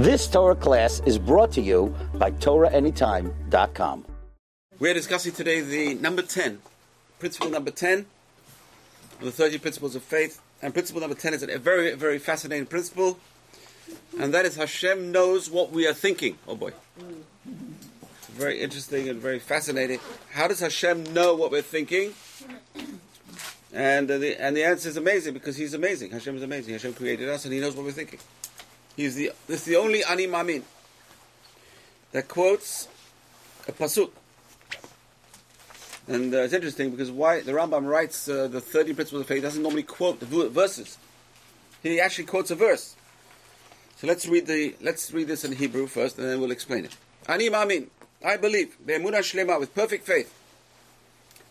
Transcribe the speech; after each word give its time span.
This 0.00 0.26
Torah 0.26 0.54
class 0.56 1.02
is 1.04 1.18
brought 1.18 1.52
to 1.52 1.60
you 1.60 1.94
by 2.14 2.30
TorahAnytime.com. 2.30 4.06
We're 4.78 4.94
discussing 4.94 5.32
today 5.32 5.60
the 5.60 5.92
number 5.92 6.22
10, 6.22 6.62
principle 7.18 7.50
number 7.50 7.70
10 7.70 8.06
of 9.18 9.24
the 9.26 9.30
30 9.30 9.58
principles 9.58 9.94
of 9.94 10.02
faith. 10.02 10.40
And 10.62 10.72
principle 10.72 11.02
number 11.02 11.14
10 11.14 11.34
is 11.34 11.42
a 11.42 11.58
very, 11.58 11.94
very 11.96 12.18
fascinating 12.18 12.64
principle. 12.64 13.18
And 14.18 14.32
that 14.32 14.46
is 14.46 14.56
Hashem 14.56 15.12
knows 15.12 15.50
what 15.50 15.70
we 15.70 15.86
are 15.86 15.92
thinking. 15.92 16.38
Oh 16.48 16.56
boy. 16.56 16.72
Very 18.32 18.58
interesting 18.58 19.06
and 19.06 19.20
very 19.20 19.38
fascinating. 19.38 20.00
How 20.30 20.48
does 20.48 20.60
Hashem 20.60 21.12
know 21.12 21.34
what 21.34 21.50
we're 21.50 21.60
thinking? 21.60 22.14
And 23.70 24.08
the 24.08 24.40
and 24.40 24.56
the 24.56 24.64
answer 24.64 24.88
is 24.88 24.96
amazing 24.96 25.34
because 25.34 25.58
He's 25.58 25.74
amazing. 25.74 26.12
Hashem 26.12 26.36
is 26.36 26.42
amazing. 26.42 26.72
Hashem 26.72 26.94
created 26.94 27.28
us 27.28 27.44
and 27.44 27.52
He 27.52 27.60
knows 27.60 27.76
what 27.76 27.84
we're 27.84 27.92
thinking. 27.92 28.18
He's 28.96 29.14
the 29.14 29.32
this 29.46 29.60
is 29.60 29.66
the 29.66 29.76
only 29.76 30.04
Ani 30.04 30.26
Mamin 30.26 30.62
that 32.12 32.28
quotes 32.28 32.88
a 33.68 33.72
pasuk. 33.72 34.10
And 36.08 36.34
uh, 36.34 36.38
it's 36.38 36.54
interesting 36.54 36.90
because 36.90 37.10
why 37.10 37.40
the 37.40 37.52
Rambam 37.52 37.86
writes 37.86 38.28
uh, 38.28 38.48
the 38.48 38.60
30 38.60 38.94
principles 38.94 39.20
of 39.20 39.28
faith 39.28 39.42
doesn't 39.42 39.62
normally 39.62 39.84
quote 39.84 40.18
the 40.18 40.26
verses. 40.26 40.98
He 41.82 42.00
actually 42.00 42.24
quotes 42.24 42.50
a 42.50 42.56
verse. 42.56 42.96
So 43.96 44.06
let's 44.06 44.26
read 44.26 44.46
the 44.46 44.74
let's 44.80 45.12
read 45.12 45.28
this 45.28 45.44
in 45.44 45.52
Hebrew 45.52 45.86
first, 45.86 46.18
and 46.18 46.26
then 46.26 46.40
we'll 46.40 46.50
explain 46.50 46.84
it. 46.84 46.96
Ani 47.28 47.48
Mamin, 47.48 47.88
I 48.24 48.36
believe 48.38 48.76
be'emunah 48.84 49.20
shlema 49.20 49.60
with 49.60 49.74
perfect 49.74 50.06
faith. 50.06 50.34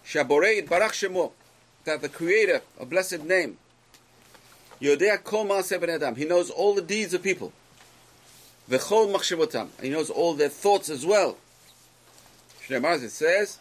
Shaborei 0.05 0.68
barach 0.68 0.91
shemo, 0.91 1.32
that 1.85 2.02
the 2.02 2.10
Creator 2.10 2.62
of 2.80 2.90
blessed 2.90 3.24
name 3.24 3.58
Yodea 4.82 5.24
kol 5.24 5.46
ben 5.46 5.90
adam. 5.90 6.16
He 6.16 6.26
knows 6.26 6.50
all 6.50 6.74
the 6.74 6.82
deeds 6.82 7.14
of 7.14 7.22
people. 7.22 7.52
V'chol 8.70 9.14
machshavotam. 9.14 9.70
He 9.82 9.90
knows 9.90 10.10
all 10.10 10.34
their 10.34 10.50
thoughts 10.50 10.90
as 10.90 11.05
well. 11.05 11.38
Shneimar, 12.66 13.02
it 13.04 13.10
says, 13.10 13.58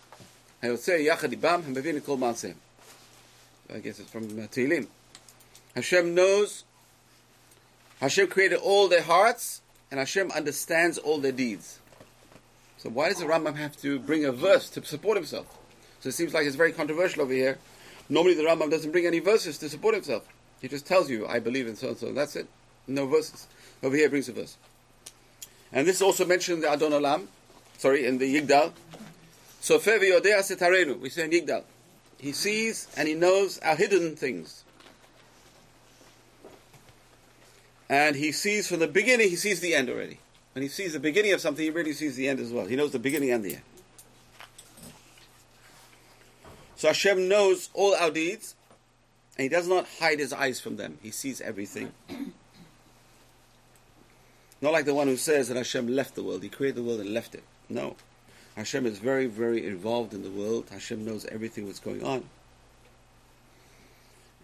Hayotzei 0.63 1.07
yachad 1.09 1.35
ibam 1.35 1.63
hamavin 1.63 2.05
kol 2.05 2.19
ma'aseim. 2.19 2.55
I 3.73 3.79
guess 3.79 3.99
it's 3.99 4.11
from 4.11 4.25
uh, 4.25 4.43
Tehillim. 4.43 4.87
Hashem 5.75 6.15
knows. 6.15 6.65
Hashem 8.01 8.29
created 8.29 8.59
all 8.59 8.89
their 8.89 9.03
hearts, 9.03 9.61
and 9.91 9.99
Hashem 9.99 10.31
understands 10.31 10.99
all 10.99 11.19
their 11.19 11.33
deeds. 11.33 11.81
So 12.77 12.91
why 12.91 13.09
does 13.09 13.19
the 13.19 13.25
Rambam 13.25 13.57
have 13.57 13.77
to 13.79 13.99
bring 13.99 14.25
a 14.25 14.31
verse 14.31 14.71
to 14.71 14.85
support 14.85 15.17
himself? 15.17 15.47
So 16.01 16.11
it 16.11 16.13
seems 16.13 16.33
like 16.33 16.47
it's 16.47 16.55
very 16.55 16.73
controversial 16.73 17.23
over 17.23 17.33
here. 17.33 17.59
Normally 18.09 18.35
the 18.35 18.45
Rambam 18.45 18.71
doesn't 18.71 18.93
bring 18.93 19.07
any 19.07 19.19
verses 19.19 19.59
to 19.59 19.69
support 19.69 19.95
himself. 19.95 20.29
He 20.61 20.69
just 20.69 20.87
tells 20.87 21.09
you, 21.09 21.27
I 21.27 21.39
believe 21.39 21.67
in 21.67 21.77
so 21.77 21.89
and 21.89 21.97
so. 21.97 22.13
That's 22.13 22.37
it. 22.37 22.49
No 22.87 23.07
verses. 23.07 23.47
Over 23.83 23.97
here 23.97 24.09
brings 24.09 24.29
a 24.29 24.33
verse. 24.33 24.57
And 25.73 25.87
this 25.87 25.97
is 25.97 26.03
also 26.03 26.25
mentioned 26.25 26.57
in 26.57 26.63
the 26.63 26.71
Adon 26.71 26.93
Olam, 26.93 27.27
sorry, 27.77 28.07
in 28.07 28.19
the 28.19 28.41
Yigdal. 28.41 28.73
So 29.61 29.79
Yodea 29.79 30.41
Setarenu, 30.41 30.99
we 30.99 31.11
say 31.11 31.25
in 31.25 31.31
Yigdal. 31.31 31.65
He 32.19 32.33
sees 32.33 32.89
and 32.97 33.07
he 33.07 33.15
knows 33.15 33.59
our 33.59 33.77
hidden 33.77 34.17
things. 34.17 34.65
And 37.89 38.17
he 38.17 38.33
sees 38.33 38.69
from 38.69 38.81
the 38.81 38.89
beginning, 38.89 39.31
he 39.31 39.37
sees 39.37 39.61
the 39.61 39.75
end 39.75 39.89
already. 39.89 40.19
When 40.53 40.63
he 40.63 40.69
sees 40.69 40.93
the 40.93 41.01
beginning 41.01 41.33
of 41.33 41.41
something, 41.41 41.65
he 41.65 41.71
really 41.71 41.93
sees 41.93 42.17
the 42.17 42.29
end 42.29 42.41
as 42.41 42.51
well. 42.51 42.67
He 42.67 42.77
knows 42.77 42.93
the 42.93 42.99
beginning 42.99 43.31
and 43.31 43.45
the 43.45 43.55
end. 43.55 43.63
So 46.77 46.89
Hashem 46.89 47.29
knows 47.29 47.71
all 47.75 47.95
our 47.95 48.11
deeds, 48.11 48.55
and 49.39 49.45
he 49.45 49.49
does 49.49 49.69
not 49.69 49.87
hide 50.01 50.19
his 50.19 50.33
eyes 50.33 50.59
from 50.61 50.77
them. 50.77 50.99
He 51.01 51.13
sees 51.13 51.41
everything. 51.41 51.93
Not 54.61 54.73
like 54.73 54.85
the 54.87 54.95
one 54.95 55.07
who 55.07 55.17
says 55.17 55.47
that 55.47 55.57
Hashem 55.57 55.87
left 55.87 56.17
the 56.17 56.25
world. 56.25 56.43
He 56.43 56.49
created 56.49 56.75
the 56.75 56.83
world 56.83 56.99
and 56.99 57.15
left 57.15 57.37
it. 57.37 57.45
No. 57.69 57.95
Hashem 58.57 58.85
is 58.87 58.99
very, 58.99 59.27
very 59.27 59.65
involved 59.65 60.13
in 60.13 60.25
the 60.25 60.31
world. 60.31 60.67
Hashem 60.73 61.05
knows 61.05 61.25
everything 61.27 61.67
that's 61.67 61.79
going 61.79 62.03
on. 62.03 62.25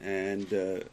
And 0.00 0.46
uh, 0.46 0.84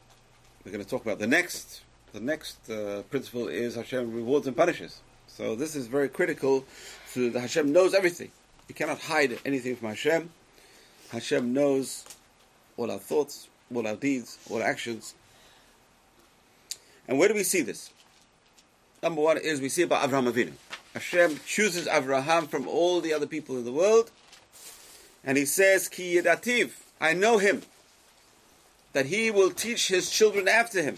we're 0.65 0.71
going 0.71 0.83
to 0.83 0.89
talk 0.89 1.03
about 1.03 1.19
the 1.19 1.27
next. 1.27 1.81
The 2.13 2.19
next 2.19 2.67
uh, 2.67 3.03
principle 3.11 3.47
is 3.47 3.75
Hashem 3.75 4.11
rewards 4.11 4.47
and 4.47 4.57
punishes. 4.57 5.01
So 5.27 5.55
this 5.55 5.75
is 5.75 5.85
very 5.85 6.09
critical. 6.09 6.65
So 7.05 7.29
that 7.29 7.39
Hashem 7.39 7.71
knows 7.71 7.93
everything. 7.93 8.31
You 8.67 8.73
cannot 8.73 8.97
hide 8.97 9.37
anything 9.45 9.75
from 9.75 9.89
Hashem. 9.89 10.31
Hashem 11.11 11.53
knows 11.53 12.05
all 12.77 12.89
our 12.89 12.97
thoughts, 12.97 13.49
all 13.77 13.87
our 13.87 13.95
deeds, 13.95 14.37
all 14.49 14.61
our 14.61 14.67
actions. 14.67 15.13
And 17.07 17.17
where 17.19 17.27
do 17.27 17.33
we 17.33 17.43
see 17.43 17.61
this? 17.61 17.91
Number 19.03 19.21
one 19.21 19.37
is 19.37 19.59
we 19.59 19.69
see 19.69 19.81
about 19.81 20.07
Avraham 20.07 20.31
Avinu. 20.31 20.53
Hashem 20.93 21.39
chooses 21.45 21.87
Avraham 21.87 22.47
from 22.47 22.67
all 22.67 23.01
the 23.01 23.13
other 23.13 23.25
people 23.25 23.57
in 23.57 23.65
the 23.65 23.71
world, 23.71 24.11
and 25.23 25.37
he 25.37 25.45
says, 25.45 25.87
Ki 25.87 26.15
yedativ, 26.17 26.71
I 26.99 27.13
know 27.13 27.37
him, 27.37 27.61
that 28.93 29.07
he 29.07 29.31
will 29.31 29.51
teach 29.51 29.87
his 29.87 30.09
children 30.09 30.47
after 30.47 30.83
him. 30.83 30.97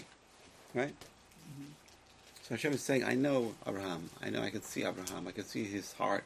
Right? 0.74 0.88
Mm-hmm. 0.88 1.70
So 2.42 2.54
Hashem 2.54 2.72
is 2.72 2.82
saying, 2.82 3.04
I 3.04 3.14
know 3.14 3.54
Abraham. 3.66 4.10
I 4.22 4.30
know 4.30 4.42
I 4.42 4.50
can 4.50 4.62
see 4.62 4.84
Abraham. 4.84 5.28
I 5.28 5.30
can 5.30 5.44
see 5.44 5.64
his 5.64 5.92
heart. 5.92 6.24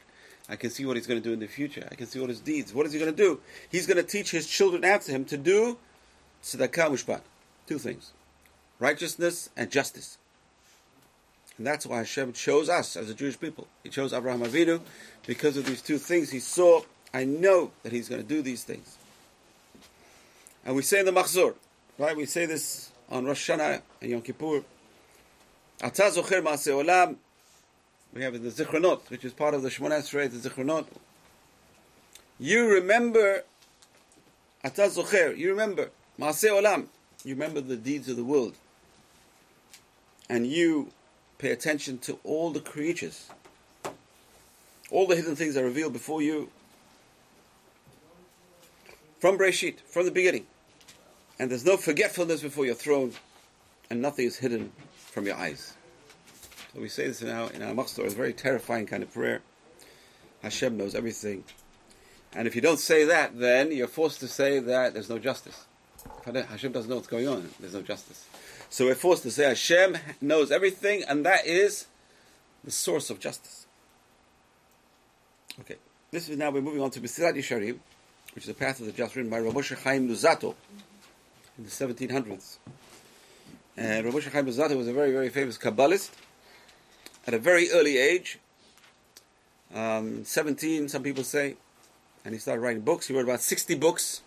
I 0.49 0.57
can 0.57 0.71
see 0.71 0.87
what 0.87 0.97
he's 0.97 1.07
going 1.07 1.21
to 1.21 1.29
do 1.29 1.35
in 1.35 1.41
the 1.41 1.47
future. 1.47 1.87
I 1.93 1.95
can 1.95 2.07
see 2.07 2.19
all 2.21 2.27
his 2.27 2.41
deeds. 2.41 2.73
What 2.73 2.87
is 2.87 2.93
he 2.93 2.99
going 2.99 3.15
to 3.15 3.17
do? 3.17 3.41
He's 3.71 3.87
going 3.87 3.99
to 3.99 4.03
teach 4.03 4.31
his 4.31 4.47
children 4.47 4.83
after 4.83 5.13
him 5.13 5.27
to 5.27 5.37
do 5.37 5.77
tzedakah 6.43 6.91
mushpat. 6.91 7.21
Two 7.67 7.79
things. 7.79 8.13
Righteousness 8.79 9.51
and 9.57 9.71
justice. 9.71 10.19
And 11.59 11.67
that's 11.67 11.85
why 11.85 11.99
Hashem 11.99 12.33
chose 12.33 12.69
us 12.69 12.97
as 12.97 13.11
a 13.11 13.15
Jewish 13.15 13.39
people. 13.39 13.67
He 13.83 13.91
chose 13.91 14.13
Abraham 14.13 14.41
Avinu 14.41 14.81
because 15.27 15.57
of 15.57 15.67
these 15.67 15.83
two 15.83 15.99
things. 15.99 16.31
He 16.31 16.39
saw, 16.39 16.83
I 17.13 17.25
know 17.25 17.73
that 17.83 17.93
he's 17.93 18.09
going 18.09 18.23
to 18.23 18.27
do 18.27 18.43
these 18.43 18.63
things. 18.63 18.97
And 20.65 20.77
we 20.77 20.83
say 20.83 21.01
in 21.01 21.07
the 21.07 21.13
Machzor, 21.13 21.55
right? 21.99 22.17
We 22.17 22.27
say 22.27 22.47
this 22.47 22.93
on 23.11 23.25
Rosh 23.25 23.51
Hashanah 23.51 23.83
and 24.01 24.11
Yom 24.11 24.23
Kippur. 24.23 24.63
Ata 25.83 26.03
ma'aseh 26.03 26.43
olam. 26.43 27.17
We 28.15 28.23
have 28.23 28.41
the 28.41 28.51
Zichronot, 28.51 29.11
which 29.11 29.25
is 29.25 29.33
part 29.33 29.55
of 29.55 29.63
the 29.63 29.69
Shemona 29.69 30.01
Esrei, 30.01 30.31
the 30.31 30.49
Zichronot. 30.49 30.87
You 32.39 32.69
remember, 32.69 33.43
Ata 34.65 34.83
zocher, 34.83 35.37
you 35.37 35.51
remember 35.51 35.91
Maaseh 36.19 36.51
Olam, 36.51 36.87
you 37.25 37.35
remember 37.35 37.61
the 37.61 37.77
deeds 37.77 38.09
of 38.09 38.17
the 38.17 38.25
world. 38.25 38.55
And 40.29 40.47
you 40.47 40.91
pay 41.39 41.51
attention 41.51 41.99
to 41.99 42.19
all 42.25 42.51
the 42.51 42.61
creatures. 42.61 43.31
All 44.91 45.07
the 45.07 45.17
hidden 45.17 45.37
things 45.37 45.57
are 45.57 45.65
revealed 45.65 45.93
before 45.93 46.23
you 46.23 46.51
from 49.21 49.39
Breshit, 49.39 49.81
from 49.81 50.05
the 50.05 50.11
beginning. 50.11 50.47
And 51.39 51.51
there's 51.51 51.65
no 51.65 51.77
forgetfulness 51.77 52.43
before 52.43 52.67
your 52.67 52.75
throne, 52.75 53.13
and 53.91 54.03
nothing 54.03 54.27
is 54.27 54.37
hidden 54.39 54.73
from 54.95 55.27
your 55.27 55.37
eyes. 55.37 55.75
So 56.75 56.81
we 56.81 56.89
say 56.89 57.07
this 57.07 57.23
in 57.23 57.29
our, 57.29 57.51
in 57.53 57.63
our 57.63 57.73
Machzor, 57.73 58.05
it's 58.05 58.15
a 58.15 58.17
very 58.17 58.33
terrifying 58.33 58.87
kind 58.87 59.03
of 59.03 59.13
prayer. 59.13 59.41
Hashem 60.43 60.77
knows 60.77 60.95
everything. 60.95 61.45
And 62.33 62.47
if 62.47 62.55
you 62.55 62.61
don't 62.61 62.79
say 62.79 63.05
that, 63.05 63.39
then 63.39 63.73
you're 63.73 63.89
forced 63.89 64.21
to 64.21 64.29
say 64.29 64.59
that 64.59 64.95
there's 64.95 65.09
no 65.09 65.19
justice. 65.19 65.65
Hashem 66.25 66.73
doesn't 66.73 66.89
know 66.89 66.97
what's 66.97 67.09
going 67.09 67.29
on. 67.29 67.49
There's 67.61 67.75
no 67.75 67.83
justice. 67.83 68.27
So 68.71 68.87
we're 68.87 68.95
forced 68.95 69.23
to 69.23 69.31
say 69.31 69.45
Hashem 69.45 69.99
knows 70.21 70.51
everything, 70.51 71.03
and 71.09 71.25
that 71.25 71.47
is 71.47 71.87
the 72.65 72.71
source 72.71 73.11
of 73.11 73.19
justice. 73.19 73.67
Okay, 75.61 75.77
this 76.11 76.29
is 76.29 76.37
now 76.37 76.51
we're 76.51 76.61
moving 76.61 76.83
on 76.83 76.91
to 76.91 77.01
Mesilat 77.01 77.35
Yesharim, 77.35 77.79
which 78.35 78.45
is 78.45 78.49
the 78.49 78.55
path 78.55 78.81
of 78.81 78.87
the 78.87 78.93
just 78.93 79.17
written 79.17 79.31
by 79.31 79.41
Rav 79.41 79.55
Moshe 79.55 79.77
Chaim 79.83 80.09
Luzzatto 80.09 80.55
in 81.57 81.65
the 81.65 81.71
1700s. 81.71 82.59
And 83.77 84.05
Rav 84.05 84.15
Moshe 84.15 84.31
Chaim 84.31 84.47
Luzzatto 84.47 84.77
was 84.77 84.87
a 84.87 84.93
very, 84.93 85.13
very 85.13 85.31
famous 85.31 85.59
Kabbalist 85.59 86.11
at 87.27 87.35
a 87.35 87.39
very 87.39 87.71
early 87.71 87.99
age, 87.99 88.39
um, 89.75 90.25
17, 90.25 90.89
some 90.89 91.03
people 91.03 91.25
say, 91.25 91.57
and 92.25 92.35
he 92.35 92.41
started 92.41 92.61
writing 92.61 92.81
books. 92.81 93.09
He 93.09 93.15
wrote 93.15 93.25
about 93.25 93.41
60 93.41 93.75
books 93.75 94.23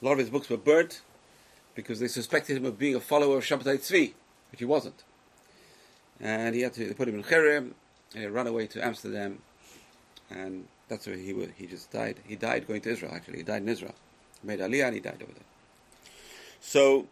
a 0.00 0.04
lot 0.04 0.12
of 0.12 0.18
his 0.18 0.30
books 0.30 0.48
were 0.48 0.56
burnt 0.56 1.02
because 1.74 2.00
they 2.00 2.08
suspected 2.08 2.56
him 2.56 2.64
of 2.64 2.78
being 2.78 2.94
a 2.94 3.00
follower 3.00 3.38
of 3.38 3.44
Shabbatai 3.44 3.78
Tzvi, 3.78 4.12
which 4.50 4.58
he 4.58 4.64
wasn't. 4.64 5.04
And 6.20 6.54
he 6.54 6.62
had 6.62 6.72
to 6.74 6.94
put 6.94 7.08
him 7.08 7.14
in 7.14 7.22
Cherem, 7.22 7.72
and 8.14 8.22
he 8.22 8.26
ran 8.26 8.46
away 8.46 8.66
to 8.68 8.84
Amsterdam, 8.84 9.38
and 10.30 10.66
that's 10.88 11.06
where 11.06 11.16
he 11.16 11.34
he 11.56 11.66
just 11.66 11.90
died. 11.90 12.20
He 12.26 12.36
died 12.36 12.66
going 12.66 12.80
to 12.82 12.90
Israel. 12.90 13.12
Actually, 13.14 13.38
he 13.38 13.42
died 13.42 13.62
in 13.62 13.68
Israel. 13.68 13.94
He 14.40 14.48
made 14.48 14.60
Aliyah, 14.60 14.86
and 14.86 14.94
he 14.94 15.00
died 15.00 15.22
over 15.22 15.32
there. 15.32 15.44
So 16.60 17.06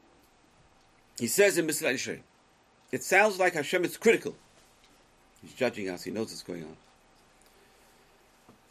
he 1.18 1.26
says 1.26 1.56
in 1.56 1.66
Mesilat 1.66 1.94
Yesharim, 1.94 2.20
it 2.92 3.02
sounds 3.02 3.38
like 3.38 3.54
Hashem 3.54 3.84
is 3.84 3.96
critical. 3.96 4.34
He's 5.42 5.52
judging 5.52 5.88
us. 5.88 6.02
He 6.02 6.10
knows 6.10 6.28
what's 6.28 6.42
going 6.42 6.64
on. 6.64 6.76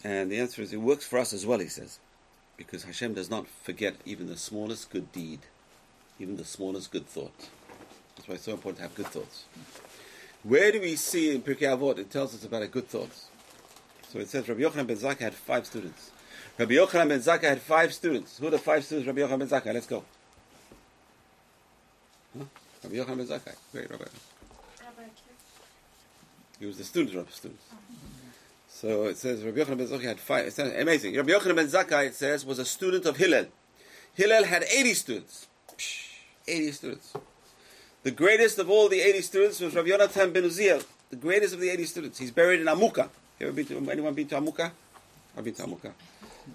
And 0.03 0.31
the 0.31 0.39
answer 0.39 0.61
is, 0.61 0.73
it 0.73 0.77
works 0.77 1.05
for 1.05 1.19
us 1.19 1.33
as 1.33 1.45
well. 1.45 1.59
He 1.59 1.67
says 1.67 1.99
because 2.57 2.83
Hashem 2.83 3.13
does 3.13 3.29
not 3.29 3.47
forget 3.47 3.95
even 4.05 4.27
the 4.27 4.35
smallest 4.35 4.89
good 4.89 5.11
deed, 5.11 5.39
even 6.19 6.35
the 6.37 6.43
smallest 6.43 6.91
good 6.91 7.07
thought. 7.07 7.49
That's 8.15 8.27
why 8.27 8.35
it's 8.35 8.43
so 8.43 8.51
important 8.51 8.77
to 8.77 8.83
have 8.83 8.95
good 8.95 9.07
thoughts. 9.07 9.45
Where 10.43 10.71
do 10.71 10.81
we 10.81 10.95
see 10.95 11.33
in 11.33 11.41
Pirkei 11.41 11.77
Avot? 11.77 11.99
It 11.99 12.09
tells 12.09 12.33
us 12.33 12.43
about 12.43 12.63
a 12.63 12.67
good 12.67 12.87
thoughts. 12.87 13.27
So 14.11 14.19
it 14.19 14.29
says 14.29 14.49
Rabbi 14.49 14.61
Yochanan 14.61 14.87
ben 14.87 14.97
Zakkai 14.97 15.19
had 15.19 15.33
five 15.33 15.65
students. 15.65 16.11
Rabbi 16.57 16.73
Yochanan 16.73 17.09
ben 17.09 17.19
Zakkai 17.19 17.43
had 17.43 17.61
five 17.61 17.93
students. 17.93 18.37
Who 18.37 18.47
are 18.47 18.51
the 18.51 18.57
five 18.57 18.83
students? 18.83 19.07
Rabbi 19.07 19.21
Yochanan 19.21 19.39
ben 19.39 19.49
Zakkai. 19.49 19.73
Let's 19.73 19.87
go. 19.87 20.03
Huh? 22.37 22.45
Rabbi 22.83 22.95
Yochanan 22.95 23.17
ben 23.17 23.27
Zakkai. 23.27 23.55
Great, 23.71 23.91
Rabbi. 23.91 24.05
He 26.59 26.65
was 26.65 26.77
the 26.77 26.83
student 26.83 27.15
of 27.17 27.31
students. 27.31 27.63
Uh-huh. 27.71 28.16
So 28.79 29.05
it 29.05 29.17
says 29.17 29.41
Rabbi 29.41 29.61
Yochanan 29.61 29.77
ben 29.79 29.87
Zakkai 29.87 30.03
had 30.03 30.19
five. 30.19 30.45
It's 30.45 30.59
amazing. 30.59 31.15
Rabbi 31.15 31.31
Yochanan 31.31 31.55
ben 31.55 31.65
Zakkai, 31.65 32.05
it 32.09 32.13
says, 32.13 32.45
was 32.45 32.59
a 32.59 32.65
student 32.65 33.07
of 33.07 33.17
Hillel. 33.17 33.47
Hillel 34.13 34.43
had 34.43 34.65
80 34.71 34.93
students. 34.93 35.47
80 36.47 36.71
students. 36.73 37.13
The 38.03 38.11
greatest 38.11 38.59
of 38.59 38.69
all 38.69 38.87
the 38.87 39.01
80 39.01 39.21
students 39.21 39.59
was 39.61 39.73
Rabbi 39.73 39.89
Yonatan 39.89 40.31
ben 40.31 40.43
Uziel, 40.43 40.85
the 41.09 41.15
greatest 41.15 41.55
of 41.55 41.59
the 41.59 41.71
80 41.71 41.85
students. 41.85 42.19
He's 42.19 42.29
buried 42.29 42.61
in 42.61 42.67
Amuka. 42.67 43.09
You 43.39 43.47
ever 43.47 43.55
been 43.55 43.65
to, 43.65 43.89
anyone 43.89 44.13
been 44.13 44.27
to 44.27 44.35
Amuka? 44.35 44.69
I've 45.35 45.43
been 45.43 45.55
to 45.55 45.63
Amuka. 45.63 45.91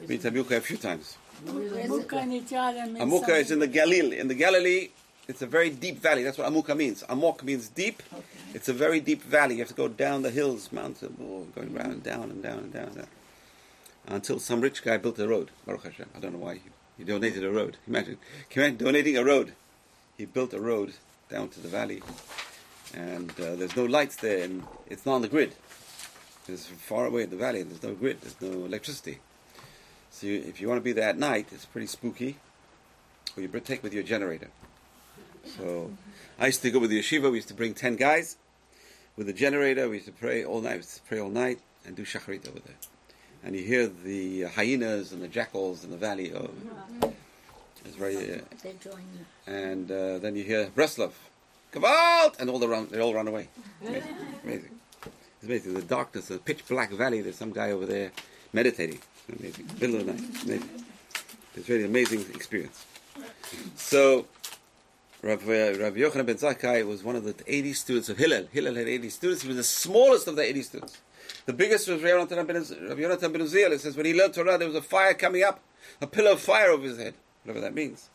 Been 0.07 0.21
to 0.21 0.31
Amuka 0.31 0.59
a 0.59 0.61
few 0.61 0.77
times. 0.77 1.17
Amuka 1.45 3.41
is 3.41 3.51
in 3.51 3.59
the 3.59 3.67
Galilee. 3.67 4.21
In 4.21 4.29
the 4.29 4.37
Galilee, 4.37 4.91
it's 5.29 5.43
a 5.43 5.47
very 5.47 5.71
deep 5.71 5.99
valley. 5.99 6.23
That's 6.23 6.39
what 6.39 6.51
Amuka 6.51 6.77
means. 6.77 7.05
Amok 7.09 7.45
means 7.45 7.69
deep. 7.69 8.03
Okay. 8.13 8.23
It's 8.55 8.69
a 8.69 8.73
very 8.73 9.01
deep 9.01 9.23
valley. 9.23 9.55
You 9.55 9.61
have 9.61 9.69
to 9.69 9.75
go 9.75 9.89
down 9.89 10.23
the 10.23 10.31
hills, 10.31 10.73
mountain, 10.73 11.17
oh, 11.23 11.47
going 11.55 11.77
around 11.77 11.93
and 11.93 12.03
down 12.03 12.25
and 12.25 12.43
down 12.43 12.59
and 12.59 12.73
down 12.73 12.87
and 12.87 12.97
down. 12.97 13.07
Until 14.09 14.41
some 14.41 14.61
rich 14.61 14.83
guy 14.83 14.97
built 14.97 15.19
a 15.19 15.29
road. 15.29 15.51
Baruch 15.65 15.85
Hashem. 15.85 16.09
I 16.17 16.19
don't 16.19 16.33
know 16.33 16.39
why 16.39 16.55
he, 16.55 16.63
he 16.99 17.05
donated 17.05 17.45
a 17.45 17.51
road. 17.51 17.77
Imagine, 17.87 18.19
imagine 18.51 18.77
donating 18.79 19.17
a 19.17 19.25
road. 19.25 19.55
He 20.19 20.25
built 20.27 20.53
a 20.53 20.61
road 20.61 20.95
down 21.29 21.49
to 21.51 21.61
the 21.61 21.69
valley, 21.69 22.03
and 22.95 23.31
uh, 23.41 23.57
there's 23.57 23.77
no 23.77 23.85
lights 23.87 24.17
there, 24.17 24.45
and 24.45 24.65
it's 24.87 25.07
not 25.07 25.15
on 25.15 25.23
the 25.23 25.29
grid. 25.29 25.55
It's 26.49 26.67
far 26.67 27.07
away 27.07 27.23
in 27.23 27.31
the 27.31 27.37
valley, 27.37 27.61
and 27.61 27.71
there's 27.71 27.83
no 27.83 27.95
grid, 27.95 28.21
there's 28.21 28.41
no 28.41 28.67
electricity. 28.67 29.21
So 30.11 30.27
you, 30.27 30.45
if 30.47 30.61
you 30.61 30.69
want 30.69 30.79
to 30.79 30.85
be 30.85 30.93
there 30.93 31.09
at 31.09 31.17
night, 31.17 31.47
it's 31.53 31.65
pretty 31.65 31.87
spooky. 31.87 32.37
Or 33.37 33.43
you 33.43 33.49
take 33.61 33.83
with 33.83 33.95
your 33.95 34.03
generator. 34.03 34.49
So 35.45 35.91
I 36.39 36.47
used 36.47 36.63
to 36.63 36.71
go 36.71 36.79
with 36.79 36.91
the 36.91 37.01
yeshiva. 37.01 37.31
We 37.31 37.39
used 37.39 37.49
to 37.49 37.55
bring 37.55 37.75
ten 37.75 37.97
guys 37.97 38.37
with 39.17 39.29
a 39.29 39.33
generator. 39.33 39.89
We 39.89 39.97
used 39.97 40.07
to 40.07 40.13
pray 40.13 40.45
all 40.45 40.61
night. 40.61 40.73
We 40.73 40.77
used 40.79 40.97
to 40.97 41.03
pray 41.03 41.21
all 41.21 41.31
night 41.31 41.59
and 41.85 41.97
do 41.97 42.05
shacharit 42.05 42.49
over 42.49 42.61
there. 42.61 42.77
And 43.45 43.57
you 43.57 43.63
hear 43.63 43.89
the 43.89 44.43
hyenas 44.45 45.13
and 45.13 45.21
the 45.23 45.29
jackals 45.29 45.85
in 45.85 45.91
the 45.91 45.97
valley. 45.97 46.33
Oh, 46.33 46.51
it's 47.85 47.97
very. 47.97 48.35
Uh, 48.35 48.39
and 49.47 49.91
uh, 49.91 50.19
then 50.19 50.37
you 50.37 50.45
hear 50.45 50.67
Breslov, 50.67 51.13
come 51.73 51.85
out! 51.85 52.37
and 52.39 52.49
all 52.49 52.59
the 52.59 52.69
run, 52.69 52.89
they 52.91 53.01
all 53.01 53.13
run 53.13 53.27
away. 53.27 53.49
Amazing. 53.85 54.17
amazing. 54.45 54.71
It's 55.05 55.45
amazing. 55.45 55.75
The 55.75 55.83
darkness, 55.83 56.29
the 56.29 56.39
pitch 56.39 56.67
black 56.69 56.91
valley. 56.93 57.21
There's 57.21 57.37
some 57.37 57.53
guy 57.53 57.73
over 57.73 57.87
there 57.87 58.13
meditating. 58.53 59.01
Amazing. 59.39 59.69
Middle 59.81 59.97
of 59.97 60.07
the 60.07 60.13
night. 60.13 60.45
Amazing. 60.45 60.85
It's 61.57 61.69
really 61.69 61.85
amazing 61.85 62.21
experience. 62.35 62.87
So, 63.77 64.27
Rav, 65.23 65.49
uh, 65.49 65.53
Rav 65.79 65.95
Yochanan 65.95 66.27
ben 66.27 66.35
Zakkai 66.35 66.85
was 66.85 67.05
one 67.05 67.15
of 67.15 67.23
the 67.23 67.35
80 67.47 67.75
students 67.75 68.09
of 68.09 68.19
Hillel. 68.19 68.49
Hillel 68.51 68.75
had 68.75 68.89
80 68.89 69.09
students. 69.09 69.43
He 69.43 69.49
was 69.49 69.57
the 69.57 69.63
smallest 69.63 70.27
of 70.27 70.35
the 70.35 70.43
80 70.43 70.63
students. 70.63 70.99
The 71.47 71.53
biggest 71.53 71.87
was 71.87 72.03
Rav 72.03 72.29
Yonatan 72.29 72.45
ben, 72.45 72.57
Rav 72.57 72.99
Yonatan 72.99 73.33
ben 73.33 73.43
Uziel. 73.43 73.71
It 73.71 73.81
says 73.81 73.97
when 73.97 74.07
he 74.07 74.15
learned 74.15 74.35
Torah, 74.35 74.59
there 74.59 74.67
was 74.67 74.77
a 74.77 74.83
fire 74.83 75.15
coming 75.15 75.45
up, 75.45 75.61
a 76.01 76.09
pillar 76.09 76.33
of 76.33 76.41
fire 76.41 76.71
over 76.71 76.83
his 76.83 76.99
head, 76.99 77.15
whatever 77.45 77.61
that 77.61 77.73
means. 77.73 78.11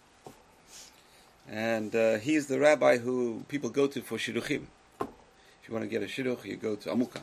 And 1.50 1.96
uh, 1.96 2.18
he's 2.18 2.48
the 2.48 2.60
rabbi 2.60 2.98
who 2.98 3.46
people 3.48 3.70
go 3.70 3.88
to 3.88 4.02
for 4.02 4.18
shidduchim. 4.18 4.64
If 5.00 5.70
you 5.70 5.74
want 5.74 5.84
to 5.84 5.90
get 5.90 6.04
a 6.04 6.08
shidduch, 6.08 6.44
you 6.44 6.58
go 6.58 6.76
to 6.76 6.90
Amuka. 6.90 7.22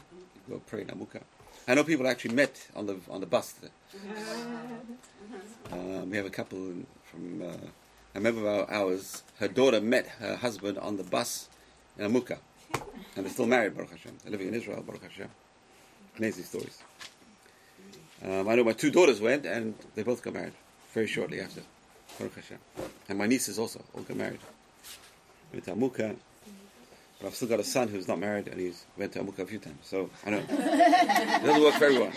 You 0.48 0.54
go 0.54 0.62
pray 0.66 0.80
in 0.80 0.87
Amuka. 0.87 1.20
I 1.69 1.75
know 1.75 1.84
people 1.84 2.06
actually 2.08 2.34
met 2.34 2.69
on 2.75 2.87
the 2.87 2.96
on 3.10 3.20
the 3.20 3.26
bus. 3.26 3.54
Um, 5.72 6.10
we 6.10 6.16
have 6.19 6.26
a 6.26 6.30
couple 6.30 6.58
from. 7.10 7.42
Uh, 7.42 7.66
I 8.14 8.19
remember 8.19 8.66
ours. 8.70 9.22
Her 9.40 9.49
daughter 9.49 9.81
met 9.81 10.06
her 10.20 10.37
husband 10.37 10.78
on 10.78 10.96
the 10.96 11.02
bus 11.02 11.49
in 11.99 12.11
Amuka, 12.11 12.38
and 13.16 13.25
they're 13.25 13.32
still 13.32 13.46
married. 13.46 13.75
Baruch 13.75 13.90
Hashem. 13.90 14.12
They're 14.22 14.31
living 14.31 14.49
in 14.49 14.55
Israel. 14.55 14.82
Baruch 14.87 15.02
Hashem. 15.02 15.28
Amazing 16.19 16.44
stories. 16.44 16.82
Um, 18.25 18.49
I 18.49 18.55
know 18.55 18.64
my 18.64 18.72
two 18.72 18.90
daughters 18.93 19.20
went, 19.20 19.44
and 19.44 19.75
they 19.96 20.05
both 20.05 20.22
got 20.22 20.34
married 20.34 20.52
very 20.93 21.08
shortly 21.08 21.40
after. 21.40 21.62
Baruch 22.19 22.37
Hashem. 22.37 22.58
And 23.08 23.19
my 23.19 23.26
nieces 23.26 23.58
also 23.58 23.82
all 23.94 24.02
got 24.02 24.16
married. 24.16 24.40
Went 25.52 25.64
to 25.64 25.72
Amuka. 25.75 26.14
But 27.20 27.28
I've 27.28 27.34
still 27.34 27.49
got 27.49 27.61
a 27.61 27.64
son 27.64 27.88
who's 27.88 28.06
not 28.06 28.19
married 28.19 28.49
and 28.49 28.61
he's 28.61 28.84
went 28.96 29.12
to 29.12 29.20
Amuka 29.20 29.40
a 29.40 29.46
few 29.46 29.58
times. 29.58 29.78
So 29.82 30.11
I 30.25 30.31
know. 30.31 30.43
it 30.49 31.44
doesn't 31.44 31.62
work 31.62 31.75
for 31.75 31.84
everyone. 31.84 32.12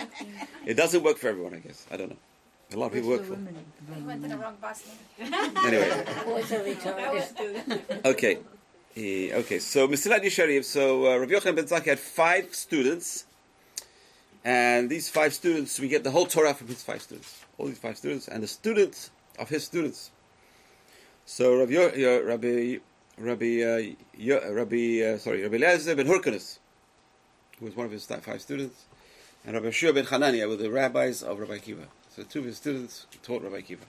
It 0.65 0.73
doesn't 0.75 1.03
work 1.03 1.17
for 1.17 1.29
everyone, 1.29 1.53
I 1.55 1.59
guess. 1.59 1.85
I 1.91 1.97
don't 1.97 2.09
know. 2.09 2.17
A 2.73 2.75
lot 2.77 2.87
of 2.87 2.93
people 2.93 3.09
work 3.09 3.23
for. 3.23 3.37
He 3.95 4.01
went 4.01 4.21
to 4.23 4.27
the 4.27 4.37
wrong 4.37 4.57
bus. 4.61 4.83
Anyway. 5.19 6.03
okay. 8.05 8.39
He, 8.93 9.31
okay, 9.31 9.59
so 9.59 9.87
Mesilat 9.87 10.23
Yesharim, 10.23 10.63
so 10.65 11.05
uh, 11.05 11.17
Rabbi 11.19 11.33
Yochanan 11.33 11.55
ben 11.55 11.65
Zakkai 11.65 11.85
had 11.85 11.99
five 11.99 12.55
students, 12.55 13.25
and 14.43 14.89
these 14.89 15.07
five 15.07 15.35
students, 15.35 15.79
we 15.79 15.87
get 15.87 16.03
the 16.03 16.09
whole 16.09 16.25
Torah 16.25 16.55
from 16.55 16.65
his 16.67 16.81
five 16.81 17.03
students. 17.03 17.45
All 17.59 17.67
these 17.67 17.77
five 17.77 17.95
students, 17.95 18.27
and 18.27 18.41
the 18.41 18.47
students 18.47 19.11
of 19.37 19.49
his 19.49 19.63
students. 19.63 20.09
So 21.27 21.59
Rabbi, 21.59 21.73
Yo, 21.73 22.23
Rabbi 22.23 22.77
Rabbi 23.19 23.61
uh, 23.61 23.93
Yo, 24.17 24.51
Rabbi 24.51 25.01
uh, 25.03 25.17
sorry 25.19 25.43
Rabbi 25.43 25.57
Eliezer 25.57 25.95
ben 25.95 26.07
Hyrcanus, 26.07 26.57
who 27.59 27.65
was 27.65 27.75
one 27.75 27.85
of 27.85 27.91
his 27.91 28.03
five 28.05 28.41
students, 28.41 28.85
and 29.45 29.53
Rabbi 29.53 29.69
Shua 29.69 29.93
ben 29.93 30.05
Hanania 30.05 30.49
were 30.49 30.55
the 30.55 30.71
rabbis 30.71 31.21
of 31.21 31.37
Rabbi 31.37 31.59
Akiva. 31.59 31.85
So 32.17 32.23
two 32.23 32.39
of 32.39 32.45
his 32.45 32.57
students 32.57 33.05
taught 33.21 33.43
Rabbi 33.43 33.61
Akiva. 33.61 33.85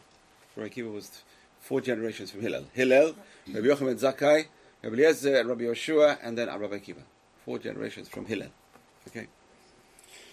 Rabbi 0.55 0.69
Akiva 0.69 0.93
was 0.93 1.23
four 1.61 1.81
generations 1.81 2.31
from 2.31 2.43
Hillel. 2.43 2.67
Hillel, 2.75 3.15
Rabbi 3.47 3.67
Yochanan 3.67 3.87
ben 3.87 3.97
Zakkai, 3.97 4.45
Rabbi 4.83 4.97
Eliezer, 4.97 5.41
and 5.41 5.49
Rabbi 5.49 5.63
Yoshua, 5.63 6.19
and 6.23 6.37
then 6.37 6.49
Rabbi 6.49 6.79
Akiva. 6.79 7.03
Four 7.47 7.59
generations 7.59 8.07
from 8.07 8.27
Hillel. 8.27 8.49
Okay. 9.09 9.29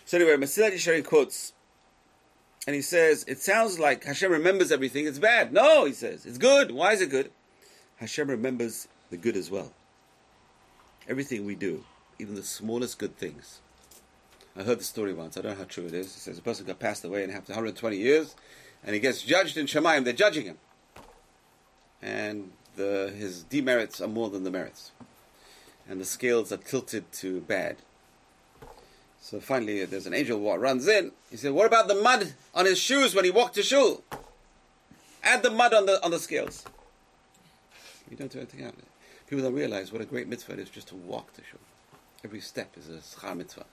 So 0.04 0.18
anyway, 0.18 0.36
Mesilat 0.36 0.74
Yesharim 0.74 1.06
quotes 1.06 1.54
and 2.68 2.76
he 2.76 2.82
says, 2.82 3.24
It 3.30 3.40
sounds 3.40 3.80
like 3.80 4.04
Hashem 4.04 4.30
remembers 4.30 4.74
everything. 4.74 5.08
It's 5.08 5.20
bad. 5.20 5.54
No, 5.54 5.86
he 5.86 5.94
says, 5.94 6.26
it's 6.26 6.38
good. 6.38 6.72
Why 6.72 6.92
is 6.92 7.00
it 7.00 7.10
good? 7.10 7.32
Hashem 7.98 8.30
remembers 8.30 8.90
the 9.10 9.16
good 9.16 9.38
as 9.38 9.50
well. 9.50 9.72
Everything 11.08 11.46
we 11.46 11.56
do, 11.56 11.86
even 12.20 12.36
the 12.36 12.44
smallest 12.44 13.00
good 13.00 13.18
things. 13.18 13.62
I 14.58 14.64
heard 14.64 14.80
the 14.80 14.86
story 14.86 15.14
once. 15.14 15.38
I 15.38 15.42
don't 15.42 15.52
know 15.52 15.58
how 15.58 15.66
true 15.66 15.86
it 15.86 15.94
is. 15.94 16.14
He 16.14 16.20
says 16.20 16.38
a 16.38 16.42
person 16.42 16.66
got 16.66 16.80
passed 16.80 17.04
away 17.04 17.24
and 17.24 17.32
after 17.32 17.52
120 17.52 17.98
years, 17.98 18.36
and 18.84 18.94
he 18.94 19.02
gets 19.02 19.22
judged 19.22 19.58
in 19.58 19.66
Shemayim. 19.66 20.06
They're 20.06 20.14
judging 20.14 20.46
him, 20.46 20.58
and 22.02 22.52
the, 22.78 23.14
his 23.18 23.44
demerits 23.44 24.00
are 24.00 24.08
more 24.08 24.30
than 24.30 24.44
the 24.44 24.52
merits, 24.52 24.92
and 25.90 26.00
the 26.00 26.06
scales 26.06 26.54
are 26.54 26.58
tilted 26.58 27.12
to 27.14 27.42
bad. 27.42 27.78
So 29.20 29.40
finally, 29.40 29.82
uh, 29.82 29.88
there's 29.90 30.06
an 30.06 30.14
angel 30.14 30.40
who 30.40 30.54
runs 30.54 30.88
in. 30.88 31.12
He 31.32 31.38
said, 31.38 31.52
"What 31.52 31.66
about 31.66 31.88
the 31.88 31.96
mud 31.96 32.34
on 32.54 32.66
his 32.66 32.80
shoes 32.80 33.14
when 33.14 33.26
he 33.26 33.32
walked 33.32 33.56
to 33.56 33.64
shul? 33.64 34.04
Add 35.24 35.44
the 35.44 35.50
mud 35.50 35.74
on 35.74 35.86
the 35.86 36.04
on 36.06 36.12
the 36.12 36.20
scales." 36.20 36.64
You 38.10 38.16
don't 38.16 38.32
do 38.32 38.38
anything 38.38 38.64
out 38.64 38.74
of 38.74 38.80
it. 38.80 38.86
People 39.28 39.44
don't 39.44 39.56
realize 39.56 39.92
what 39.92 40.02
a 40.02 40.06
great 40.06 40.28
mitzvah 40.28 40.54
it 40.54 40.60
is 40.60 40.70
just 40.70 40.90
to 40.90 40.96
walk 40.96 41.34
to 41.34 41.42
shul. 41.44 41.60
Every 42.24 42.40
step 42.40 42.78
is 42.78 42.88
a 42.88 43.00
schar 43.00 43.36
mitzvah. 43.36 43.66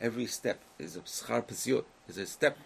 Every 0.00 0.26
step 0.26 0.60
is 0.78 0.96
a 0.96 1.00
schar 1.00 1.44
pesiut, 1.44 1.84
is 2.08 2.18
a 2.18 2.26
step 2.26 2.58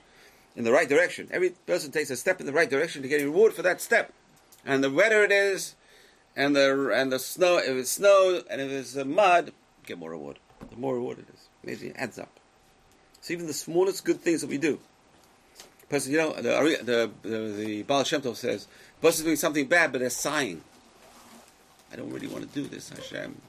in 0.56 0.64
the 0.64 0.72
right 0.72 0.88
direction. 0.88 1.28
Every 1.30 1.50
person 1.50 1.92
takes 1.92 2.10
a 2.10 2.16
step 2.16 2.40
in 2.40 2.46
the 2.46 2.52
right 2.52 2.68
direction 2.68 3.02
to 3.02 3.08
get 3.08 3.20
a 3.20 3.24
reward 3.24 3.52
for 3.54 3.62
that 3.62 3.80
step. 3.80 4.12
And 4.64 4.82
the 4.82 4.90
wetter 4.90 5.22
it 5.22 5.30
is, 5.30 5.74
and 6.34 6.56
the 6.56 6.90
and 6.94 7.12
the 7.12 7.18
snow, 7.18 7.58
if 7.58 7.68
it's 7.68 7.90
snow 7.90 8.42
and 8.50 8.60
if 8.60 8.70
it's 8.70 8.94
mud, 8.96 9.52
get 9.86 9.98
more 9.98 10.10
reward. 10.10 10.38
The 10.70 10.76
more 10.76 10.94
reward 10.94 11.18
it 11.18 11.26
is. 11.32 11.48
Amazing, 11.64 11.90
it 11.90 11.96
adds 11.96 12.18
up. 12.18 12.40
So 13.20 13.34
even 13.34 13.46
the 13.46 13.52
smallest 13.52 14.04
good 14.04 14.20
things 14.20 14.40
that 14.40 14.50
we 14.50 14.58
do. 14.58 14.78
Person, 15.88 16.12
you 16.12 16.18
know, 16.18 16.32
the 16.34 16.78
the 16.82 17.10
the, 17.28 17.38
the 17.38 17.82
Baal 17.82 18.04
Shem 18.04 18.20
Tov 18.20 18.36
says, 18.36 18.66
person's 19.00 19.24
doing 19.24 19.36
something 19.36 19.66
bad, 19.66 19.92
but 19.92 20.00
they're 20.00 20.10
sighing. 20.10 20.62
I 21.92 21.96
don't 21.96 22.10
really 22.10 22.26
want 22.26 22.46
to 22.46 22.60
do 22.60 22.68
this, 22.68 22.90
Hashem. 22.90 23.40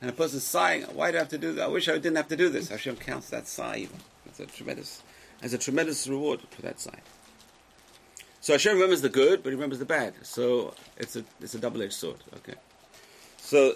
And 0.00 0.10
a 0.10 0.12
person's 0.12 0.44
sighing, 0.44 0.82
why 0.84 1.10
do 1.10 1.16
I 1.16 1.20
have 1.20 1.28
to 1.30 1.38
do 1.38 1.52
that? 1.54 1.64
I 1.64 1.68
wish 1.68 1.88
I 1.88 1.92
didn't 1.94 2.16
have 2.16 2.28
to 2.28 2.36
do 2.36 2.48
this. 2.48 2.68
Hashem 2.68 2.96
counts 2.96 3.30
that 3.30 3.48
sigh 3.48 3.78
even. 3.78 3.96
It's 4.26 4.38
a 4.38 4.46
tremendous, 4.46 5.02
has 5.42 5.52
a 5.52 5.58
tremendous 5.58 6.06
reward 6.06 6.40
for 6.50 6.62
that 6.62 6.78
sigh. 6.80 7.00
So 8.40 8.52
Hashem 8.52 8.74
remembers 8.74 9.00
the 9.00 9.08
good, 9.08 9.42
but 9.42 9.50
he 9.50 9.56
remembers 9.56 9.80
the 9.80 9.84
bad. 9.84 10.14
So 10.22 10.74
it's 10.96 11.16
a 11.16 11.24
it's 11.40 11.54
a 11.54 11.58
double 11.58 11.82
edged 11.82 11.94
sword. 11.94 12.18
Okay. 12.36 12.54
So 13.38 13.74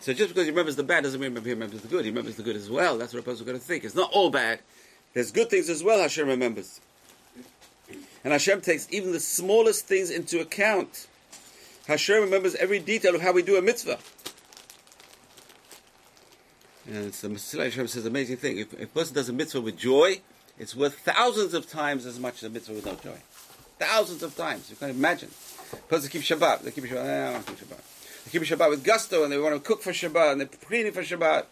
so 0.00 0.12
just 0.12 0.28
because 0.28 0.44
he 0.44 0.50
remembers 0.50 0.76
the 0.76 0.82
bad 0.82 1.04
doesn't 1.04 1.20
mean 1.20 1.34
he 1.34 1.50
remembers 1.50 1.80
the 1.80 1.88
good. 1.88 2.04
He 2.04 2.10
remembers 2.10 2.36
the 2.36 2.42
good 2.42 2.56
as 2.56 2.68
well. 2.68 2.98
That's 2.98 3.14
what 3.14 3.20
a 3.20 3.22
person's 3.22 3.50
to 3.50 3.58
think. 3.58 3.84
It's 3.84 3.94
not 3.94 4.10
all 4.12 4.30
bad. 4.30 4.60
There's 5.14 5.30
good 5.30 5.48
things 5.48 5.70
as 5.70 5.82
well 5.82 6.00
Hashem 6.00 6.28
remembers. 6.28 6.80
And 8.24 8.32
Hashem 8.32 8.60
takes 8.60 8.88
even 8.90 9.12
the 9.12 9.20
smallest 9.20 9.86
things 9.86 10.10
into 10.10 10.40
account. 10.40 11.06
Hashem 11.86 12.20
remembers 12.20 12.54
every 12.56 12.78
detail 12.78 13.14
of 13.14 13.22
how 13.22 13.32
we 13.32 13.42
do 13.42 13.56
a 13.56 13.62
mitzvah. 13.62 13.98
And 16.86 17.06
it's 17.06 17.20
the 17.20 17.28
Mesilas 17.28 17.72
Yesharim 17.72 17.88
says 17.88 18.06
amazing 18.06 18.38
thing. 18.38 18.58
If, 18.58 18.74
if 18.74 18.82
a 18.82 18.86
person 18.86 19.14
does 19.14 19.28
a 19.28 19.32
mitzvah 19.32 19.60
with 19.60 19.76
joy, 19.76 20.20
it's 20.58 20.74
worth 20.74 20.98
thousands 20.98 21.54
of 21.54 21.68
times 21.70 22.06
as 22.06 22.18
much 22.18 22.36
as 22.36 22.44
a 22.44 22.50
mitzvah 22.50 22.74
without 22.74 23.02
joy. 23.02 23.16
Thousands 23.78 24.22
of 24.22 24.36
times. 24.36 24.70
You 24.70 24.76
can 24.76 24.90
imagine. 24.90 25.30
A 25.72 25.76
person 25.76 26.10
keeps 26.10 26.28
Shabbat. 26.28 26.62
They 26.62 26.70
keep 26.70 26.84
Shabbat. 26.84 27.28
I 27.28 27.32
don't 27.32 27.46
keep 27.46 27.58
Shabbat. 27.58 28.24
They 28.24 28.30
keep 28.30 28.42
Shabbat 28.42 28.70
with 28.70 28.84
gusto 28.84 29.24
and 29.24 29.32
they 29.32 29.38
want 29.38 29.54
to 29.54 29.60
cook 29.60 29.82
for 29.82 29.92
Shabbat 29.92 30.32
and 30.32 30.40
they're 30.40 30.48
cleaning 30.48 30.92
for 30.92 31.02
Shabbat. 31.02 31.46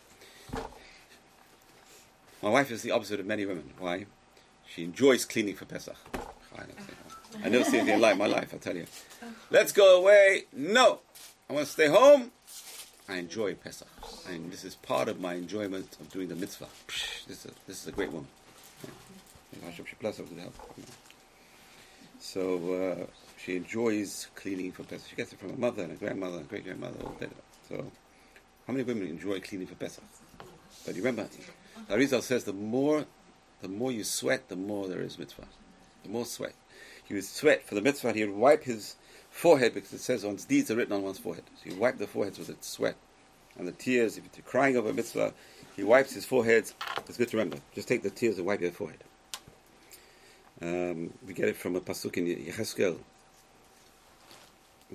My 2.43 2.51
wife 2.51 2.71
is 2.71 2.83
the 2.83 2.91
opposite 2.91 3.21
of 3.21 3.27
many 3.27 3.45
women. 3.45 3.71
Why? 3.79 4.07
She 4.67 4.85
enjoys 4.85 5.25
cleaning 5.25 5.57
for 5.57 5.65
Pesach. 5.65 5.97
I 7.45 7.49
never 7.49 7.65
see 7.65 7.79
anything 7.79 8.01
like 8.01 8.17
my 8.17 8.27
life, 8.27 8.53
I 8.55 8.59
tell 8.59 8.77
you. 8.77 8.87
Oh. 9.23 9.27
Let's 9.51 9.73
go 9.73 10.01
away. 10.01 10.45
No. 10.53 11.01
I 11.49 11.53
want 11.53 11.67
to 11.67 11.73
stay 11.73 11.87
home. 11.87 12.33
I 13.11 13.17
enjoy 13.17 13.55
Pesach. 13.55 13.89
And 14.29 14.53
this 14.53 14.65
is 14.65 14.77
part 14.77 15.09
of 15.09 15.21
my 15.21 15.35
enjoyment 15.35 15.97
of 16.01 16.13
doing 16.13 16.29
the 16.29 16.37
mitzvah. 16.37 16.69
This 17.27 17.45
is 17.45 17.47
a, 17.47 17.51
this 17.67 17.83
is 17.83 17.89
a 17.89 17.93
great 17.93 18.13
woman. 18.13 18.29
So 22.21 22.75
uh, 22.75 23.07
she 23.37 23.57
enjoys 23.57 24.29
cleaning 24.37 24.71
for 24.71 24.85
Pesach. 24.85 25.09
She 25.11 25.17
gets 25.17 25.33
it 25.33 25.41
from 25.41 25.51
her 25.51 25.57
mother 25.57 25.83
and 25.83 25.93
her 25.93 25.99
grandmother 25.99 26.39
and 26.39 26.49
great 26.49 26.65
grandmother. 26.65 26.99
So, 27.69 27.91
how 28.67 28.73
many 28.73 28.85
women 28.85 29.09
enjoy 29.09 29.41
cleaning 29.41 29.67
for 29.67 29.75
Pesach? 29.75 30.05
But 30.87 30.95
you 30.95 31.03
remember, 31.03 31.29
Arizal 31.89 32.23
says 32.23 32.45
the 32.45 32.53
more, 32.53 33.07
the 33.61 33.69
more 33.69 33.91
you 33.91 34.05
sweat, 34.05 34.49
the 34.49 34.57
more 34.57 34.87
there 34.87 35.01
is 35.01 35.19
mitzvah. 35.19 35.47
The 36.05 36.11
more 36.11 36.27
sweat. 36.27 36.55
He 37.11 37.15
would 37.15 37.25
sweat 37.25 37.67
for 37.67 37.75
the 37.75 37.81
mitzvah. 37.81 38.13
He 38.13 38.25
would 38.25 38.37
wipe 38.37 38.63
his 38.63 38.95
forehead 39.33 39.75
because 39.75 39.93
it 39.93 39.99
says 39.99 40.25
one's 40.25 40.45
deeds 40.45 40.71
are 40.71 40.77
written 40.77 40.93
on 40.93 41.03
one's 41.03 41.19
forehead. 41.19 41.43
So 41.57 41.69
he 41.69 41.77
wipe 41.77 41.99
the 41.99 42.07
foreheads 42.07 42.39
with 42.39 42.49
its 42.49 42.69
sweat 42.69 42.95
and 43.59 43.67
the 43.67 43.73
tears. 43.73 44.17
If 44.17 44.23
you're 44.37 44.45
crying 44.47 44.77
over 44.77 44.91
a 44.91 44.93
mitzvah, 44.93 45.35
he 45.75 45.83
wipes 45.83 46.13
his 46.13 46.25
foreheads. 46.25 46.73
It's 47.09 47.19
good 47.19 47.27
to 47.31 47.37
remember. 47.37 47.57
Just 47.75 47.89
take 47.89 48.05
the 48.05 48.11
tears 48.11 48.39
and 48.39 48.47
wipe 48.47 48.61
your 48.61 48.71
forehead. 48.71 49.03
Um, 50.63 51.13
we 51.27 51.35
get 51.35 51.49
it 51.49 51.57
from 51.57 51.75
a 51.75 51.81
pasuk 51.81 52.17
in 52.17 52.27
Yecheskel, 52.27 52.99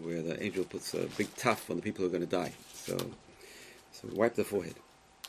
where 0.02 0.22
the 0.22 0.42
angel 0.42 0.64
puts 0.64 0.94
a 0.94 1.08
big 1.18 1.36
tuff 1.36 1.70
on 1.70 1.76
the 1.76 1.82
people 1.82 2.04
who 2.04 2.08
are 2.08 2.18
going 2.18 2.26
to 2.26 2.34
die. 2.34 2.54
So, 2.76 2.96
so 3.92 4.08
wipe 4.14 4.36
the 4.36 4.46
forehead. 4.46 4.76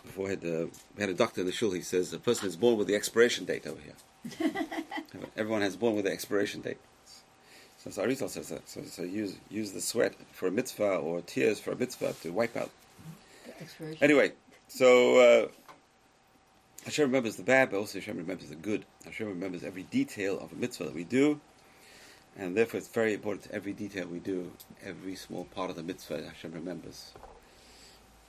The 0.04 0.12
forehead. 0.12 0.44
Uh, 0.44 0.66
we 0.94 1.00
had 1.00 1.10
a 1.10 1.14
doctor 1.14 1.40
in 1.40 1.48
the 1.48 1.52
shul. 1.52 1.72
He 1.72 1.80
says 1.80 2.12
a 2.12 2.20
person 2.20 2.46
is 2.46 2.54
born 2.54 2.76
with 2.76 2.86
the 2.86 2.94
expiration 2.94 3.44
date 3.44 3.66
over 3.66 3.80
here. 3.80 4.66
Everyone 5.36 5.62
has 5.62 5.76
born 5.76 5.96
with 5.96 6.04
the 6.04 6.12
expiration 6.12 6.60
date. 6.60 6.78
So, 7.78 7.90
so 7.90 8.06
Arizal 8.06 8.28
says 8.28 8.48
that. 8.48 8.68
So, 8.68 8.82
so 8.84 9.02
use 9.02 9.36
use 9.50 9.72
the 9.72 9.80
sweat 9.80 10.14
for 10.32 10.48
a 10.48 10.50
mitzvah 10.50 10.96
or 10.96 11.20
tears 11.22 11.60
for 11.60 11.72
a 11.72 11.76
mitzvah 11.76 12.14
to 12.22 12.30
wipe 12.30 12.56
out. 12.56 12.70
Anyway, 14.00 14.32
so 14.68 15.18
uh, 15.18 15.48
Hashem 16.84 17.06
remembers 17.06 17.36
the 17.36 17.42
bad, 17.42 17.70
but 17.70 17.78
also 17.78 17.98
Hashem 17.98 18.16
remembers 18.16 18.48
the 18.48 18.56
good. 18.56 18.84
Hashem 19.04 19.28
remembers 19.28 19.62
every 19.62 19.84
detail 19.84 20.38
of 20.38 20.52
a 20.52 20.56
mitzvah 20.56 20.84
that 20.84 20.94
we 20.94 21.04
do, 21.04 21.40
and 22.36 22.56
therefore 22.56 22.78
it's 22.78 22.88
very 22.88 23.14
important 23.14 23.44
to 23.44 23.54
every 23.54 23.72
detail 23.72 24.06
we 24.06 24.18
do, 24.18 24.50
every 24.84 25.14
small 25.14 25.44
part 25.44 25.70
of 25.70 25.76
the 25.76 25.82
mitzvah 25.82 26.24
Hashem 26.24 26.52
remembers. 26.52 27.12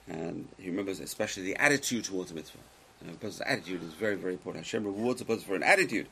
And 0.07 0.47
He 0.57 0.69
remembers 0.69 0.99
especially 0.99 1.43
the 1.43 1.61
attitude 1.61 2.05
towards 2.05 2.29
the 2.29 2.35
mitzvah. 2.35 2.59
And 3.01 3.11
a 3.11 3.13
person's 3.13 3.41
attitude 3.41 3.83
is 3.83 3.93
very, 3.93 4.15
very 4.15 4.33
important. 4.33 4.65
Hashem 4.65 4.85
rewards 4.85 5.21
a 5.21 5.25
person 5.25 5.45
for 5.45 5.55
an 5.55 5.63
attitude. 5.63 6.07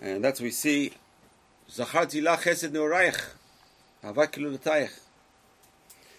And 0.00 0.24
that's 0.24 0.40
we 0.40 0.50
see. 0.50 0.92
Zacharti 1.70 2.22
la 2.22 2.36
chesed 2.36 2.72
ne'orayich, 2.72 3.20
havakilu 4.04 4.52
l'tayich. 4.52 5.00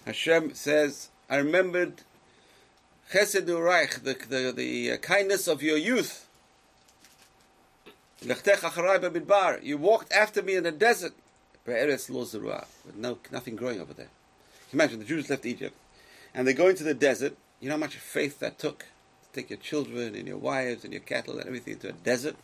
Hashem 0.05 0.53
says, 0.53 1.09
I 1.29 1.37
remembered 1.37 2.01
chesed 3.11 3.45
ne'orayich, 3.45 4.03
the, 4.03 4.13
the, 4.27 4.51
the 4.51 4.91
uh, 4.91 4.97
kindness 4.97 5.47
of 5.47 5.61
your 5.61 5.77
youth. 5.77 6.27
Lechtech 8.23 8.61
acharai 8.61 8.99
b'midbar. 8.99 9.63
You 9.63 9.77
walked 9.77 10.11
after 10.11 10.41
me 10.41 10.55
in 10.55 10.63
the 10.63 10.71
desert. 10.71 11.13
Be'eretz 11.65 12.09
lo 12.09 12.25
zerua. 12.25 12.65
With 12.85 12.95
no, 12.95 13.19
nothing 13.31 13.55
growing 13.55 13.79
over 13.79 13.93
there. 13.93 14.09
Imagine 14.73 14.99
the 14.99 15.05
Jews 15.05 15.29
left 15.29 15.45
Egypt. 15.45 15.75
And 16.33 16.47
they 16.47 16.53
go 16.53 16.67
into 16.67 16.83
the 16.83 16.93
desert. 16.93 17.35
You 17.59 17.69
know 17.69 17.75
how 17.75 17.79
much 17.79 17.97
faith 17.97 18.39
that 18.39 18.57
took? 18.57 18.79
To 18.79 19.41
take 19.41 19.49
your 19.49 19.59
children 19.59 20.15
and 20.15 20.27
your 20.27 20.37
wives 20.37 20.83
and 20.83 20.91
your 20.91 21.01
cattle 21.01 21.37
and 21.37 21.45
everything 21.45 21.73
into 21.73 21.89
a 21.89 21.93
desert. 21.93 22.35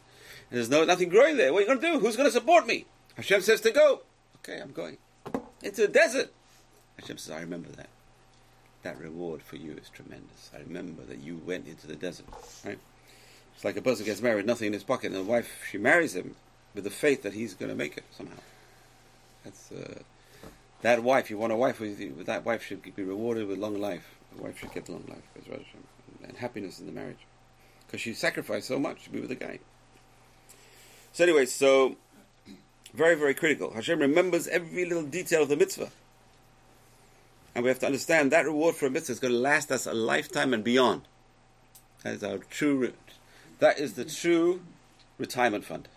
And 0.52 0.58
there's 0.58 0.70
no 0.70 0.84
nothing 0.84 1.10
growing 1.10 1.38
there. 1.38 1.54
What 1.54 1.60
are 1.60 1.62
you 1.62 1.68
going 1.68 1.80
to 1.80 1.88
do? 1.94 2.00
Who's 2.00 2.18
going 2.18 2.28
to 2.28 2.32
support 2.32 2.68
me? 2.68 2.86
Hashem 3.16 3.42
says 3.42 3.62
to 3.62 3.72
go. 3.72 4.02
Okay, 4.40 4.60
I'm 4.60 4.74
going. 4.74 4.98
Into 5.64 5.82
the 5.82 5.88
desert. 5.88 6.32
Hashem 7.00 7.18
says, 7.18 7.32
I 7.32 7.40
remember 7.40 7.70
that. 7.70 7.90
That 8.84 9.00
reward 9.00 9.42
for 9.42 9.56
you 9.56 9.74
is 9.74 9.90
tremendous. 9.90 10.52
I 10.54 10.60
remember 10.60 11.04
that 11.04 11.20
you 11.20 11.42
went 11.46 11.68
into 11.68 11.88
the 11.88 11.96
desert. 11.96 12.26
Right? 12.66 12.80
It's 13.56 13.64
like 13.64 13.78
a 13.78 13.82
person 13.82 14.06
gets 14.06 14.22
married, 14.22 14.46
nothing 14.46 14.68
in 14.68 14.74
his 14.74 14.84
pocket, 14.84 15.08
and 15.08 15.16
the 15.16 15.24
wife, 15.24 15.66
she 15.70 15.78
marries 15.78 16.16
him 16.16 16.36
with 16.74 16.84
the 16.84 16.90
faith 16.90 17.24
that 17.24 17.34
he's 17.34 17.54
going 17.54 17.70
to 17.70 17.78
make 17.78 17.96
it 17.98 18.04
somehow. 18.12 18.38
That's 19.44 19.72
uh, 19.72 20.00
that 20.82 21.04
wife. 21.04 21.30
You 21.30 21.38
want 21.38 21.54
a 21.54 21.56
wife 21.56 21.80
with, 21.80 22.00
you, 22.00 22.24
that 22.24 22.46
wife 22.46 22.64
should 22.64 22.82
be 22.82 23.04
rewarded 23.04 23.48
with 23.48 23.58
long 23.58 23.80
life. 23.80 24.16
The 24.36 24.42
wife 24.42 24.60
should 24.60 24.74
get 24.74 24.90
long 24.90 25.06
life, 25.08 25.46
and 26.24 26.38
happiness 26.38 26.80
in 26.80 26.86
the 26.88 26.92
marriage, 26.92 27.20
because 27.86 28.02
she 28.02 28.14
sacrificed 28.14 28.68
so 28.68 28.80
much 28.80 29.04
to 29.04 29.10
be 29.10 29.20
with 29.20 29.30
the 29.30 29.36
guy. 29.36 29.60
So 31.14 31.24
anyway, 31.24 31.46
so 31.46 31.98
very 32.94 33.16
very 33.16 33.34
critical. 33.34 33.74
Hashem 33.74 34.00
remembers 34.00 34.48
every 34.48 34.86
little 34.86 35.04
detail 35.04 35.44
of 35.44 35.50
the 35.50 35.58
mitzvah, 35.58 35.90
and 37.54 37.64
we 37.64 37.70
have 37.70 37.80
to 37.80 37.86
understand 37.86 38.32
that 38.32 38.46
reward 38.46 38.76
for 38.76 38.86
a 38.86 38.90
mitzvah 38.90 39.14
is 39.14 39.20
going 39.20 39.34
to 39.34 39.40
last 39.40 39.72
us 39.72 39.86
a 39.86 39.94
lifetime 39.94 40.54
and 40.54 40.64
beyond. 40.64 41.02
That 42.04 42.14
is 42.14 42.24
our 42.24 42.38
true. 42.38 42.94
That 43.60 43.78
is 43.78 43.94
the 43.94 44.06
true 44.06 44.62
retirement 45.18 45.66
fund. 45.66 45.88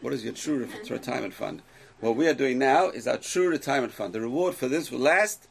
What 0.00 0.12
is 0.12 0.24
your 0.24 0.32
true 0.32 0.68
retirement 0.88 1.34
fund? 1.34 1.62
What 2.00 2.16
we 2.16 2.26
are 2.26 2.34
doing 2.34 2.58
now 2.58 2.88
is 2.88 3.06
our 3.06 3.18
true 3.18 3.48
retirement 3.48 3.92
fund. 3.92 4.12
The 4.12 4.20
reward 4.20 4.54
for 4.54 4.68
this 4.68 4.90
will 4.90 4.98
last 4.98 5.46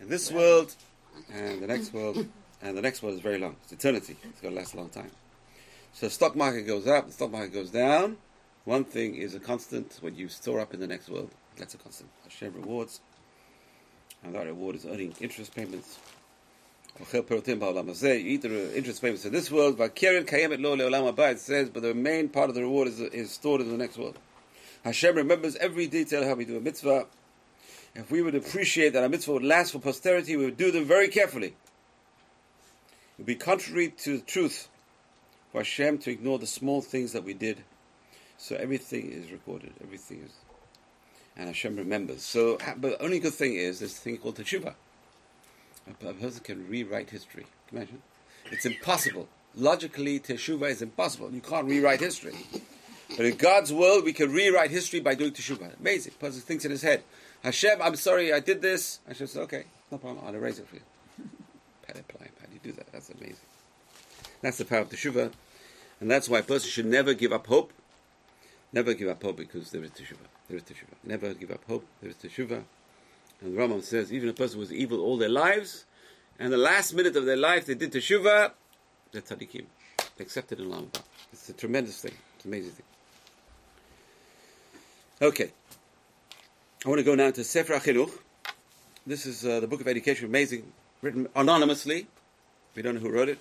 in 0.00 0.08
this 0.08 0.32
world 0.32 0.74
and 1.32 1.62
the 1.62 1.66
next 1.66 1.92
world, 1.92 2.26
and 2.62 2.76
the 2.76 2.82
next 2.82 3.02
world 3.02 3.14
is 3.14 3.20
very 3.20 3.38
long. 3.38 3.56
It's 3.64 3.72
eternity. 3.72 4.16
It's 4.24 4.40
going 4.40 4.54
to 4.54 4.60
last 4.60 4.74
a 4.74 4.78
long 4.78 4.88
time. 4.88 5.10
So 5.92 6.08
stock 6.08 6.36
market 6.36 6.62
goes 6.62 6.86
up, 6.86 7.06
the 7.06 7.12
stock 7.12 7.30
market 7.30 7.52
goes 7.52 7.70
down. 7.70 8.16
One 8.64 8.84
thing 8.84 9.16
is 9.16 9.34
a 9.34 9.40
constant: 9.40 9.98
what 10.00 10.14
you 10.16 10.28
store 10.28 10.60
up 10.60 10.72
in 10.74 10.80
the 10.80 10.86
next 10.86 11.08
world, 11.08 11.30
that's 11.56 11.74
a 11.74 11.78
constant. 11.78 12.10
Hashem 12.24 12.54
rewards, 12.54 13.00
and 14.22 14.34
that 14.34 14.46
reward 14.46 14.76
is 14.76 14.86
earning 14.86 15.14
interest 15.20 15.54
payments. 15.54 15.98
You 16.98 17.06
eat 17.06 18.42
the 18.42 18.76
interest 18.76 19.00
payments 19.00 19.24
in 19.24 19.32
this 19.32 19.50
world, 19.50 19.78
but 19.78 19.92
it 20.02 21.40
says, 21.40 21.70
but 21.70 21.82
the 21.82 21.94
main 21.94 22.28
part 22.28 22.50
of 22.50 22.54
the 22.54 22.60
reward 22.60 22.88
is, 22.88 23.00
is 23.00 23.30
stored 23.30 23.62
in 23.62 23.70
the 23.70 23.76
next 23.78 23.96
world. 23.96 24.18
Hashem 24.84 25.14
remembers 25.16 25.56
every 25.56 25.86
detail 25.86 26.26
how 26.26 26.34
we 26.34 26.44
do 26.44 26.58
a 26.58 26.60
mitzvah. 26.60 27.06
If 27.94 28.10
we 28.10 28.20
would 28.22 28.34
appreciate 28.34 28.92
that 28.92 29.02
a 29.02 29.08
mitzvah 29.08 29.32
would 29.32 29.44
last 29.44 29.72
for 29.72 29.78
posterity, 29.78 30.36
we 30.36 30.44
would 30.44 30.58
do 30.58 30.70
them 30.70 30.84
very 30.84 31.08
carefully. 31.08 31.48
It 31.48 31.54
would 33.18 33.26
be 33.26 33.34
contrary 33.34 33.88
to 33.98 34.18
the 34.18 34.24
truth 34.24 34.68
for 35.52 35.58
Hashem 35.58 35.98
to 35.98 36.10
ignore 36.10 36.38
the 36.38 36.46
small 36.46 36.80
things 36.80 37.12
that 37.12 37.24
we 37.24 37.34
did. 37.34 37.64
So 38.38 38.56
everything 38.56 39.10
is 39.12 39.30
recorded. 39.30 39.72
Everything 39.82 40.22
is, 40.24 40.32
and 41.36 41.48
Hashem 41.48 41.76
remembers. 41.76 42.22
So, 42.22 42.58
but 42.76 42.98
the 42.98 43.02
only 43.02 43.18
good 43.18 43.34
thing 43.34 43.54
is 43.54 43.80
this 43.80 43.98
thing 43.98 44.16
called 44.18 44.36
teshuvah. 44.36 44.74
A 45.88 46.12
person 46.12 46.40
can 46.42 46.68
rewrite 46.68 47.10
history. 47.10 47.46
Can 47.68 47.78
you 47.78 47.82
imagine? 47.82 48.02
It's 48.50 48.64
impossible. 48.64 49.28
Logically, 49.56 50.20
teshuvah 50.20 50.70
is 50.70 50.82
impossible. 50.82 51.30
You 51.32 51.40
can't 51.40 51.66
rewrite 51.66 52.00
history. 52.00 52.34
But 53.16 53.26
in 53.26 53.36
God's 53.36 53.72
world, 53.72 54.04
we 54.04 54.12
can 54.12 54.32
rewrite 54.32 54.70
history 54.70 55.00
by 55.00 55.14
doing 55.14 55.32
teshuvah. 55.32 55.80
Amazing. 55.80 56.14
Person 56.20 56.40
thinks 56.40 56.64
in 56.64 56.70
his 56.70 56.82
head, 56.82 57.02
Hashem, 57.42 57.82
I'm 57.82 57.96
sorry, 57.96 58.32
I 58.32 58.40
did 58.40 58.62
this. 58.62 59.00
Hashem 59.08 59.26
says, 59.26 59.42
okay, 59.42 59.64
no 59.90 59.98
problem, 59.98 60.24
I'll 60.24 60.34
erase 60.34 60.58
it 60.58 60.68
for 60.68 60.76
you. 60.76 60.82
How 61.88 61.94
do 61.94 62.00
you 62.52 62.60
do 62.62 62.72
that? 62.72 62.92
That's 62.92 63.10
amazing. 63.10 63.49
That's 64.40 64.58
the 64.58 64.64
power 64.64 64.80
of 64.80 64.90
teshuvah. 64.90 65.32
And 66.00 66.10
that's 66.10 66.28
why 66.28 66.38
a 66.38 66.42
person 66.42 66.70
should 66.70 66.86
never 66.86 67.14
give 67.14 67.32
up 67.32 67.46
hope. 67.46 67.72
Never 68.72 68.94
give 68.94 69.08
up 69.08 69.22
hope 69.22 69.36
because 69.36 69.70
there 69.70 69.82
is 69.82 69.90
teshuvah. 69.90 70.28
There 70.48 70.56
is 70.56 70.62
teshuvah. 70.62 70.96
Never 71.04 71.34
give 71.34 71.50
up 71.50 71.64
hope. 71.68 71.86
There 72.00 72.10
is 72.10 72.16
teshuvah. 72.16 72.62
And 73.42 73.56
Rambam 73.56 73.82
says, 73.82 74.12
even 74.12 74.28
a 74.28 74.32
person 74.32 74.58
was 74.58 74.72
evil 74.72 75.00
all 75.00 75.16
their 75.16 75.28
lives, 75.28 75.86
and 76.38 76.52
the 76.52 76.58
last 76.58 76.94
minute 76.94 77.16
of 77.16 77.24
their 77.24 77.36
life 77.36 77.66
they 77.66 77.74
did 77.74 77.92
teshuvah, 77.92 78.52
they're 79.12 79.22
tzaddikim. 79.22 79.64
They 80.16 80.24
accepted 80.24 80.60
in 80.60 80.70
Lam 80.70 80.90
It's 81.32 81.48
a 81.48 81.52
tremendous 81.52 82.00
thing. 82.00 82.12
It's 82.36 82.44
an 82.44 82.50
amazing 82.50 82.72
thing. 82.72 82.86
Okay. 85.22 85.52
I 86.84 86.88
want 86.88 86.98
to 86.98 87.04
go 87.04 87.14
now 87.14 87.30
to 87.30 87.44
Sefer 87.44 87.74
HaChinuch. 87.74 88.10
This 89.06 89.26
is 89.26 89.44
uh, 89.44 89.60
the 89.60 89.66
book 89.66 89.80
of 89.80 89.88
education, 89.88 90.26
amazing, 90.26 90.72
written 91.02 91.28
anonymously. 91.34 92.06
We 92.74 92.82
don't 92.82 92.94
know 92.94 93.00
who 93.00 93.10
wrote 93.10 93.28
it. 93.28 93.38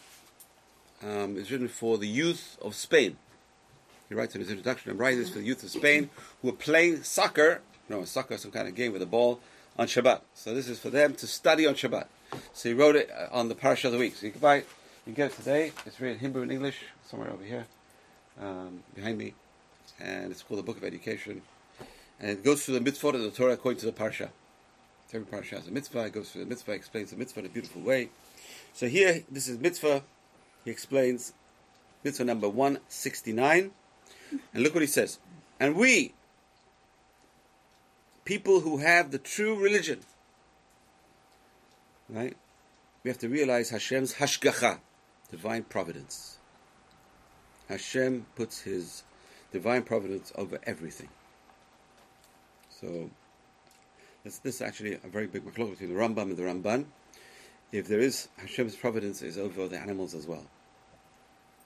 Um, 1.01 1.37
it's 1.37 1.49
written 1.49 1.67
for 1.67 1.97
the 1.97 2.07
youth 2.07 2.57
of 2.61 2.75
Spain. 2.75 3.17
He 4.09 4.15
writes 4.15 4.35
in 4.35 4.41
his 4.41 4.49
introduction, 4.49 4.91
I'm 4.91 4.97
writing 4.97 5.19
this 5.19 5.29
for 5.29 5.39
the 5.39 5.45
youth 5.45 5.63
of 5.63 5.69
Spain 5.69 6.09
who 6.41 6.49
are 6.49 6.53
playing 6.53 7.03
soccer, 7.03 7.61
no, 7.87 8.03
soccer, 8.05 8.37
some 8.37 8.51
kind 8.51 8.67
of 8.67 8.75
game 8.75 8.91
with 8.91 9.01
a 9.01 9.05
ball, 9.05 9.39
on 9.77 9.87
Shabbat. 9.87 10.21
So 10.33 10.53
this 10.53 10.67
is 10.67 10.79
for 10.79 10.89
them 10.89 11.13
to 11.15 11.27
study 11.27 11.65
on 11.65 11.75
Shabbat. 11.75 12.07
So 12.53 12.69
he 12.69 12.75
wrote 12.75 12.95
it 12.95 13.09
uh, 13.11 13.27
on 13.31 13.49
the 13.49 13.55
parasha 13.55 13.87
of 13.87 13.93
the 13.93 13.99
week. 13.99 14.15
So 14.15 14.25
you 14.25 14.31
can 14.31 14.41
buy 14.41 14.57
it. 14.57 14.67
You 15.05 15.13
can 15.13 15.23
get 15.25 15.31
it 15.31 15.35
today. 15.37 15.71
It's 15.85 15.99
written 15.99 16.17
in 16.17 16.19
Hebrew 16.19 16.41
and 16.41 16.51
English 16.51 16.83
somewhere 17.07 17.31
over 17.31 17.43
here, 17.43 17.65
um, 18.41 18.83
behind 18.93 19.17
me, 19.17 19.33
and 19.99 20.31
it's 20.31 20.43
called 20.43 20.59
the 20.59 20.63
Book 20.63 20.77
of 20.77 20.83
Education. 20.83 21.41
And 22.19 22.31
it 22.31 22.43
goes 22.43 22.65
through 22.65 22.75
the 22.75 22.81
mitzvah 22.81 23.09
of 23.09 23.21
the 23.21 23.31
Torah 23.31 23.53
according 23.53 23.79
to 23.79 23.85
the 23.85 23.93
parsha. 23.93 24.29
Every 25.13 25.25
parsha 25.25 25.57
has 25.57 25.67
a 25.67 25.71
mitzvah. 25.71 26.05
It 26.05 26.13
goes 26.13 26.29
through 26.29 26.43
the 26.43 26.49
mitzvah, 26.49 26.73
explains 26.73 27.11
the 27.11 27.17
mitzvah 27.17 27.39
in 27.39 27.45
a 27.45 27.49
beautiful 27.49 27.81
way. 27.81 28.09
So 28.73 28.87
here, 28.87 29.23
this 29.31 29.47
is 29.47 29.57
mitzvah. 29.57 30.03
He 30.69 30.71
explains 30.71 31.33
mitzvah 32.03 32.25
number 32.25 32.47
169. 32.47 33.71
And 34.53 34.63
look 34.63 34.75
what 34.75 34.81
he 34.81 34.87
says. 34.87 35.17
And 35.59 35.75
we, 35.75 36.13
people 38.23 38.59
who 38.59 38.77
have 38.77 39.09
the 39.09 39.17
true 39.17 39.59
religion, 39.59 40.01
right? 42.07 42.37
We 43.03 43.09
have 43.09 43.17
to 43.17 43.29
realize 43.29 43.71
Hashem's 43.71 44.13
hashgacha, 44.13 44.77
divine 45.31 45.63
providence. 45.63 46.37
Hashem 47.67 48.27
puts 48.35 48.61
his 48.61 49.01
divine 49.51 49.81
providence 49.81 50.31
over 50.35 50.59
everything. 50.67 51.09
So, 52.69 53.09
this, 54.23 54.37
this 54.37 54.55
is 54.57 54.61
actually 54.61 54.99
a 55.03 55.07
very 55.07 55.25
big 55.25 55.43
machlok 55.43 55.71
between 55.71 55.91
the 55.91 55.99
Rambam 55.99 56.29
and 56.29 56.37
the 56.37 56.43
Ramban. 56.43 56.85
If 57.71 57.87
there 57.87 58.01
is, 58.01 58.27
Hashem's 58.37 58.75
providence 58.75 59.23
is 59.23 59.35
over 59.35 59.67
the 59.67 59.79
animals 59.79 60.13
as 60.13 60.27
well. 60.27 60.45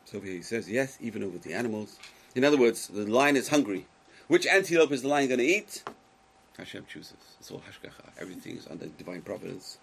So 0.05 0.19
he 0.19 0.41
says, 0.41 0.69
yes, 0.69 0.98
even 1.01 1.24
over 1.24 1.38
the 1.38 1.53
animals. 1.53 1.98
In 2.36 2.43
other 2.43 2.57
words, 2.57 2.88
the 2.88 3.05
lion 3.05 3.36
is 3.36 3.50
hungry. 3.50 3.88
Which 4.27 4.45
antelope 4.45 4.91
is 4.91 5.01
the 5.01 5.07
lion 5.07 5.27
going 5.27 5.39
to 5.39 5.45
eat? 5.45 5.83
Hashem 6.57 6.86
chooses. 6.88 7.13
It's 7.39 7.51
all 7.51 7.62
hashgacha. 7.62 8.12
Everything 8.19 8.57
is 8.57 8.67
under 8.69 8.86
divine 8.88 9.22
providence. 9.22 9.79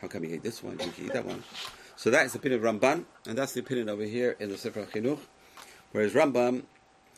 How 0.00 0.08
come 0.08 0.22
he 0.22 0.34
ate 0.34 0.42
this 0.42 0.62
one? 0.62 0.78
He 0.78 0.90
can 0.90 1.06
eat 1.06 1.12
that 1.12 1.24
one. 1.24 1.42
So 1.96 2.10
that 2.10 2.26
is 2.26 2.32
the 2.32 2.38
opinion 2.38 2.64
of 2.64 2.80
Ramban, 2.80 3.04
and 3.26 3.38
that's 3.38 3.52
the 3.52 3.60
opinion 3.60 3.88
over 3.88 4.04
here 4.04 4.36
in 4.38 4.50
the 4.50 4.58
Sefer 4.58 4.84
Chinuch. 4.84 5.18
Whereas 5.92 6.12
Rambam 6.12 6.64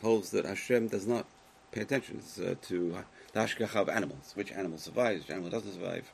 holds 0.01 0.31
that 0.31 0.45
Hashem 0.45 0.87
does 0.87 1.05
not 1.05 1.25
pay 1.71 1.81
attention 1.81 2.21
uh, 2.39 2.55
to 2.63 3.03
the 3.33 3.39
hashgacha 3.39 3.75
of 3.75 3.89
animals. 3.89 4.31
Which 4.35 4.51
animal 4.51 4.77
survives, 4.77 5.23
which 5.23 5.31
animal 5.31 5.49
doesn't 5.49 5.73
survive. 5.73 6.09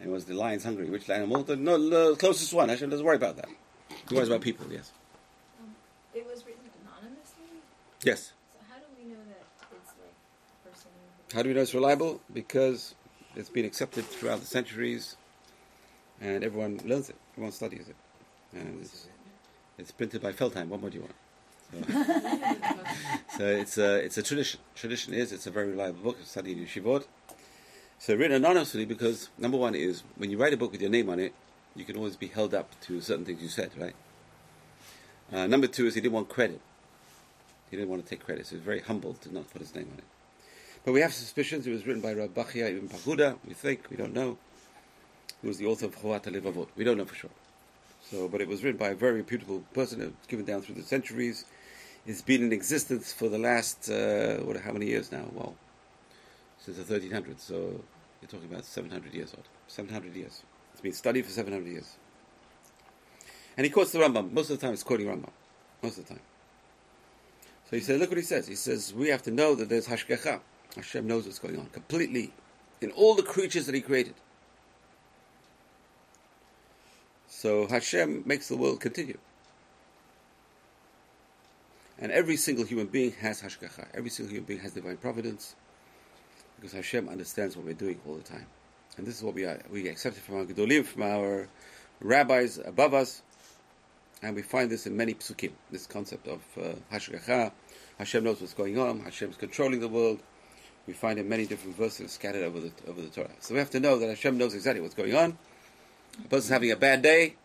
And 0.00 0.12
was 0.12 0.24
the 0.24 0.34
lion's 0.34 0.64
hungry? 0.64 0.88
Which 0.88 1.10
animal? 1.10 1.42
The, 1.42 1.56
no, 1.56 1.76
the 1.88 2.16
closest 2.16 2.54
one. 2.54 2.68
Hashem 2.68 2.90
doesn't 2.90 3.04
worry 3.04 3.16
about 3.16 3.36
that. 3.36 3.48
He 4.08 4.14
worries 4.14 4.28
about 4.28 4.40
people, 4.40 4.66
yes. 4.70 4.92
Um, 5.60 5.74
it 6.14 6.26
was 6.26 6.46
written 6.46 6.62
anonymously? 6.82 7.60
Yes. 8.04 8.32
So 8.52 8.58
how 8.68 8.78
do 8.78 8.84
we 8.98 9.10
know 9.10 9.20
that 9.28 9.44
it's 9.70 9.92
like 10.00 10.72
person. 10.72 10.90
How 11.32 11.42
do 11.42 11.48
we 11.48 11.54
know 11.54 11.60
it's 11.60 11.74
reliable? 11.74 12.20
Because 12.32 12.94
it's 13.36 13.48
been 13.48 13.64
accepted 13.64 14.04
throughout 14.04 14.40
the 14.40 14.46
centuries, 14.46 15.16
and 16.20 16.42
everyone 16.42 16.80
learns 16.84 17.10
it. 17.10 17.16
Everyone 17.34 17.52
studies 17.52 17.88
it, 17.88 17.96
and 18.58 18.82
it's, 18.82 19.06
it's 19.78 19.92
printed 19.92 20.20
by 20.20 20.32
Feldheim. 20.32 20.66
What 20.68 20.80
more 20.80 20.90
do 20.90 20.98
you 20.98 21.04
want? 21.04 21.16
So, 23.38 23.46
it's 23.46 23.78
a 23.78 23.94
it's 24.04 24.18
a 24.18 24.22
tradition. 24.22 24.60
Tradition 24.74 25.14
is 25.14 25.32
it's 25.32 25.46
a 25.46 25.50
very 25.50 25.70
reliable 25.70 26.02
book. 26.02 26.18
Studied 26.24 26.58
in 26.58 26.66
yeshivot. 26.66 27.06
So 27.98 28.16
written 28.16 28.32
anonymously 28.36 28.84
because 28.84 29.30
number 29.38 29.56
one 29.56 29.76
is 29.76 30.02
when 30.16 30.28
you 30.28 30.36
write 30.36 30.52
a 30.52 30.56
book 30.56 30.72
with 30.72 30.80
your 30.80 30.90
name 30.90 31.08
on 31.08 31.20
it, 31.20 31.32
you 31.76 31.84
can 31.84 31.96
always 31.96 32.16
be 32.16 32.26
held 32.26 32.52
up 32.52 32.68
to 32.82 33.00
certain 33.00 33.24
things 33.24 33.40
you 33.40 33.48
said, 33.48 33.70
right? 33.78 33.94
Uh, 35.32 35.46
number 35.46 35.68
two 35.68 35.86
is 35.86 35.94
he 35.94 36.00
didn't 36.00 36.12
want 36.12 36.28
credit. 36.28 36.60
He 37.72 37.78
didn't 37.78 37.88
want 37.88 38.04
to 38.04 38.10
take 38.10 38.22
credit, 38.22 38.44
so 38.44 38.50
he 38.50 38.56
was 38.56 38.64
very 38.66 38.80
humble 38.80 39.14
to 39.14 39.32
not 39.32 39.50
put 39.50 39.62
his 39.62 39.74
name 39.74 39.88
on 39.90 39.96
it. 39.96 40.04
But 40.84 40.92
we 40.92 41.00
have 41.00 41.14
suspicions 41.14 41.66
it 41.66 41.70
was 41.70 41.86
written 41.86 42.02
by 42.02 42.12
Rabbi 42.12 42.42
Bachia 42.42 42.68
ibn 42.68 42.86
Pahuda. 42.86 43.38
We 43.48 43.54
think, 43.54 43.88
we 43.88 43.96
don't 43.96 44.12
know. 44.12 44.36
Who 45.40 45.48
was 45.48 45.56
the 45.56 45.64
author 45.64 45.86
of 45.86 45.96
Chovat 45.96 46.24
Levavot. 46.24 46.68
We 46.76 46.84
don't 46.84 46.98
know 46.98 47.06
for 47.06 47.14
sure. 47.14 47.30
So, 48.02 48.28
but 48.28 48.42
it 48.42 48.48
was 48.48 48.62
written 48.62 48.78
by 48.78 48.88
a 48.88 48.94
very 48.94 49.22
reputable 49.22 49.64
person. 49.72 50.02
It 50.02 50.08
was 50.08 50.26
given 50.28 50.44
down 50.44 50.60
through 50.60 50.74
the 50.74 50.82
centuries. 50.82 51.46
It's 52.06 52.20
been 52.20 52.42
in 52.42 52.52
existence 52.52 53.10
for 53.10 53.30
the 53.30 53.38
last, 53.38 53.88
uh, 53.88 54.36
what, 54.40 54.58
how 54.58 54.72
many 54.72 54.84
years 54.84 55.10
now? 55.10 55.24
Well, 55.32 55.54
since 56.58 56.76
the 56.76 56.84
1300s. 56.84 57.40
So 57.40 57.54
you're 58.20 58.28
talking 58.28 58.52
about 58.52 58.66
700 58.66 59.14
years 59.14 59.32
old. 59.34 59.48
700 59.68 60.14
years. 60.14 60.42
It's 60.72 60.82
been 60.82 60.92
studied 60.92 61.24
for 61.24 61.30
700 61.30 61.66
years. 61.66 61.96
And 63.56 63.64
he 63.64 63.70
quotes 63.70 63.92
the 63.92 64.00
Rambam. 64.00 64.30
Most 64.30 64.50
of 64.50 64.60
the 64.60 64.66
time, 64.66 64.74
it's 64.74 64.82
quoting 64.82 65.06
Rambam. 65.06 65.30
Most 65.82 65.96
of 65.96 66.06
the 66.06 66.12
time. 66.12 66.22
So 67.72 67.78
he 67.78 67.82
said, 67.82 68.00
look 68.00 68.10
what 68.10 68.18
he 68.18 68.22
says. 68.22 68.46
He 68.46 68.54
says, 68.54 68.92
we 68.92 69.08
have 69.08 69.22
to 69.22 69.30
know 69.30 69.54
that 69.54 69.70
there's 69.70 69.86
Hashgacha. 69.86 70.40
Hashem 70.76 71.06
knows 71.06 71.24
what's 71.24 71.38
going 71.38 71.58
on 71.58 71.64
completely 71.72 72.30
in 72.82 72.90
all 72.90 73.14
the 73.14 73.22
creatures 73.22 73.64
that 73.64 73.74
He 73.74 73.80
created. 73.80 74.12
So 77.30 77.66
Hashem 77.66 78.24
makes 78.26 78.48
the 78.48 78.58
world 78.58 78.80
continue. 78.80 79.16
And 81.98 82.12
every 82.12 82.36
single 82.36 82.66
human 82.66 82.88
being 82.88 83.12
has 83.12 83.40
Hashgacha. 83.40 83.86
Every 83.94 84.10
single 84.10 84.34
human 84.34 84.44
being 84.44 84.60
has 84.60 84.72
divine 84.72 84.98
providence 84.98 85.54
because 86.56 86.72
Hashem 86.72 87.08
understands 87.08 87.56
what 87.56 87.64
we're 87.64 87.72
doing 87.72 87.98
all 88.06 88.16
the 88.16 88.22
time. 88.22 88.48
And 88.98 89.06
this 89.06 89.16
is 89.16 89.22
what 89.22 89.32
we 89.32 89.46
are, 89.46 89.58
we 89.70 89.88
accepted 89.88 90.22
from 90.22 90.36
our 90.36 90.44
Gedolim, 90.44 90.84
from 90.84 91.04
our 91.04 91.48
rabbis 92.02 92.58
above 92.62 92.92
us. 92.92 93.22
And 94.22 94.36
we 94.36 94.42
find 94.42 94.70
this 94.70 94.86
in 94.86 94.94
many 94.94 95.14
psukim, 95.14 95.52
this 95.70 95.86
concept 95.86 96.28
of 96.28 96.42
uh. 96.60 97.50
Hashem 98.02 98.24
knows 98.24 98.40
what's 98.40 98.52
going 98.52 98.80
on. 98.80 98.98
Hashem 98.98 99.30
is 99.30 99.36
controlling 99.36 99.78
the 99.78 99.86
world. 99.86 100.18
We 100.88 100.92
find 100.92 101.20
in 101.20 101.28
many 101.28 101.46
different 101.46 101.76
verses 101.76 102.10
scattered 102.10 102.42
over 102.42 102.58
the, 102.58 102.72
over 102.88 103.00
the 103.00 103.06
Torah. 103.06 103.30
So 103.38 103.54
we 103.54 103.60
have 103.60 103.70
to 103.70 103.78
know 103.78 103.96
that 104.00 104.08
Hashem 104.08 104.36
knows 104.36 104.54
exactly 104.54 104.80
what's 104.80 104.96
going 104.96 105.14
on. 105.14 105.38
A 106.18 106.26
person's 106.26 106.48
having 106.48 106.72
a 106.72 106.76
bad 106.76 107.02
day, 107.02 107.36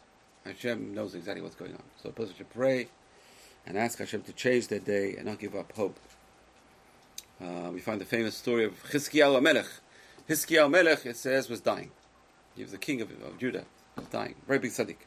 Hashem 0.46 0.96
knows 0.96 1.14
exactly 1.14 1.44
what's 1.44 1.54
going 1.54 1.74
on. 1.74 1.84
So 2.02 2.10
a 2.10 2.12
person 2.12 2.34
should 2.36 2.50
pray 2.50 2.88
and 3.68 3.78
ask 3.78 4.00
Hashem 4.00 4.24
to 4.24 4.34
change 4.34 4.70
their 4.70 4.80
day 4.80 5.14
and 5.16 5.28
not 5.28 5.38
give 5.38 5.54
up 5.54 5.72
hope. 5.74 6.00
Uh, 7.40 7.70
we 7.72 7.80
find 7.80 8.02
the 8.02 8.06
famous 8.06 8.36
story 8.36 8.66
of 8.66 8.84
Chizkiyahu 8.86 9.40
Melech. 9.44 9.68
Chizkiyahu 10.28 10.72
Melech, 10.72 11.06
it 11.06 11.18
says, 11.18 11.50
was 11.50 11.60
dying. 11.60 11.92
He 12.56 12.64
was 12.64 12.72
the 12.72 12.80
king 12.80 13.00
of, 13.02 13.12
of 13.12 13.38
Judah. 13.38 13.66
Was 13.96 14.08
dying. 14.08 14.34
Very 14.48 14.58
big 14.58 14.72
tzaddik. 14.72 14.98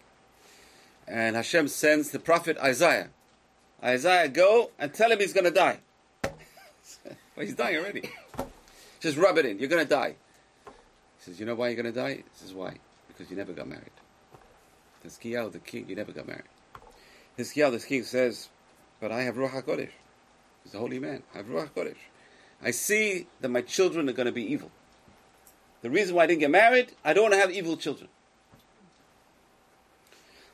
And 1.08 1.34
Hashem 1.34 1.66
sends 1.66 2.10
the 2.10 2.20
prophet 2.20 2.56
Isaiah. 2.58 3.08
Isaiah, 3.82 4.28
go 4.28 4.70
and 4.78 4.92
tell 4.92 5.10
him 5.10 5.18
he's 5.18 5.32
going 5.32 5.44
to 5.44 5.50
die. 5.50 5.78
well, 6.22 6.32
he's 7.38 7.54
dying 7.54 7.78
already. 7.78 8.10
Just 9.00 9.16
rub 9.16 9.38
it 9.38 9.46
in. 9.46 9.58
You're 9.58 9.68
going 9.68 9.82
to 9.82 9.88
die. 9.88 10.16
He 10.66 11.24
says, 11.24 11.40
you 11.40 11.46
know 11.46 11.54
why 11.54 11.68
you're 11.68 11.82
going 11.82 11.92
to 11.92 11.98
die? 11.98 12.16
He 12.16 12.24
says, 12.34 12.52
why? 12.52 12.76
Because 13.08 13.30
you 13.30 13.36
never 13.36 13.52
got 13.52 13.68
married. 13.68 13.90
Chizkiyahu, 15.04 15.52
the 15.52 15.58
king, 15.58 15.86
you 15.88 15.96
never 15.96 16.12
got 16.12 16.26
married. 16.26 16.44
Chizkiyahu, 17.38 17.72
the 17.72 17.86
king, 17.86 18.02
says, 18.04 18.48
but 19.00 19.10
I 19.10 19.22
have 19.22 19.36
Ruach 19.36 19.62
HaKodesh. 19.62 19.90
He's 20.64 20.74
a 20.74 20.78
holy 20.78 20.98
man. 20.98 21.22
I 21.34 21.38
have 21.38 21.46
Ruach 21.46 21.70
HaKodesh. 21.70 21.96
I 22.62 22.72
see 22.72 23.26
that 23.40 23.48
my 23.48 23.62
children 23.62 24.08
are 24.10 24.12
going 24.12 24.26
to 24.26 24.32
be 24.32 24.44
evil. 24.52 24.70
The 25.80 25.88
reason 25.88 26.14
why 26.14 26.24
I 26.24 26.26
didn't 26.26 26.40
get 26.40 26.50
married, 26.50 26.92
I 27.02 27.14
don't 27.14 27.24
want 27.24 27.34
to 27.34 27.40
have 27.40 27.50
evil 27.50 27.78
children. 27.78 28.10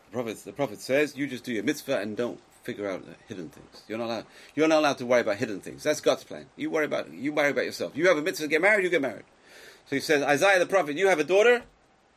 The 0.07 0.12
prophet, 0.12 0.45
the 0.45 0.53
prophet 0.53 0.81
says, 0.81 1.17
you 1.17 1.27
just 1.27 1.43
do 1.43 1.53
your 1.53 1.65
mitzvah 1.65 1.99
and 1.99 2.17
don't 2.17 2.41
figure 2.66 2.90
out 2.90 3.07
the 3.07 3.14
hidden 3.29 3.48
things. 3.48 3.85
You're 3.87 3.98
not 3.98 4.07
allowed. 4.07 4.26
You're 4.57 4.68
not 4.68 4.81
allowed 4.81 4.98
to 4.98 5.07
worry 5.07 5.20
about 5.20 5.37
hidden 5.37 5.61
things. 5.61 5.85
That's 5.85 6.00
God's 6.00 6.24
plan. 6.24 6.46
You 6.57 6.68
worry 6.68 6.85
about 6.85 7.12
you 7.12 7.33
worry 7.33 7.50
about 7.50 7.64
yourself. 7.64 7.96
You 7.96 8.09
have 8.09 8.18
a 8.18 8.22
mitzvah 8.22 8.46
to 8.46 8.48
get 8.48 8.61
married. 8.61 8.83
You 8.83 8.90
get 8.90 9.00
married. 9.00 9.24
So 9.87 9.94
he 9.94 10.00
says, 10.00 10.22
Isaiah 10.22 10.59
the 10.59 10.66
prophet, 10.66 10.96
you 10.96 11.07
have 11.07 11.20
a 11.20 11.24
daughter. 11.24 11.62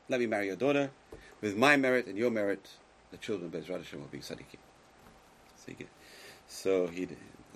Let 0.09 0.19
me 0.19 0.25
marry 0.25 0.47
your 0.47 0.55
daughter. 0.55 0.89
With 1.39 1.55
my 1.55 1.77
merit 1.77 2.07
and 2.07 2.17
your 2.17 2.31
merit, 2.31 2.67
the 3.11 3.17
children 3.17 3.53
of 3.53 3.61
Bezrat 3.61 3.77
Hashem 3.77 3.99
will 3.99 4.07
be 4.07 4.17
tzaddikim. 4.17 4.57
So 6.47 6.87
he, 6.87 7.07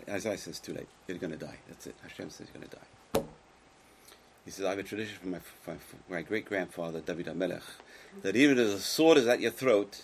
Isaiah 0.08 0.38
says, 0.38 0.60
too 0.60 0.74
late. 0.74 0.88
You're 1.08 1.18
going 1.18 1.32
to 1.34 1.46
die. 1.46 1.58
That's 1.68 1.88
it. 1.88 1.96
Hashem 2.04 2.30
says 2.30 2.48
you're 2.54 2.62
going 2.62 2.70
to 2.70 2.76
die. 2.78 3.26
He 4.46 4.52
says, 4.52 4.66
I 4.66 4.70
have 4.70 4.80
a 4.80 4.84
tradition 4.84 5.18
from 5.20 5.32
my, 5.32 5.40
my 6.10 6.22
great 6.22 6.46
grandfather, 6.46 7.00
David 7.00 7.26
HaMelech, 7.26 7.64
that 8.22 8.36
even 8.36 8.60
if 8.60 8.72
the 8.72 8.80
sword 8.80 9.18
is 9.18 9.28
at 9.28 9.40
your 9.40 9.52
throat, 9.52 10.04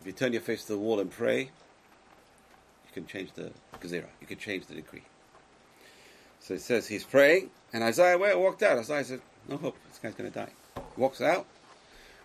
if 0.00 0.06
you 0.06 0.12
turn 0.12 0.32
your 0.32 0.42
face 0.42 0.64
to 0.66 0.72
the 0.72 0.78
wall 0.78 1.00
and 1.00 1.10
pray, 1.10 1.50
can 2.94 3.06
change 3.06 3.32
the 3.34 3.50
gezerah. 3.80 4.06
You 4.20 4.26
can 4.26 4.38
change 4.38 4.66
the 4.66 4.74
decree. 4.74 5.02
So 6.40 6.54
it 6.54 6.62
says 6.62 6.86
he's 6.86 7.04
praying, 7.04 7.50
and 7.72 7.82
Isaiah 7.82 8.18
walked 8.18 8.62
out. 8.62 8.78
Isaiah 8.78 9.04
said, 9.04 9.20
No 9.48 9.56
hope. 9.56 9.76
This 9.88 9.98
guy's 9.98 10.14
going 10.14 10.30
to 10.30 10.38
die. 10.38 10.52
He 10.76 11.00
walks 11.00 11.20
out. 11.20 11.46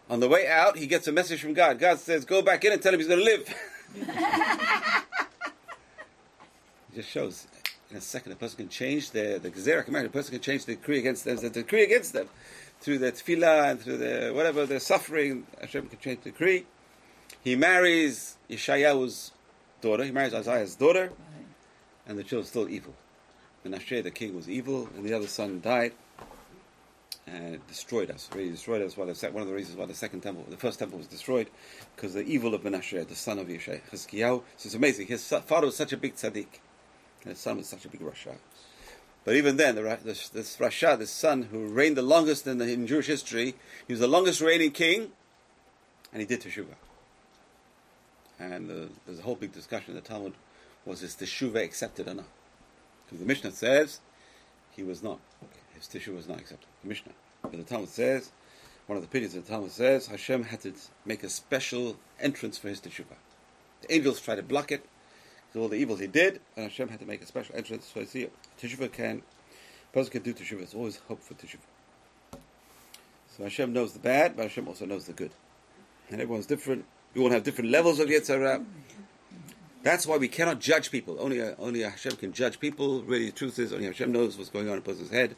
On 0.09 0.19
the 0.19 0.27
way 0.27 0.47
out, 0.47 0.77
he 0.77 0.87
gets 0.87 1.07
a 1.07 1.11
message 1.11 1.41
from 1.41 1.53
God. 1.53 1.79
God 1.79 1.99
says, 1.99 2.25
Go 2.25 2.41
back 2.41 2.63
in 2.63 2.71
and 2.73 2.81
tell 2.81 2.93
him 2.93 2.99
he's 2.99 3.07
going 3.07 3.19
to 3.19 3.25
live. 3.25 3.53
it 6.91 6.95
just 6.95 7.09
shows 7.09 7.47
in 7.91 7.97
a 7.97 8.01
second, 8.01 8.31
a 8.31 8.35
person 8.35 8.57
can 8.57 8.69
change 8.69 9.11
the 9.11 9.39
the 9.41 9.49
gezerah 9.49 9.83
command. 9.83 10.05
A 10.05 10.09
person 10.09 10.31
can 10.31 10.41
change 10.41 10.65
the 10.65 10.75
decree 10.75 10.99
against 10.99 11.25
them, 11.25 11.37
the 11.37 11.49
decree 11.49 11.83
against 11.83 12.13
them, 12.13 12.29
through 12.81 12.99
the 12.99 13.11
tefillah 13.11 13.71
and 13.71 13.81
through 13.81 13.97
the 13.97 14.31
whatever 14.33 14.65
they're 14.65 14.79
suffering. 14.79 15.47
Hashem 15.59 15.87
can 15.87 15.99
change 15.99 16.21
the 16.23 16.31
decree. 16.31 16.65
He 17.43 17.55
marries 17.55 18.37
Yeshayahu's 18.49 19.31
daughter. 19.81 20.03
He 20.03 20.11
marries 20.11 20.33
Isaiah's 20.33 20.75
daughter, 20.75 21.11
and 22.07 22.17
the 22.17 22.23
children's 22.23 22.49
still 22.49 22.69
evil. 22.69 22.93
Menashe, 23.65 24.03
the 24.03 24.11
king, 24.11 24.35
was 24.35 24.49
evil, 24.49 24.89
and 24.95 25.05
the 25.05 25.13
other 25.13 25.27
son 25.27 25.61
died. 25.61 25.93
and 27.27 27.65
destroyed 27.67 28.09
us. 28.09 28.29
Really 28.33 28.51
destroyed 28.51 28.81
us. 28.81 28.97
Why 28.97 29.05
the 29.05 29.31
one 29.31 29.41
of 29.41 29.47
the 29.47 29.53
reasons 29.53 29.77
why 29.77 29.85
the 29.85 29.93
second 29.93 30.21
temple, 30.21 30.45
the 30.49 30.57
first 30.57 30.79
temple 30.79 30.97
was 30.97 31.07
destroyed, 31.07 31.49
because 31.95 32.13
the 32.13 32.23
evil 32.23 32.53
of 32.53 32.61
Menashe, 32.63 33.07
the 33.07 33.15
son 33.15 33.39
of 33.39 33.47
Yeshai, 33.47 33.81
Chizkiyahu. 33.91 34.41
So 34.57 34.67
it's 34.67 34.73
amazing. 34.73 35.07
His 35.07 35.27
father 35.27 35.67
was 35.67 35.75
such 35.75 35.93
a 35.93 35.97
big 35.97 36.15
tzaddik, 36.15 36.47
and 37.23 37.31
his 37.31 37.39
son 37.39 37.57
was 37.57 37.67
such 37.67 37.85
a 37.85 37.89
big 37.89 38.01
rasha. 38.01 38.35
But 39.25 39.35
even 39.35 39.57
then, 39.57 39.75
the, 39.75 39.99
this, 40.03 40.29
this 40.29 40.57
rasha, 40.57 40.97
this 40.97 41.11
son 41.11 41.43
who 41.43 41.67
reigned 41.67 41.97
the 41.97 42.01
longest 42.01 42.47
in, 42.47 42.57
the, 42.57 42.71
in 42.71 42.87
Jewish 42.87 43.07
history, 43.07 43.55
he 43.85 43.93
was 43.93 43.99
the 43.99 44.07
longest 44.07 44.41
reigning 44.41 44.71
king, 44.71 45.11
and 46.11 46.21
he 46.21 46.25
did 46.25 46.41
teshuvah. 46.41 46.75
And 48.39 48.71
uh, 48.71 48.87
there's 49.05 49.19
a 49.19 49.23
whole 49.23 49.35
big 49.35 49.51
discussion 49.51 49.91
in 49.91 49.95
the 49.95 50.01
Talmud: 50.01 50.33
was 50.85 51.01
his 51.01 51.15
teshuvah 51.15 51.63
accepted 51.63 52.07
or 52.07 52.13
not? 52.13 52.25
Because 53.05 53.19
the 53.19 53.25
Mishnah 53.25 53.51
says 53.51 53.99
he 54.71 54.83
was 54.83 55.03
not. 55.03 55.19
His 55.73 55.87
teshuvah 55.87 56.15
was 56.15 56.27
not 56.27 56.39
accepted. 56.39 56.67
The 56.83 56.89
Mishnah. 56.89 57.13
But 57.41 57.53
the 57.53 57.63
Talmud 57.63 57.89
says, 57.89 58.31
one 58.87 58.97
of 58.97 59.03
the 59.03 59.07
opinions 59.07 59.35
of 59.35 59.45
the 59.45 59.51
Talmud 59.51 59.71
says, 59.71 60.07
Hashem 60.07 60.43
had 60.43 60.61
to 60.61 60.73
make 61.05 61.23
a 61.23 61.29
special 61.29 61.97
entrance 62.19 62.57
for 62.57 62.69
his 62.69 62.81
teshuvah. 62.81 63.17
The 63.81 63.93
angels 63.93 64.19
tried 64.19 64.35
to 64.35 64.43
block 64.43 64.71
it, 64.71 64.85
all 65.55 65.67
the 65.67 65.77
evils 65.77 65.99
he 65.99 66.07
did, 66.07 66.41
and 66.55 66.65
Hashem 66.65 66.89
had 66.89 66.99
to 66.99 67.05
make 67.05 67.21
a 67.21 67.25
special 67.25 67.55
entrance. 67.55 67.91
So 67.93 68.01
I 68.01 68.05
see, 68.05 68.27
teshuvah 68.61 68.91
can, 68.91 69.21
a 69.89 69.93
person 69.93 70.11
can 70.11 70.21
do 70.21 70.33
teshuvah. 70.33 70.57
There's 70.57 70.73
always 70.73 70.97
hope 71.07 71.21
for 71.21 71.33
teshuvah. 71.33 72.37
So 73.35 73.43
Hashem 73.43 73.73
knows 73.73 73.93
the 73.93 73.99
bad, 73.99 74.35
but 74.35 74.43
Hashem 74.43 74.67
also 74.67 74.85
knows 74.85 75.05
the 75.05 75.13
good. 75.13 75.31
And 76.09 76.21
everyone's 76.21 76.45
different. 76.45 76.85
We 77.13 77.21
all 77.21 77.31
have 77.31 77.43
different 77.43 77.71
levels 77.71 77.99
of 77.99 78.09
Yetzirah. 78.09 78.65
That's 79.81 80.05
why 80.05 80.17
we 80.17 80.27
cannot 80.27 80.59
judge 80.59 80.91
people. 80.91 81.17
Only, 81.19 81.41
only 81.41 81.81
Hashem 81.81 82.17
can 82.17 82.33
judge 82.33 82.59
people. 82.59 83.01
Really, 83.01 83.27
the 83.27 83.31
truth 83.31 83.57
is, 83.59 83.73
only 83.73 83.85
Hashem 83.85 84.11
knows 84.11 84.37
what's 84.37 84.49
going 84.49 84.67
on 84.67 84.73
in 84.73 84.79
a 84.79 84.81
person's 84.81 85.09
head. 85.09 85.35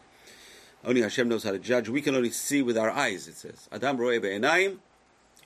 Only 0.83 1.01
Hashem 1.01 1.29
knows 1.29 1.43
how 1.43 1.51
to 1.51 1.59
judge. 1.59 1.89
We 1.89 2.01
can 2.01 2.15
only 2.15 2.31
see 2.31 2.61
with 2.61 2.77
our 2.77 2.89
eyes, 2.89 3.27
it 3.27 3.35
says. 3.35 3.69
Adam 3.71 3.97
roe 3.97 4.19
be'enayim. 4.19 4.79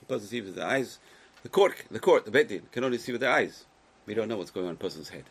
A 0.00 0.04
person 0.06 0.26
sees 0.26 0.44
with 0.44 0.56
the 0.56 0.64
eyes. 0.64 0.98
The 1.42 1.48
court, 1.48 1.84
the 1.90 2.00
court, 2.00 2.24
the 2.24 2.30
Beit 2.30 2.48
Din, 2.48 2.62
can 2.72 2.84
only 2.84 2.98
see 2.98 3.12
with 3.12 3.20
their 3.20 3.32
eyes. 3.32 3.64
We 4.06 4.14
don't 4.14 4.28
know 4.28 4.38
what's 4.38 4.50
going 4.50 4.66
on 4.66 4.70
in 4.70 4.76
a 4.76 4.78
person's 4.78 5.10
head. 5.10 5.24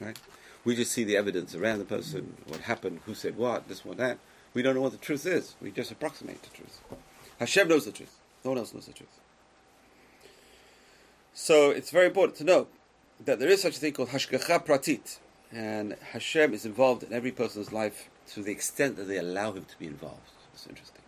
Right? 0.00 0.18
We 0.64 0.76
just 0.76 0.92
see 0.92 1.04
the 1.04 1.16
evidence 1.16 1.54
around 1.54 1.80
the 1.80 1.84
person, 1.84 2.34
what 2.46 2.60
happened, 2.60 3.00
who 3.04 3.14
said 3.14 3.36
what, 3.36 3.68
this, 3.68 3.84
what, 3.84 3.96
that. 3.96 4.18
We 4.54 4.62
don't 4.62 4.74
know 4.74 4.80
what 4.80 4.92
the 4.92 4.98
truth 4.98 5.26
is. 5.26 5.56
We 5.60 5.72
just 5.72 5.90
approximate 5.90 6.42
the 6.42 6.50
truth. 6.50 6.80
Hashem 7.38 7.68
knows 7.68 7.84
the 7.84 7.92
truth. 7.92 8.16
No 8.44 8.52
one 8.52 8.58
else 8.58 8.72
knows 8.72 8.86
the 8.86 8.92
truth. 8.92 9.18
So 11.34 11.70
it's 11.70 11.90
very 11.90 12.06
important 12.06 12.36
to 12.38 12.44
know 12.44 12.68
that 13.24 13.38
there 13.38 13.48
is 13.48 13.62
such 13.62 13.76
a 13.76 13.80
thing 13.80 13.92
called 13.92 14.10
hashgacha 14.10 14.66
pratit, 14.66 15.18
and 15.50 15.96
Hashem 16.12 16.52
is 16.52 16.66
involved 16.66 17.02
in 17.02 17.12
every 17.12 17.32
person's 17.32 17.72
life 17.72 18.10
to 18.32 18.42
the 18.42 18.52
extent 18.52 18.96
that 18.96 19.04
they 19.04 19.16
allow 19.16 19.52
him 19.52 19.64
to 19.64 19.78
be 19.78 19.86
involved. 19.86 20.30
It's 20.52 20.66
interesting. 20.66 21.02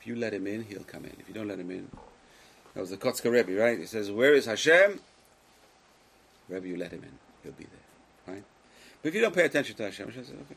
If 0.00 0.06
you 0.06 0.14
let 0.14 0.34
him 0.34 0.46
in, 0.46 0.64
he'll 0.64 0.84
come 0.84 1.04
in. 1.04 1.16
If 1.18 1.28
you 1.28 1.34
don't 1.34 1.48
let 1.48 1.58
him 1.58 1.70
in, 1.70 1.90
that 2.74 2.80
was 2.80 2.90
the 2.90 2.96
Kotzker 2.96 3.30
Rebbe, 3.30 3.52
right? 3.52 3.78
He 3.78 3.86
says, 3.86 4.10
"Where 4.10 4.34
is 4.34 4.46
Hashem?" 4.46 5.00
Wherever 6.46 6.66
you 6.66 6.76
let 6.76 6.92
him 6.92 7.02
in, 7.02 7.18
he'll 7.42 7.52
be 7.52 7.64
there, 7.64 8.34
right? 8.34 8.44
But 9.02 9.08
if 9.08 9.14
you 9.14 9.20
don't 9.20 9.34
pay 9.34 9.44
attention 9.44 9.74
to 9.76 9.84
Hashem, 9.84 10.06
Hashem 10.06 10.24
says, 10.24 10.34
"Okay." 10.34 10.56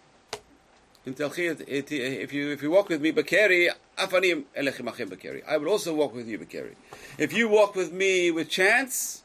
In 1.03 1.15
If 1.17 1.91
you 2.33 2.51
if 2.51 2.61
you 2.61 2.69
walk 2.69 2.89
with 2.89 3.01
me, 3.01 3.11
Bakeri, 3.11 3.69
afanim 3.97 4.43
Bakeri. 4.55 5.41
I 5.47 5.57
will 5.57 5.69
also 5.69 5.95
walk 5.95 6.13
with 6.13 6.27
you, 6.27 6.37
Bakeri. 6.37 6.75
If 7.17 7.33
you 7.33 7.49
walk 7.49 7.75
with 7.75 7.91
me 7.91 8.29
with 8.29 8.49
chance, 8.49 9.23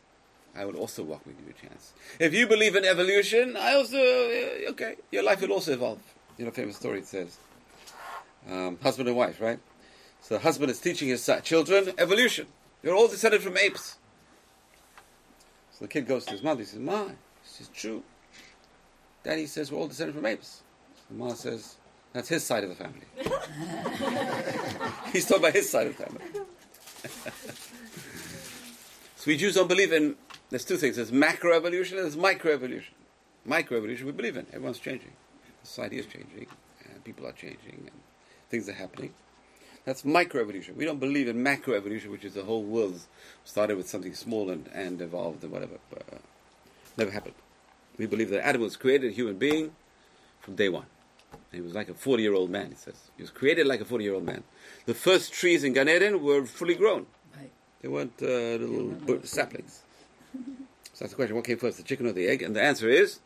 I 0.56 0.64
will 0.64 0.76
also 0.76 1.02
walk 1.02 1.26
with 1.26 1.38
you 1.38 1.46
with 1.46 1.60
chance. 1.60 1.92
If 2.18 2.32
you 2.32 2.46
believe 2.46 2.76
in 2.76 2.86
evolution, 2.86 3.58
I 3.58 3.74
also 3.74 3.98
uh, 3.98 4.70
okay. 4.70 4.96
Your 5.10 5.22
life 5.22 5.42
will 5.42 5.52
also 5.52 5.74
evolve. 5.74 6.00
You 6.38 6.46
know, 6.46 6.50
famous 6.50 6.76
story. 6.76 7.00
It 7.00 7.06
says, 7.08 7.36
um, 8.50 8.78
husband 8.82 9.08
and 9.08 9.16
wife, 9.16 9.38
right? 9.38 9.58
So 10.22 10.36
the 10.36 10.40
husband 10.40 10.70
is 10.70 10.80
teaching 10.80 11.08
his 11.08 11.30
children 11.44 11.92
evolution. 11.98 12.46
You're 12.82 12.96
all 12.96 13.08
descended 13.08 13.42
from 13.42 13.58
apes. 13.58 13.96
So 15.72 15.84
the 15.84 15.88
kid 15.88 16.06
goes 16.06 16.24
to 16.24 16.32
his 16.32 16.42
mother. 16.42 16.60
He 16.60 16.66
says, 16.66 16.80
"Ma, 16.80 17.04
this 17.44 17.60
is 17.60 17.68
true." 17.68 18.02
Daddy 19.22 19.44
says 19.44 19.70
we're 19.70 19.78
all 19.78 19.88
descended 19.88 20.14
from 20.14 20.24
apes. 20.24 20.62
The 21.10 21.16
mother 21.16 21.34
says, 21.34 21.76
"That's 22.12 22.28
his 22.28 22.44
side 22.44 22.64
of 22.64 22.70
the 22.70 22.76
family." 22.76 23.06
He's 25.12 25.26
talking 25.26 25.44
about 25.44 25.54
his 25.54 25.70
side 25.70 25.86
of 25.86 25.96
the 25.96 26.04
family. 26.04 26.24
so 29.16 29.24
we 29.26 29.36
Jews 29.36 29.54
don't 29.54 29.68
believe 29.68 29.92
in. 29.92 30.16
There's 30.50 30.64
two 30.64 30.76
things. 30.76 30.96
There's 30.96 31.10
macroevolution 31.10 31.92
and 31.92 32.00
there's 32.00 32.16
microevolution. 32.16 32.94
Microevolution 33.46 34.02
we 34.02 34.12
believe 34.12 34.36
in. 34.36 34.46
Everyone's 34.52 34.78
changing. 34.78 35.12
Society 35.62 35.98
is 35.98 36.06
changing, 36.06 36.46
and 36.84 37.04
people 37.04 37.26
are 37.26 37.32
changing, 37.32 37.88
and 37.90 38.00
things 38.50 38.68
are 38.68 38.72
happening. 38.72 39.12
That's 39.86 40.02
microevolution. 40.02 40.74
We 40.74 40.84
don't 40.84 40.98
believe 40.98 41.28
in 41.28 41.42
macroevolution, 41.44 42.10
which 42.10 42.24
is 42.24 42.34
the 42.34 42.42
whole 42.42 42.64
world 42.64 43.00
started 43.44 43.76
with 43.76 43.88
something 43.88 44.14
small 44.14 44.50
and, 44.50 44.68
and 44.74 45.00
evolved 45.00 45.44
and 45.44 45.52
whatever. 45.52 45.78
But, 45.90 46.02
uh, 46.12 46.18
never 46.96 47.12
happened. 47.12 47.36
We 47.96 48.06
believe 48.06 48.30
that 48.30 48.44
Adam 48.44 48.62
was 48.62 48.76
created 48.76 49.12
a 49.12 49.14
human 49.14 49.38
being 49.38 49.76
from 50.40 50.56
day 50.56 50.68
one. 50.68 50.86
He 51.52 51.60
was 51.60 51.74
like 51.74 51.88
a 51.88 51.94
40 51.94 52.22
year 52.22 52.34
old 52.34 52.50
man, 52.50 52.70
he 52.70 52.74
says. 52.74 53.10
He 53.16 53.22
was 53.22 53.30
created 53.30 53.66
like 53.66 53.80
a 53.80 53.84
40 53.84 54.04
year 54.04 54.14
old 54.14 54.24
man. 54.24 54.42
The 54.86 54.94
first 54.94 55.32
trees 55.32 55.64
in 55.64 55.72
Gan 55.72 55.88
Eden 55.88 56.22
were 56.22 56.44
fully 56.44 56.74
grown. 56.74 57.06
They 57.82 57.88
weren't 57.88 58.20
uh, 58.20 58.26
little 58.26 59.22
saplings. 59.24 59.82
So 60.92 61.04
that's 61.04 61.12
the 61.12 61.16
question 61.16 61.36
what 61.36 61.44
came 61.44 61.58
first, 61.58 61.76
the 61.76 61.82
chicken 61.82 62.06
or 62.06 62.12
the 62.12 62.26
egg? 62.26 62.40
And 62.40 62.56
the 62.56 62.62
answer 62.62 62.88
is 62.88 63.20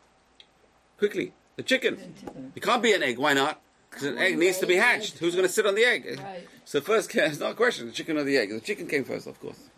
quickly, 0.97 1.31
the 1.55 1.63
chicken. 1.63 2.13
It 2.53 2.61
can't 2.61 2.83
be 2.83 2.91
an 2.91 3.01
egg. 3.01 3.17
Why 3.17 3.31
not? 3.31 3.61
Because 3.89 4.07
an 4.07 4.17
egg 4.17 4.37
needs 4.37 4.57
to 4.57 4.67
be 4.67 4.75
hatched. 4.75 5.19
Who's 5.19 5.35
going 5.35 5.47
to 5.47 5.53
sit 5.53 5.65
on 5.65 5.75
the 5.75 5.85
egg? 5.85 6.19
Right. 6.21 6.45
So 6.65 6.81
first, 6.81 7.15
it's 7.15 7.39
not 7.39 7.51
a 7.51 7.53
question, 7.53 7.85
the 7.85 7.93
chicken 7.93 8.17
or 8.17 8.25
the 8.25 8.37
egg. 8.37 8.49
The 8.49 8.59
chicken 8.59 8.87
came 8.87 9.05
first, 9.05 9.25
of 9.25 9.39
course. 9.39 9.69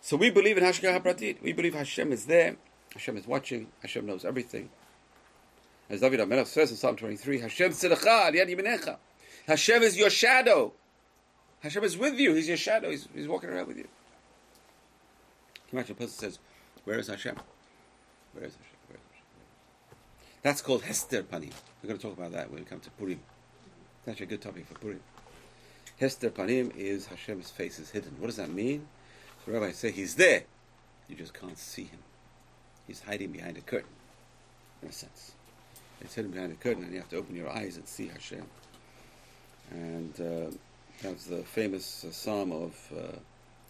So 0.00 0.16
we 0.16 0.30
believe 0.30 0.56
in 0.56 0.64
Hashgacha 0.64 1.02
Pratit. 1.02 1.42
We 1.42 1.52
believe 1.52 1.74
Hashem 1.74 2.10
is 2.10 2.24
there. 2.24 2.56
Hashem 2.94 3.18
is 3.18 3.26
watching. 3.26 3.68
Hashem 3.82 4.06
knows 4.06 4.24
everything. 4.24 4.70
As 5.90 6.00
David 6.00 6.20
HaMelech 6.20 6.46
says 6.46 6.70
in 6.70 6.76
Psalm 6.76 6.96
23, 6.96 7.40
Hashem 7.40 7.72
tzedakah 7.72 8.06
al 8.06 8.32
yad. 8.32 8.96
Hashem 9.46 9.82
is 9.82 9.96
your 9.96 10.10
shadow. 10.10 10.72
Hashem 11.60 11.82
is 11.82 11.96
with 11.96 12.18
you. 12.18 12.34
He's 12.34 12.48
your 12.48 12.58
shadow. 12.58 12.90
He's, 12.90 13.08
he's 13.14 13.26
walking 13.26 13.48
around 13.48 13.68
with 13.68 13.78
you. 13.78 13.88
Imagine 15.72 15.92
a 15.92 15.94
person 15.94 16.18
says, 16.18 16.38
Where 16.84 16.98
is 16.98 17.08
Hashem? 17.08 17.36
Where 18.34 18.44
is 18.44 18.52
Hashem? 18.52 18.76
Where 18.88 18.96
is 18.96 19.02
Hashem? 19.10 19.98
That's 20.42 20.60
called 20.60 20.82
Hester 20.82 21.22
Panim. 21.22 21.52
We're 21.82 21.88
going 21.88 21.98
to 21.98 22.06
talk 22.06 22.16
about 22.16 22.32
that 22.32 22.50
when 22.50 22.60
we 22.60 22.66
come 22.66 22.80
to 22.80 22.90
Purim. 22.90 23.20
It's 24.00 24.08
actually 24.08 24.26
a 24.26 24.28
good 24.28 24.42
topic 24.42 24.66
for 24.66 24.74
Purim. 24.74 25.00
Hester 25.98 26.30
Panim 26.30 26.76
is 26.76 27.06
Hashem's 27.06 27.50
face 27.50 27.78
is 27.78 27.90
hidden. 27.90 28.12
What 28.18 28.26
does 28.26 28.36
that 28.36 28.50
mean? 28.50 28.86
The 29.46 29.52
rabbis 29.52 29.76
say 29.76 29.90
he's 29.90 30.14
there. 30.16 30.44
You 31.08 31.16
just 31.16 31.32
can't 31.32 31.58
see 31.58 31.84
him. 31.84 32.00
He's 32.86 33.02
hiding 33.02 33.32
behind 33.32 33.56
a 33.56 33.62
curtain, 33.62 33.88
in 34.82 34.88
a 34.88 34.92
sense. 34.92 35.32
He's 36.00 36.14
hidden 36.14 36.30
behind 36.30 36.52
a 36.52 36.54
curtain, 36.56 36.84
and 36.84 36.92
you 36.92 36.98
have 36.98 37.08
to 37.10 37.16
open 37.16 37.34
your 37.34 37.50
eyes 37.50 37.76
and 37.76 37.86
see 37.86 38.08
Hashem. 38.08 38.44
And 39.70 40.20
uh, 40.20 40.50
that's 41.02 41.26
the 41.26 41.38
famous 41.38 42.04
uh, 42.04 42.12
psalm 42.12 42.52
of 42.52 42.92
uh, 42.96 43.18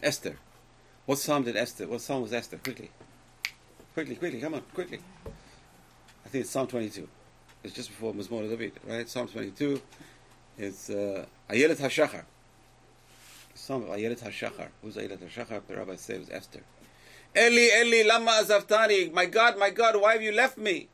Esther. 0.01 0.37
What 1.05 1.17
psalm 1.17 1.43
did 1.43 1.55
Esther? 1.55 1.87
What 1.87 2.01
psalm 2.01 2.21
was 2.21 2.33
Esther? 2.33 2.57
Quickly, 2.57 2.91
quickly, 3.93 4.15
quickly! 4.15 4.39
Come 4.39 4.53
on, 4.53 4.61
quickly! 4.73 4.99
I 6.25 6.29
think 6.29 6.43
it's 6.43 6.51
Psalm 6.51 6.67
22. 6.67 7.07
It's 7.63 7.73
just 7.73 7.89
before 7.89 8.13
Mizmor 8.13 8.47
David, 8.47 8.73
right? 8.87 9.09
Psalm 9.09 9.27
22 9.27 9.81
is 10.59 10.91
uh, 10.91 11.25
Ayelet 11.49 11.77
HaShachar. 11.77 12.23
Psalm 13.55 13.83
of 13.83 13.89
Ayelet 13.89 14.19
HaShachar. 14.19 14.67
Who's 14.81 14.95
Ayelet 14.95 15.17
HaShachar? 15.17 15.61
The 15.67 15.75
rabbi 15.75 15.95
says 15.95 16.29
Esther. 16.31 16.61
Eli, 17.35 17.69
Eli, 17.81 18.07
lama 18.07 18.31
azavtani. 18.43 19.11
My 19.11 19.25
God, 19.25 19.57
my 19.57 19.71
God, 19.71 19.99
why 19.99 20.13
have 20.13 20.21
you 20.21 20.31
left 20.31 20.57
me? 20.57 20.87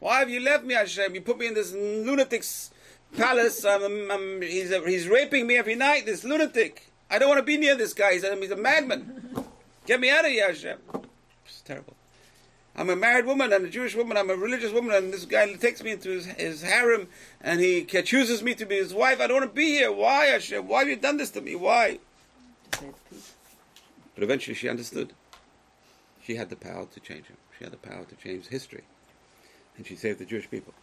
Why 0.00 0.20
have 0.20 0.30
you 0.30 0.40
left 0.40 0.64
me, 0.64 0.74
Hashem? 0.74 1.14
You 1.14 1.20
put 1.20 1.38
me 1.38 1.46
in 1.48 1.54
this 1.54 1.72
lunatic's 1.72 2.70
palace. 3.16 3.64
I'm, 3.64 3.82
I'm, 3.82 4.10
I'm- 4.10 4.42
he's, 4.42 4.70
he's 4.86 5.08
raping 5.08 5.46
me 5.46 5.56
every 5.56 5.74
night, 5.74 6.06
this 6.06 6.24
lunatic. 6.24 6.90
I 7.10 7.18
don't 7.18 7.28
want 7.28 7.38
to 7.38 7.44
be 7.44 7.56
near 7.56 7.74
this 7.74 7.94
guy. 7.94 8.12
He's 8.12 8.24
a, 8.24 8.36
he's 8.36 8.50
a 8.50 8.56
madman. 8.56 9.44
Get 9.86 9.98
me 10.00 10.10
out 10.10 10.24
of 10.24 10.30
here, 10.30 10.46
Hashem. 10.48 10.78
It's 11.46 11.62
terrible. 11.62 11.94
I'm 12.76 12.90
a 12.90 12.94
married 12.96 13.26
woman 13.26 13.52
I'm 13.52 13.64
a 13.64 13.68
Jewish 13.68 13.96
woman. 13.96 14.16
I'm 14.16 14.30
a 14.30 14.36
religious 14.36 14.72
woman, 14.72 14.94
and 14.94 15.12
this 15.12 15.24
guy 15.24 15.52
takes 15.54 15.82
me 15.82 15.90
into 15.92 16.10
his, 16.10 16.26
his 16.26 16.62
harem, 16.62 17.08
and 17.40 17.58
he 17.58 17.84
chooses 17.84 18.40
me 18.42 18.54
to 18.54 18.66
be 18.66 18.76
his 18.76 18.94
wife. 18.94 19.20
I 19.20 19.26
don't 19.26 19.40
want 19.40 19.50
to 19.50 19.56
be 19.56 19.70
here. 19.70 19.90
Why, 19.90 20.26
Hashem? 20.26 20.68
Why 20.68 20.80
have 20.80 20.88
you 20.88 20.94
done 20.96 21.16
this 21.16 21.30
to 21.30 21.40
me? 21.40 21.56
Why? 21.56 21.98
But 22.70 24.22
eventually 24.22 24.54
she 24.54 24.68
understood. 24.68 25.12
She 26.22 26.36
had 26.36 26.50
the 26.50 26.56
power 26.56 26.86
to 26.92 27.00
change 27.00 27.26
him. 27.26 27.36
She 27.58 27.64
had 27.64 27.72
the 27.72 27.78
power 27.78 28.04
to 28.04 28.14
change 28.16 28.46
history. 28.46 28.84
And 29.78 29.86
she 29.86 29.96
saved 29.96 30.18
the 30.18 30.24
Jewish 30.24 30.50
people. 30.50 30.74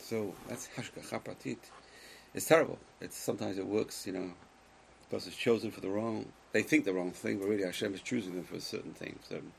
So 0.00 0.34
that's 0.48 0.68
Hashgacha 0.76 1.22
Pratit. 1.22 1.58
It's 2.34 2.46
terrible. 2.46 2.78
It's 3.00 3.16
sometimes 3.16 3.58
it 3.58 3.66
works, 3.66 4.06
you 4.06 4.14
know. 4.14 4.32
The 5.10 5.16
it's 5.16 5.36
chosen 5.36 5.70
for 5.70 5.80
the 5.80 5.88
wrong. 5.88 6.26
They 6.52 6.62
think 6.62 6.84
the 6.84 6.92
wrong 6.92 7.12
thing, 7.12 7.38
but 7.38 7.48
really 7.48 7.64
Hashem 7.64 7.94
is 7.94 8.00
choosing 8.00 8.34
them 8.34 8.44
for 8.44 8.56
a 8.56 8.60
certain 8.60 8.92
thing, 8.92 9.18
certain, 9.28 9.52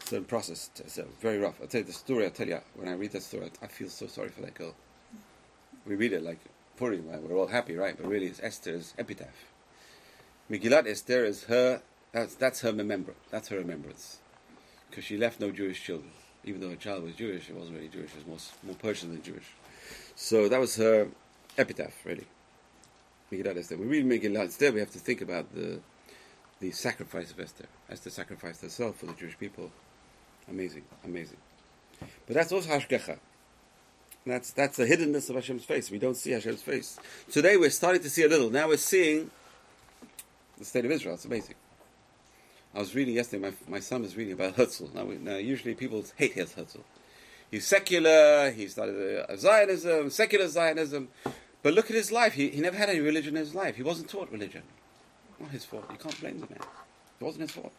certain 0.00 0.24
process. 0.24 0.70
It's 0.78 0.98
very 1.20 1.38
rough. 1.38 1.60
I'll 1.60 1.66
tell 1.66 1.80
you 1.80 1.86
the 1.86 1.92
story. 1.92 2.24
I'll 2.24 2.30
tell 2.30 2.48
you 2.48 2.60
when 2.74 2.88
I 2.88 2.92
read 2.92 3.12
that 3.12 3.22
story, 3.22 3.50
I 3.62 3.66
feel 3.66 3.88
so 3.88 4.06
sorry 4.06 4.28
for 4.28 4.42
that 4.42 4.54
girl. 4.54 4.74
We 5.86 5.96
read 5.96 6.12
it 6.12 6.22
like 6.22 6.38
Purim, 6.76 7.08
right? 7.08 7.22
we're 7.22 7.36
all 7.36 7.46
happy, 7.46 7.76
right? 7.76 7.96
But 7.96 8.08
really, 8.08 8.26
it's 8.26 8.40
Esther's 8.42 8.94
epitaph. 8.98 9.52
Megillat 10.50 10.88
Esther 10.88 11.24
is 11.24 11.44
her. 11.44 11.82
That's 12.12 12.34
that's 12.34 12.60
her 12.60 12.72
remembrance. 12.72 13.20
That's 13.30 13.48
her 13.48 13.58
remembrance, 13.58 14.18
because 14.90 15.04
she 15.04 15.16
left 15.16 15.40
no 15.40 15.50
Jewish 15.50 15.82
children. 15.82 16.10
Even 16.44 16.60
though 16.60 16.70
her 16.70 16.76
child 16.76 17.02
was 17.02 17.14
Jewish, 17.14 17.46
she 17.46 17.52
wasn't 17.52 17.76
really 17.76 17.88
Jewish. 17.88 18.10
She 18.10 18.18
was 18.18 18.26
more 18.26 18.38
more 18.68 18.76
Persian 18.76 19.10
than 19.10 19.22
Jewish. 19.22 19.46
So 20.14 20.48
that 20.48 20.60
was 20.60 20.76
her 20.76 21.08
epitaph, 21.56 22.04
really. 22.04 22.26
Megillat 23.32 23.58
Esther. 23.58 23.76
We 23.76 23.86
read 23.86 24.06
Megillat 24.06 24.46
Esther. 24.46 24.72
We 24.72 24.80
have 24.80 24.90
to 24.92 24.98
think 24.98 25.20
about 25.20 25.54
the 25.54 25.80
the 26.60 26.70
sacrifice 26.70 27.30
of 27.30 27.40
Esther. 27.40 27.66
Esther 27.90 28.10
sacrificed 28.10 28.62
herself 28.62 28.96
for 28.96 29.06
the 29.06 29.14
Jewish 29.14 29.38
people. 29.38 29.70
Amazing, 30.48 30.84
amazing. 31.04 31.38
But 32.26 32.34
that's 32.34 32.52
also 32.52 32.68
Hashgacha. 32.68 33.18
That's 34.26 34.52
that's 34.52 34.76
the 34.76 34.86
hiddenness 34.86 35.28
of 35.30 35.36
Hashem's 35.36 35.64
face. 35.64 35.90
We 35.90 35.98
don't 35.98 36.16
see 36.16 36.30
Hashem's 36.30 36.62
face. 36.62 36.98
Today 37.30 37.56
we're 37.56 37.70
starting 37.70 38.02
to 38.02 38.10
see 38.10 38.24
a 38.24 38.28
little. 38.28 38.50
Now 38.50 38.68
we're 38.68 38.76
seeing 38.76 39.30
the 40.58 40.64
state 40.64 40.84
of 40.84 40.90
Israel. 40.90 41.14
It's 41.14 41.24
amazing. 41.24 41.56
I 42.74 42.80
was 42.80 42.94
reading 42.94 43.14
yesterday. 43.14 43.50
My, 43.50 43.52
my 43.68 43.80
son 43.80 44.02
was 44.02 44.16
reading 44.16 44.32
about 44.32 44.54
Herzl. 44.56 44.86
Now, 44.94 45.04
we, 45.04 45.16
now 45.16 45.36
usually 45.36 45.74
people 45.74 46.04
hate 46.16 46.34
Herzl. 46.34 46.80
He's 47.50 47.66
secular. 47.66 48.50
He 48.50 48.66
started 48.68 49.38
Zionism, 49.38 50.10
secular 50.10 50.48
Zionism. 50.48 51.08
But 51.62 51.74
look 51.74 51.88
at 51.88 51.96
his 51.96 52.10
life. 52.10 52.34
He, 52.34 52.48
he 52.48 52.60
never 52.60 52.76
had 52.76 52.90
any 52.90 53.00
religion 53.00 53.36
in 53.36 53.40
his 53.40 53.54
life. 53.54 53.76
He 53.76 53.82
wasn't 53.82 54.10
taught 54.10 54.30
religion. 54.30 54.62
Not 55.38 55.50
his 55.50 55.64
fault. 55.64 55.84
You 55.90 55.96
can't 55.98 56.20
blame 56.20 56.40
the 56.40 56.46
man. 56.46 56.58
It 57.20 57.24
wasn't 57.24 57.42
his 57.42 57.52
fault. 57.52 57.72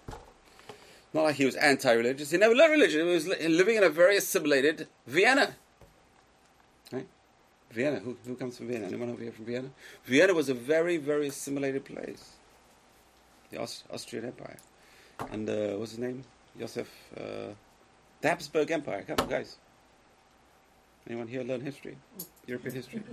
Not 1.14 1.24
like 1.24 1.36
he 1.36 1.46
was 1.46 1.56
anti-religious. 1.56 2.32
He 2.32 2.38
never 2.38 2.56
learned 2.56 2.72
religion. 2.72 3.06
He 3.06 3.14
was 3.14 3.28
li- 3.28 3.48
living 3.48 3.76
in 3.76 3.84
a 3.84 3.90
very 3.90 4.18
assimilated 4.18 4.88
Vienna. 5.08 5.56
Right? 6.92 7.08
Vienna. 7.72 8.00
Who, 8.00 8.18
who 8.26 8.36
comes 8.36 8.58
from 8.58 8.68
Vienna? 8.68 8.88
Anyone 8.88 9.10
over 9.10 9.22
here 9.22 9.32
from 9.32 9.46
Vienna? 9.46 9.70
Vienna 10.06 10.34
was 10.34 10.50
a 10.50 10.54
very, 10.54 10.98
very 10.98 11.28
assimilated 11.28 11.86
place. 11.86 12.32
The 13.52 13.60
Aust- 13.62 13.86
Austrian 13.92 14.26
Empire. 14.26 14.58
And 15.32 15.50
uh, 15.50 15.78
what's 15.78 15.92
his 15.92 16.00
name? 16.00 16.24
Joseph. 16.60 16.90
Uh, 17.16 17.54
the 18.22 18.30
Habsburg 18.30 18.72
Empire. 18.72 19.04
Come 19.08 19.18
on, 19.20 19.30
guys. 19.30 19.58
Anyone 21.08 21.28
here 21.28 21.44
learn 21.44 21.62
history? 21.62 21.98
European 22.48 22.76
history? 22.76 23.04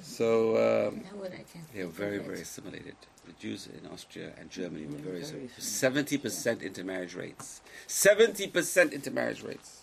So, 0.00 0.88
um, 0.88 1.02
Now 1.02 1.18
what 1.18 1.32
I 1.32 1.44
can 1.52 1.62
they 1.74 1.84
were 1.84 1.90
very, 1.90 2.18
very 2.18 2.42
assimilated. 2.42 2.94
The 3.26 3.32
Jews 3.32 3.66
in 3.66 3.88
Austria 3.90 4.32
and 4.38 4.48
Germany 4.48 4.86
were 4.86 4.98
very, 4.98 5.22
very 5.22 5.50
seventy 5.58 6.18
percent 6.18 6.62
intermarriage 6.62 7.14
rates. 7.14 7.62
Seventy 7.86 8.46
percent 8.46 8.92
intermarriage 8.92 9.42
rates. 9.42 9.82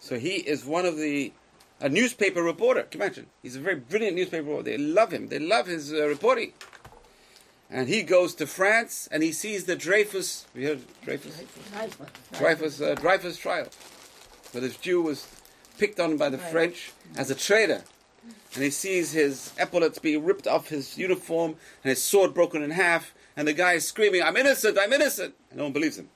So 0.00 0.18
he 0.18 0.36
is 0.36 0.64
one 0.64 0.86
of 0.86 0.96
the 0.96 1.32
a 1.80 1.88
newspaper 1.88 2.42
reporter. 2.42 2.82
Can 2.82 3.00
you 3.00 3.04
imagine? 3.06 3.26
He's 3.42 3.54
a 3.54 3.60
very 3.60 3.76
brilliant 3.76 4.16
newspaper 4.16 4.42
reporter. 4.42 4.64
They 4.64 4.78
love 4.78 5.12
him. 5.12 5.28
They 5.28 5.38
love 5.38 5.66
his 5.68 5.92
uh, 5.92 6.08
reporting. 6.08 6.52
And 7.70 7.88
he 7.88 8.02
goes 8.02 8.34
to 8.36 8.46
France 8.46 9.08
and 9.12 9.22
he 9.22 9.30
sees 9.32 9.64
the 9.64 9.76
Dreyfus. 9.76 10.46
You 10.54 10.68
heard 10.68 10.78
of 10.78 11.00
Dreyfus? 11.02 11.42
Dreyfus, 12.32 12.80
uh, 12.80 12.94
Dreyfus 12.94 13.36
trial, 13.38 13.68
where 14.52 14.62
this 14.62 14.76
Jew 14.78 15.02
was 15.02 15.26
picked 15.78 16.00
on 16.00 16.16
by 16.16 16.30
the 16.30 16.38
Right. 16.38 16.50
French 16.50 16.92
as 17.16 17.30
a 17.30 17.34
traitor, 17.34 17.84
and 18.54 18.64
he 18.64 18.70
sees 18.70 19.12
his 19.12 19.52
epaulets 19.58 19.98
being 19.98 20.24
ripped 20.24 20.46
off 20.46 20.68
his 20.68 20.96
uniform 20.96 21.56
and 21.84 21.90
his 21.90 22.02
sword 22.02 22.32
broken 22.34 22.62
in 22.62 22.70
half, 22.70 23.12
and 23.36 23.46
the 23.46 23.52
guy 23.52 23.74
is 23.74 23.86
screaming, 23.86 24.22
"I'm 24.22 24.36
innocent! 24.36 24.78
I'm 24.78 24.92
innocent!" 24.92 25.34
And 25.50 25.58
no 25.58 25.64
one 25.64 25.72
believes 25.74 25.98
him, 25.98 26.08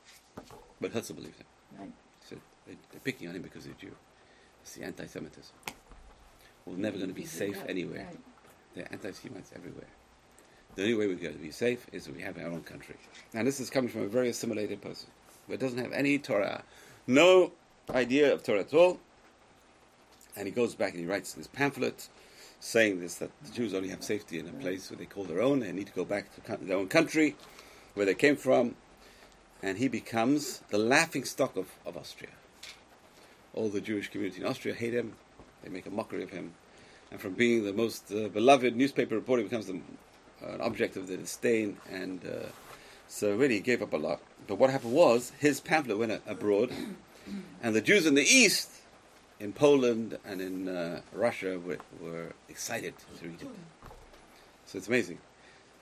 but 0.80 0.92
Herzl 0.92 1.12
believes 1.14 1.36
him. 1.36 1.46
Right. 1.78 1.92
So 2.28 2.36
they- 2.66 2.78
they're 2.90 3.00
picking 3.04 3.28
on 3.28 3.36
him 3.36 3.42
because 3.42 3.64
he's 3.64 3.74
a 3.74 3.76
Jew. 3.76 3.94
It's 4.62 4.74
the 4.74 4.84
anti-Semitism. 4.84 5.54
We're 6.64 6.76
never 6.76 6.96
going 6.96 7.10
to 7.10 7.14
be 7.14 7.26
safe 7.26 7.58
anywhere. 7.68 8.08
There 8.74 8.84
are 8.84 8.88
anti-Semites 8.92 9.50
everywhere. 9.54 9.88
The 10.74 10.82
only 10.82 10.94
way 10.94 11.06
going 11.14 11.34
to 11.34 11.38
be 11.38 11.50
safe 11.50 11.86
is 11.92 12.06
if 12.06 12.16
we 12.16 12.22
have 12.22 12.38
our 12.38 12.46
own 12.46 12.62
country. 12.62 12.96
And 13.34 13.46
this 13.46 13.60
is 13.60 13.68
coming 13.68 13.90
from 13.90 14.02
a 14.02 14.08
very 14.08 14.30
assimilated 14.30 14.80
person 14.80 15.08
who 15.46 15.56
doesn't 15.56 15.78
have 15.78 15.92
any 15.92 16.18
Torah, 16.18 16.62
no 17.06 17.52
idea 17.90 18.32
of 18.32 18.42
Torah 18.42 18.60
at 18.60 18.72
all. 18.72 18.98
And 20.34 20.46
he 20.46 20.52
goes 20.52 20.74
back 20.74 20.92
and 20.92 21.00
he 21.00 21.06
writes 21.06 21.34
this 21.34 21.46
pamphlet 21.46 22.08
saying 22.58 23.00
this 23.00 23.16
that 23.16 23.30
the 23.44 23.50
Jews 23.50 23.74
only 23.74 23.88
have 23.88 24.02
safety 24.02 24.38
in 24.38 24.48
a 24.48 24.52
place 24.52 24.90
where 24.90 24.96
they 24.96 25.04
call 25.04 25.24
their 25.24 25.42
own. 25.42 25.60
They 25.60 25.72
need 25.72 25.88
to 25.88 25.92
go 25.92 26.04
back 26.04 26.34
to 26.36 26.56
their 26.64 26.76
own 26.76 26.88
country, 26.88 27.36
where 27.94 28.06
they 28.06 28.14
came 28.14 28.36
from. 28.36 28.76
And 29.62 29.78
he 29.78 29.88
becomes 29.88 30.62
the 30.70 30.78
laughing 30.78 31.24
stock 31.24 31.56
of, 31.56 31.68
of 31.84 31.96
Austria. 31.96 32.30
All 33.54 33.68
the 33.68 33.80
Jewish 33.80 34.08
community 34.08 34.40
in 34.40 34.46
Austria 34.46 34.74
hate 34.74 34.94
him. 34.94 35.12
They 35.62 35.68
make 35.68 35.86
a 35.86 35.90
mockery 35.90 36.22
of 36.22 36.30
him. 36.30 36.54
And 37.10 37.20
from 37.20 37.34
being 37.34 37.64
the 37.64 37.72
most 37.72 38.10
uh, 38.10 38.28
beloved 38.28 38.74
newspaper 38.74 39.14
reporter, 39.14 39.42
he 39.42 39.48
becomes 39.48 39.66
the, 39.66 39.80
an 40.46 40.60
object 40.60 40.96
of 40.96 41.06
the 41.08 41.16
disdain. 41.16 41.76
And 41.90 42.20
uh, 42.24 42.46
so 43.08 43.34
really 43.34 43.54
he 43.54 43.60
gave 43.60 43.82
up 43.82 43.92
a 43.92 43.96
lot. 43.96 44.20
But 44.46 44.56
what 44.56 44.70
happened 44.70 44.92
was 44.92 45.32
his 45.38 45.60
pamphlet 45.60 45.98
went 45.98 46.20
abroad, 46.26 46.72
and 47.62 47.74
the 47.74 47.80
Jews 47.80 48.06
in 48.06 48.14
the 48.14 48.22
East, 48.22 48.70
in 49.38 49.52
Poland 49.52 50.18
and 50.24 50.40
in 50.40 50.68
uh, 50.68 51.00
Russia, 51.12 51.58
were, 51.58 51.78
were 52.00 52.32
excited 52.48 52.94
to 53.20 53.28
read 53.28 53.42
it. 53.42 53.48
So 54.66 54.78
it's 54.78 54.88
amazing. 54.88 55.18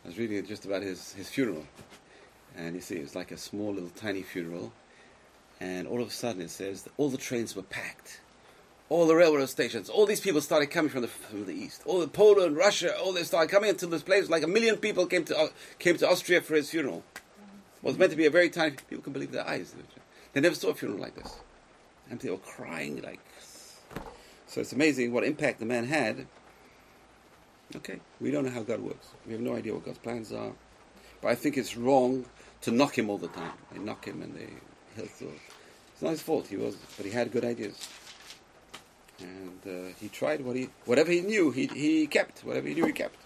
I 0.05 0.09
was 0.09 0.18
reading 0.18 0.37
it 0.38 0.49
just 0.49 0.64
about 0.64 0.83
his, 0.83 1.12
his 1.12 1.29
funeral. 1.29 1.64
And 2.57 2.75
you 2.75 2.81
see, 2.81 2.96
it 2.96 3.03
was 3.03 3.14
like 3.14 3.31
a 3.31 3.37
small 3.37 3.73
little 3.73 3.90
tiny 3.90 4.23
funeral. 4.23 4.73
And 5.61 5.87
all 5.87 6.01
of 6.01 6.09
a 6.09 6.11
sudden 6.11 6.42
it 6.42 6.51
says 6.51 6.83
that 6.83 6.92
all 6.96 7.11
the 7.11 7.18
trains 7.18 7.55
were 7.55 7.62
packed. 7.62 8.20
All 8.90 9.07
the 9.07 9.14
railroad 9.14 9.48
stations, 9.48 9.88
all 9.88 10.05
these 10.05 10.20
people 10.20 10.40
started 10.40 10.66
coming 10.66 10.90
from 10.90 11.03
the, 11.03 11.09
from 11.09 11.46
the 11.46 11.55
east. 11.55 11.83
All 11.87 12.00
the 12.00 12.09
Poland, 12.09 12.57
Russia, 12.57 12.94
all 12.98 13.12
they 13.12 13.22
started 13.22 13.50
coming 13.50 13.70
until 13.70 13.88
this 13.88 14.03
place. 14.03 14.29
Like 14.29 14.42
a 14.42 14.48
million 14.48 14.76
people 14.76 15.07
came 15.07 15.24
to, 15.24 15.38
uh, 15.38 15.48
came 15.79 15.96
to 15.96 16.09
Austria 16.09 16.42
for 16.42 16.57
his 16.57 16.70
funeral. 16.70 17.05
It 17.14 17.87
was 17.87 17.96
meant 17.96 18.11
to 18.11 18.16
be 18.16 18.26
a 18.26 18.31
very 18.31 18.50
tiny, 18.50 18.76
people 18.88 19.03
can 19.03 19.12
believe 19.12 19.33
their 19.33 19.48
eyes. 19.48 19.74
They 20.33 20.40
never 20.40 20.55
saw 20.55 20.68
a 20.68 20.74
funeral 20.74 21.00
like 21.00 21.14
this. 21.14 21.37
And 22.11 22.20
they 22.20 22.31
were 22.31 22.37
crying 22.37 23.00
like. 23.00 23.20
So 24.48 24.61
it's 24.61 24.72
amazing 24.72 25.12
what 25.12 25.24
impact 25.24 25.61
the 25.61 25.66
man 25.66 25.87
had. 25.87 26.26
Okay, 27.76 28.00
we 28.20 28.33
don't 28.33 28.44
know 28.44 28.50
how 28.50 28.64
God 28.64 28.81
works. 28.81 29.07
We 29.24 29.33
have 29.33 29.40
no 29.40 29.55
idea 29.55 29.72
what 29.72 29.85
God's 29.85 29.98
plans 29.98 30.33
are. 30.33 30.50
But 31.22 31.29
I 31.29 31.37
think 31.37 31.57
it's 31.57 31.76
wrong 31.76 32.24
to 32.62 32.72
knock 32.72 32.98
him 32.98 33.09
all 33.09 33.18
the 33.18 33.29
time. 33.29 33.53
They 33.72 33.79
knock 33.79 34.05
him 34.05 34.22
and 34.22 34.35
they. 34.35 34.48
It's 34.96 35.22
not 36.03 36.11
his 36.11 36.22
fault. 36.22 36.48
He 36.48 36.57
was, 36.57 36.74
but 36.96 37.07
he 37.07 37.12
had 37.12 37.31
good 37.31 37.44
ideas, 37.44 37.88
and 39.21 39.61
uh, 39.67 39.95
he 40.01 40.09
tried 40.09 40.45
what 40.45 40.57
he 40.57 40.69
whatever 40.85 41.11
he 41.11 41.21
knew 41.21 41.51
he 41.51 41.67
he 41.67 42.07
kept 42.07 42.41
whatever 42.41 42.69
he 42.69 42.75
knew 42.75 42.87
he 42.87 42.93
kept. 42.93 43.17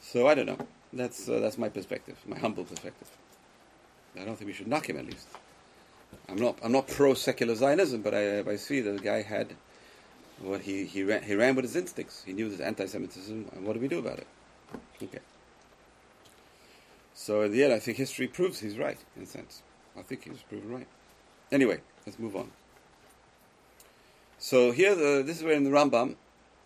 So 0.00 0.26
I 0.26 0.34
don't 0.34 0.46
know. 0.46 0.58
That's 0.92 1.28
uh, 1.28 1.40
that's 1.40 1.58
my 1.58 1.68
perspective, 1.68 2.16
my 2.26 2.38
humble 2.38 2.64
perspective. 2.64 3.08
I 4.18 4.24
don't 4.24 4.36
think 4.36 4.48
we 4.48 4.54
should 4.54 4.68
knock 4.68 4.88
him 4.88 4.98
at 4.98 5.06
least. 5.06 5.28
I'm 6.28 6.36
not 6.36 6.58
I'm 6.62 6.72
not 6.72 6.88
pro 6.88 7.14
secular 7.14 7.54
Zionism, 7.54 8.02
but 8.02 8.14
I 8.14 8.40
I 8.40 8.56
see 8.56 8.80
that 8.80 8.92
the 8.92 9.02
guy 9.02 9.22
had 9.22 9.54
what 10.40 10.62
he 10.62 10.84
he 10.84 11.02
ran, 11.04 11.22
he 11.22 11.34
ran 11.34 11.54
with 11.54 11.64
his 11.64 11.76
instincts. 11.76 12.22
He 12.24 12.32
knew 12.32 12.48
there's 12.48 12.60
anti-Semitism, 12.60 13.50
and 13.52 13.66
what 13.66 13.74
do 13.74 13.80
we 13.80 13.88
do 13.88 13.98
about 13.98 14.18
it? 14.18 14.26
Okay. 15.02 15.20
So 17.14 17.42
in 17.42 17.52
the 17.52 17.64
end, 17.64 17.72
I 17.72 17.78
think 17.78 17.98
history 17.98 18.28
proves 18.28 18.60
he's 18.60 18.78
right 18.78 18.98
in 19.16 19.22
a 19.24 19.26
sense. 19.26 19.62
I 19.98 20.02
think 20.02 20.24
he 20.24 20.30
was 20.30 20.40
proven 20.40 20.72
right. 20.72 20.86
Anyway, 21.50 21.80
let's 22.06 22.18
move 22.18 22.36
on. 22.36 22.50
So 24.38 24.70
here, 24.70 24.94
the, 24.94 25.22
this 25.24 25.38
is 25.38 25.42
where 25.42 25.54
in 25.54 25.64
the 25.64 25.70
Rambam, 25.70 26.14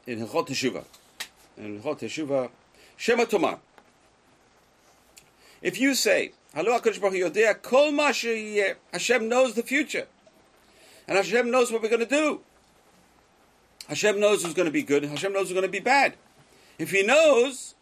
in 0.07 0.19
Hilchot 0.19 0.49
Teshuvah, 0.49 0.85
in 1.57 1.81
Hilchot 1.81 2.01
Teshuvah, 2.01 2.51
Shema 2.97 3.25
Tomar. 3.25 3.59
If 5.63 5.81
you 5.81 5.95
say, 5.95 6.33
Halo 6.55 6.79
HaKadosh 6.79 6.99
Yodea 6.99 7.63
Kol 7.63 7.93
Ma 7.93 8.11
Sheyeh," 8.11 8.75
Hashem 8.93 9.29
knows 9.29 9.55
the 9.55 9.63
future, 9.63 10.07
and 11.09 11.17
Hashem 11.17 11.51
knows 11.51 11.73
what 11.73 11.83
we're 11.83 11.89
going 11.89 12.01
to 12.01 12.07
do. 12.07 12.41
Hashem 13.89 14.21
knows 14.21 14.45
who's 14.45 14.55
going 14.55 14.67
to 14.67 14.73
be 14.73 14.83
good, 14.83 15.03
and 15.03 15.11
Hashem 15.11 15.33
knows 15.33 15.49
who's 15.49 15.55
going 15.55 15.63
to 15.63 15.69
be 15.69 15.81
bad. 15.81 16.15
If 16.79 16.91
He 16.91 17.03
knows, 17.03 17.75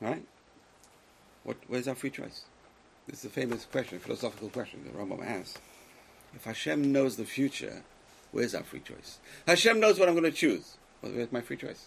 right? 0.00 0.24
What, 1.44 1.56
where's 1.68 1.86
our 1.86 1.94
free 1.94 2.10
choice? 2.10 2.42
This 3.06 3.20
is 3.20 3.24
a 3.26 3.30
famous 3.30 3.64
question, 3.64 3.98
philosophical 3.98 4.48
question 4.48 4.84
that 4.84 4.96
Rambam 4.96 5.24
asks. 5.24 5.58
If 6.34 6.44
Hashem 6.44 6.92
knows 6.92 7.16
the 7.16 7.24
future, 7.24 7.82
where's 8.32 8.54
our 8.54 8.64
free 8.64 8.80
choice? 8.80 9.18
Hashem 9.46 9.78
knows 9.78 9.98
what 9.98 10.08
I'm 10.08 10.14
going 10.14 10.30
to 10.30 10.36
choose. 10.36 10.76
Where's 11.00 11.32
my 11.32 11.40
free 11.40 11.56
choice? 11.56 11.86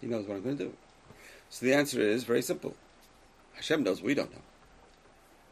He 0.00 0.06
knows 0.06 0.26
what 0.26 0.36
I'm 0.36 0.42
going 0.42 0.56
to 0.58 0.64
do. 0.64 0.72
So 1.50 1.66
the 1.66 1.74
answer 1.74 2.00
is 2.00 2.24
very 2.24 2.42
simple. 2.42 2.76
Hashem 3.54 3.82
knows 3.82 4.00
we 4.00 4.14
don't 4.14 4.32
know. 4.32 4.42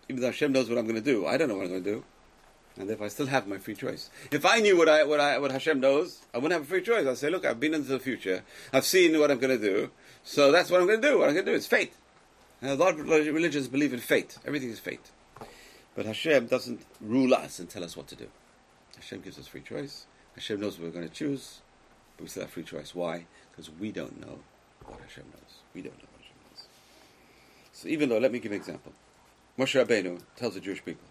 Even 0.08 0.20
though 0.20 0.28
Hashem 0.28 0.52
knows 0.52 0.68
what 0.68 0.78
I'm 0.78 0.84
going 0.84 0.96
to 0.96 1.00
do, 1.02 1.26
I 1.26 1.36
don't 1.36 1.48
know 1.48 1.56
what 1.56 1.64
I'm 1.64 1.70
going 1.70 1.84
to 1.84 1.90
do. 1.90 2.04
And 2.78 2.88
therefore 2.88 3.06
I 3.06 3.08
still 3.08 3.26
have 3.26 3.48
my 3.48 3.56
free 3.56 3.74
choice. 3.74 4.10
If 4.30 4.44
I 4.44 4.60
knew 4.60 4.76
what 4.76 4.88
I 4.88 5.02
what 5.02 5.18
I 5.18 5.38
what 5.38 5.50
Hashem 5.50 5.80
knows, 5.80 6.20
I 6.34 6.38
wouldn't 6.38 6.52
have 6.52 6.62
a 6.62 6.66
free 6.66 6.82
choice. 6.82 7.06
I'd 7.06 7.16
say, 7.16 7.30
look, 7.30 7.46
I've 7.46 7.58
been 7.58 7.72
into 7.72 7.88
the 7.88 7.98
future. 7.98 8.42
I've 8.72 8.84
seen 8.84 9.18
what 9.18 9.30
I'm 9.30 9.38
going 9.38 9.58
to 9.58 9.64
do. 9.64 9.90
So 10.22 10.52
that's 10.52 10.70
what 10.70 10.80
I'm 10.80 10.86
going 10.86 11.00
to 11.00 11.08
do. 11.08 11.18
What 11.18 11.28
I'm 11.28 11.34
going 11.34 11.46
to 11.46 11.52
do 11.52 11.56
is 11.56 11.66
fate. 11.66 11.94
And 12.60 12.70
a 12.70 12.74
lot 12.74 12.98
of 12.98 13.08
religions 13.08 13.68
believe 13.68 13.94
in 13.94 14.00
fate. 14.00 14.38
Everything 14.46 14.70
is 14.70 14.78
fate. 14.78 15.10
But 15.94 16.04
Hashem 16.04 16.46
doesn't 16.46 16.82
rule 17.00 17.34
us 17.34 17.58
and 17.58 17.68
tell 17.68 17.82
us 17.82 17.96
what 17.96 18.08
to 18.08 18.16
do. 18.16 18.28
Hashem 18.96 19.20
gives 19.20 19.38
us 19.38 19.46
free 19.46 19.60
choice. 19.60 20.06
Hashem 20.34 20.60
knows 20.60 20.78
what 20.78 20.86
we're 20.86 20.92
going 20.92 21.08
to 21.08 21.14
choose. 21.14 21.60
but 22.16 22.24
we 22.24 22.28
still 22.28 22.42
have 22.42 22.50
free 22.50 22.62
choice. 22.62 22.94
Why? 22.94 23.26
Because 23.50 23.70
we 23.70 23.92
don't 23.92 24.20
know 24.20 24.38
what 24.84 25.00
Hashem 25.00 25.24
knows. 25.32 25.54
We 25.74 25.82
don't 25.82 25.96
know 25.96 26.08
what 26.12 26.22
Hashem 26.22 26.36
knows. 26.50 26.66
So 27.72 27.88
even 27.88 28.08
though, 28.08 28.18
let 28.18 28.32
me 28.32 28.38
give 28.38 28.52
an 28.52 28.56
example. 28.56 28.92
Moshe 29.58 29.82
Rabbeinu 29.82 30.20
tells 30.36 30.54
the 30.54 30.60
Jewish 30.60 30.84
people, 30.84 31.06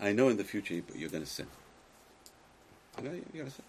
I 0.00 0.12
know 0.12 0.28
in 0.28 0.36
the 0.36 0.44
future 0.44 0.74
you're 0.94 1.10
going 1.10 1.24
to 1.24 1.30
sin. 1.30 1.46
I 2.98 3.02
know 3.02 3.12
you're 3.12 3.22
going 3.32 3.46
to 3.46 3.50
sin. 3.50 3.64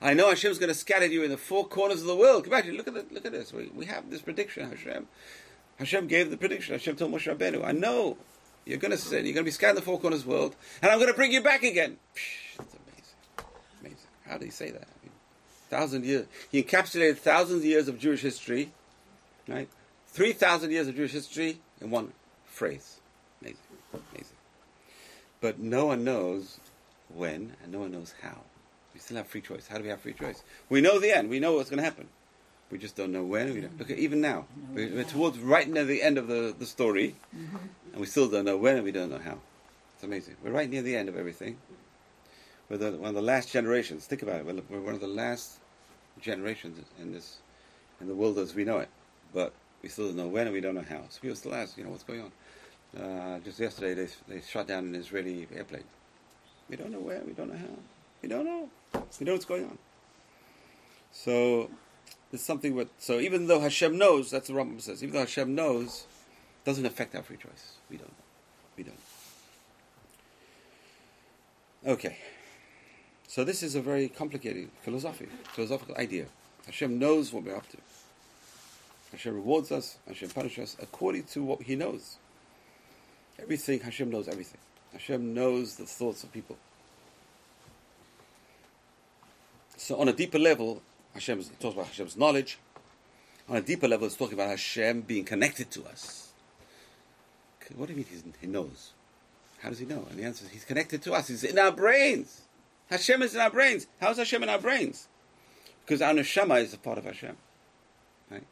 I 0.00 0.14
know 0.14 0.28
Hashem's 0.28 0.58
going 0.58 0.68
to 0.68 0.74
scatter 0.74 1.06
you 1.06 1.22
in 1.22 1.30
the 1.30 1.38
four 1.38 1.66
corners 1.66 2.02
of 2.02 2.06
the 2.06 2.16
world. 2.16 2.44
Come 2.44 2.50
back, 2.50 2.66
look 2.66 2.88
at 2.88 2.94
the, 2.94 3.06
look 3.10 3.24
at 3.24 3.32
this. 3.32 3.52
We, 3.52 3.70
we 3.74 3.86
have 3.86 4.10
this 4.10 4.20
prediction, 4.20 4.68
Hashem. 4.68 5.06
Hashem 5.78 6.06
gave 6.06 6.30
the 6.30 6.36
prediction. 6.36 6.74
Hashem 6.74 6.96
told 6.96 7.12
Moshe 7.12 7.34
Rabbeinu, 7.34 7.64
I 7.64 7.72
know 7.72 8.18
you're 8.66 8.78
going 8.78 8.90
to 8.90 8.98
sin. 8.98 9.24
You're 9.24 9.34
going 9.34 9.44
to 9.44 9.48
be 9.48 9.52
scattered 9.52 9.70
in 9.70 9.76
the 9.76 9.82
four 9.82 9.98
corners 9.98 10.24
the 10.24 10.30
world, 10.30 10.56
and 10.82 10.90
I'm 10.90 10.98
going 10.98 11.10
to 11.10 11.16
bring 11.16 11.32
you 11.32 11.40
back 11.40 11.62
again. 11.62 11.96
Psh, 12.14 12.56
that's 12.58 12.74
amazing. 12.74 13.50
Amazing. 13.80 13.98
How 14.26 14.38
did 14.38 14.44
he 14.44 14.50
say 14.50 14.70
that? 14.70 14.82
I 14.82 15.04
mean, 15.04 15.12
thousand 15.70 16.04
years. 16.04 16.26
He 16.50 16.62
encapsulated 16.62 17.18
thousands 17.18 17.60
of 17.60 17.64
years 17.64 17.88
of 17.88 17.98
Jewish 17.98 18.20
history, 18.20 18.72
right? 19.48 19.68
Three 20.08 20.32
thousand 20.32 20.72
years 20.72 20.88
of 20.88 20.96
Jewish 20.96 21.12
history 21.12 21.60
in 21.80 21.90
one 21.90 22.12
phrase. 22.44 22.98
Amazing. 23.40 23.58
Amazing. 23.92 24.36
But 25.40 25.60
no 25.60 25.86
one 25.86 26.02
knows 26.02 26.58
when, 27.08 27.54
and 27.62 27.72
no 27.72 27.80
one 27.80 27.92
knows 27.92 28.14
how. 28.20 28.40
We 28.92 29.00
still 29.00 29.18
have 29.18 29.28
free 29.28 29.42
choice. 29.42 29.68
How 29.68 29.76
do 29.76 29.84
we 29.84 29.90
have 29.90 30.00
free 30.00 30.14
choice? 30.14 30.42
We 30.68 30.80
know 30.80 30.98
the 30.98 31.16
end. 31.16 31.28
We 31.28 31.38
know 31.38 31.52
what's 31.52 31.70
going 31.70 31.78
to 31.78 31.84
happen. 31.84 32.08
We 32.70 32.78
just 32.78 32.96
don't 32.96 33.12
know 33.12 33.22
when. 33.22 33.54
We 33.54 33.60
don't. 33.60 33.78
Look 33.78 33.90
at 33.90 33.98
even 33.98 34.20
now. 34.20 34.46
We're, 34.74 34.92
we're 34.92 35.04
towards 35.04 35.38
right 35.38 35.68
near 35.68 35.84
the 35.84 36.02
end 36.02 36.18
of 36.18 36.26
the, 36.26 36.54
the 36.58 36.66
story, 36.66 37.14
and 37.32 38.00
we 38.00 38.06
still 38.06 38.28
don't 38.28 38.44
know 38.44 38.56
when 38.56 38.76
and 38.76 38.84
we 38.84 38.92
don't 38.92 39.10
know 39.10 39.18
how. 39.18 39.38
It's 39.94 40.04
amazing. 40.04 40.36
We're 40.42 40.50
right 40.50 40.68
near 40.68 40.82
the 40.82 40.96
end 40.96 41.08
of 41.08 41.16
everything. 41.16 41.58
We're 42.68 42.78
the, 42.78 42.92
one 42.92 43.10
of 43.10 43.14
the 43.14 43.22
last 43.22 43.50
generations. 43.50 44.06
Think 44.06 44.22
about 44.22 44.40
it. 44.40 44.46
We're, 44.46 44.60
we're 44.68 44.84
one 44.84 44.94
of 44.94 45.00
the 45.00 45.06
last 45.06 45.58
generations 46.20 46.84
in 47.00 47.12
this 47.12 47.38
in 48.00 48.08
the 48.08 48.14
world 48.14 48.38
as 48.38 48.54
we 48.54 48.64
know 48.64 48.78
it. 48.78 48.88
But 49.32 49.52
we 49.82 49.88
still 49.88 50.08
don't 50.08 50.16
know 50.16 50.26
when 50.26 50.46
and 50.46 50.52
we 50.52 50.60
don't 50.60 50.74
know 50.74 50.84
how. 50.88 51.02
So 51.08 51.20
people 51.20 51.36
still 51.36 51.54
ask, 51.54 51.78
you 51.78 51.84
know, 51.84 51.90
what's 51.90 52.02
going 52.02 52.22
on? 52.22 53.00
Uh, 53.00 53.38
just 53.40 53.60
yesterday, 53.60 53.94
they, 53.94 54.34
they 54.34 54.40
shot 54.40 54.66
down 54.66 54.84
an 54.84 54.94
Israeli 54.94 55.46
airplane. 55.54 55.84
We 56.68 56.76
don't 56.76 56.90
know 56.90 56.98
where. 56.98 57.22
We 57.24 57.32
don't 57.32 57.48
know 57.48 57.58
how. 57.58 57.76
We 58.22 58.28
don't 58.28 58.44
know. 58.44 58.68
We 59.20 59.26
know 59.26 59.32
what's 59.32 59.44
going 59.44 59.64
on. 59.64 59.78
So 61.12 61.70
it's 62.36 62.44
something 62.44 62.74
with. 62.74 62.88
So 62.98 63.18
even 63.18 63.48
though 63.48 63.60
Hashem 63.60 63.98
knows, 63.98 64.30
that's 64.30 64.48
what 64.48 64.66
Rambam 64.66 64.80
says. 64.80 65.02
Even 65.02 65.14
though 65.14 65.20
Hashem 65.20 65.54
knows, 65.54 66.06
doesn't 66.64 66.86
affect 66.86 67.14
our 67.14 67.22
free 67.22 67.36
choice. 67.36 67.76
We 67.90 67.96
don't. 67.96 68.14
We 68.76 68.84
don't. 68.84 68.98
Okay. 71.86 72.18
So 73.26 73.44
this 73.44 73.62
is 73.62 73.74
a 73.74 73.80
very 73.80 74.08
complicated 74.08 74.70
philosophy, 74.82 75.28
philosophical 75.52 75.96
idea. 75.96 76.26
Hashem 76.66 76.98
knows 76.98 77.32
what 77.32 77.44
we're 77.44 77.56
up 77.56 77.68
to. 77.70 77.78
Hashem 79.12 79.34
rewards 79.34 79.72
us. 79.72 79.98
Hashem 80.06 80.30
punishes 80.30 80.74
us 80.74 80.76
according 80.82 81.24
to 81.24 81.42
what 81.42 81.62
He 81.62 81.76
knows. 81.76 82.16
Everything 83.38 83.80
Hashem 83.80 84.10
knows 84.10 84.28
everything. 84.28 84.58
Hashem 84.92 85.34
knows 85.34 85.76
the 85.76 85.84
thoughts 85.84 86.24
of 86.24 86.32
people. 86.32 86.56
So 89.76 90.00
on 90.00 90.08
a 90.08 90.12
deeper 90.12 90.38
level, 90.38 90.82
Hashem 91.16 91.42
talks 91.60 91.74
about 91.74 91.86
Hashem's 91.86 92.16
knowledge. 92.16 92.58
On 93.48 93.56
a 93.56 93.62
deeper 93.62 93.88
level, 93.88 94.06
it's 94.06 94.16
talking 94.16 94.34
about 94.34 94.50
Hashem 94.50 95.00
being 95.02 95.24
connected 95.24 95.70
to 95.70 95.84
us. 95.86 96.32
What 97.74 97.86
do 97.86 97.94
you 97.94 97.96
mean 97.96 98.34
he 98.40 98.46
knows? 98.46 98.92
How 99.60 99.70
does 99.70 99.78
he 99.78 99.86
know? 99.86 100.06
And 100.10 100.18
the 100.18 100.24
answer 100.24 100.44
is 100.44 100.50
he's 100.50 100.64
connected 100.64 101.02
to 101.02 101.14
us. 101.14 101.28
He's 101.28 101.42
in 101.42 101.58
our 101.58 101.72
brains. 101.72 102.42
Hashem 102.90 103.22
is 103.22 103.34
in 103.34 103.40
our 103.40 103.50
brains. 103.50 103.86
How 104.00 104.10
is 104.10 104.18
Hashem 104.18 104.42
in 104.42 104.48
our 104.48 104.58
brains? 104.58 105.08
Because 105.84 106.02
our 106.02 106.12
neshama 106.12 106.60
is 106.62 106.74
a 106.74 106.78
part 106.78 106.98
of 106.98 107.04
Hashem. 107.04 107.36
Right? 108.30 108.44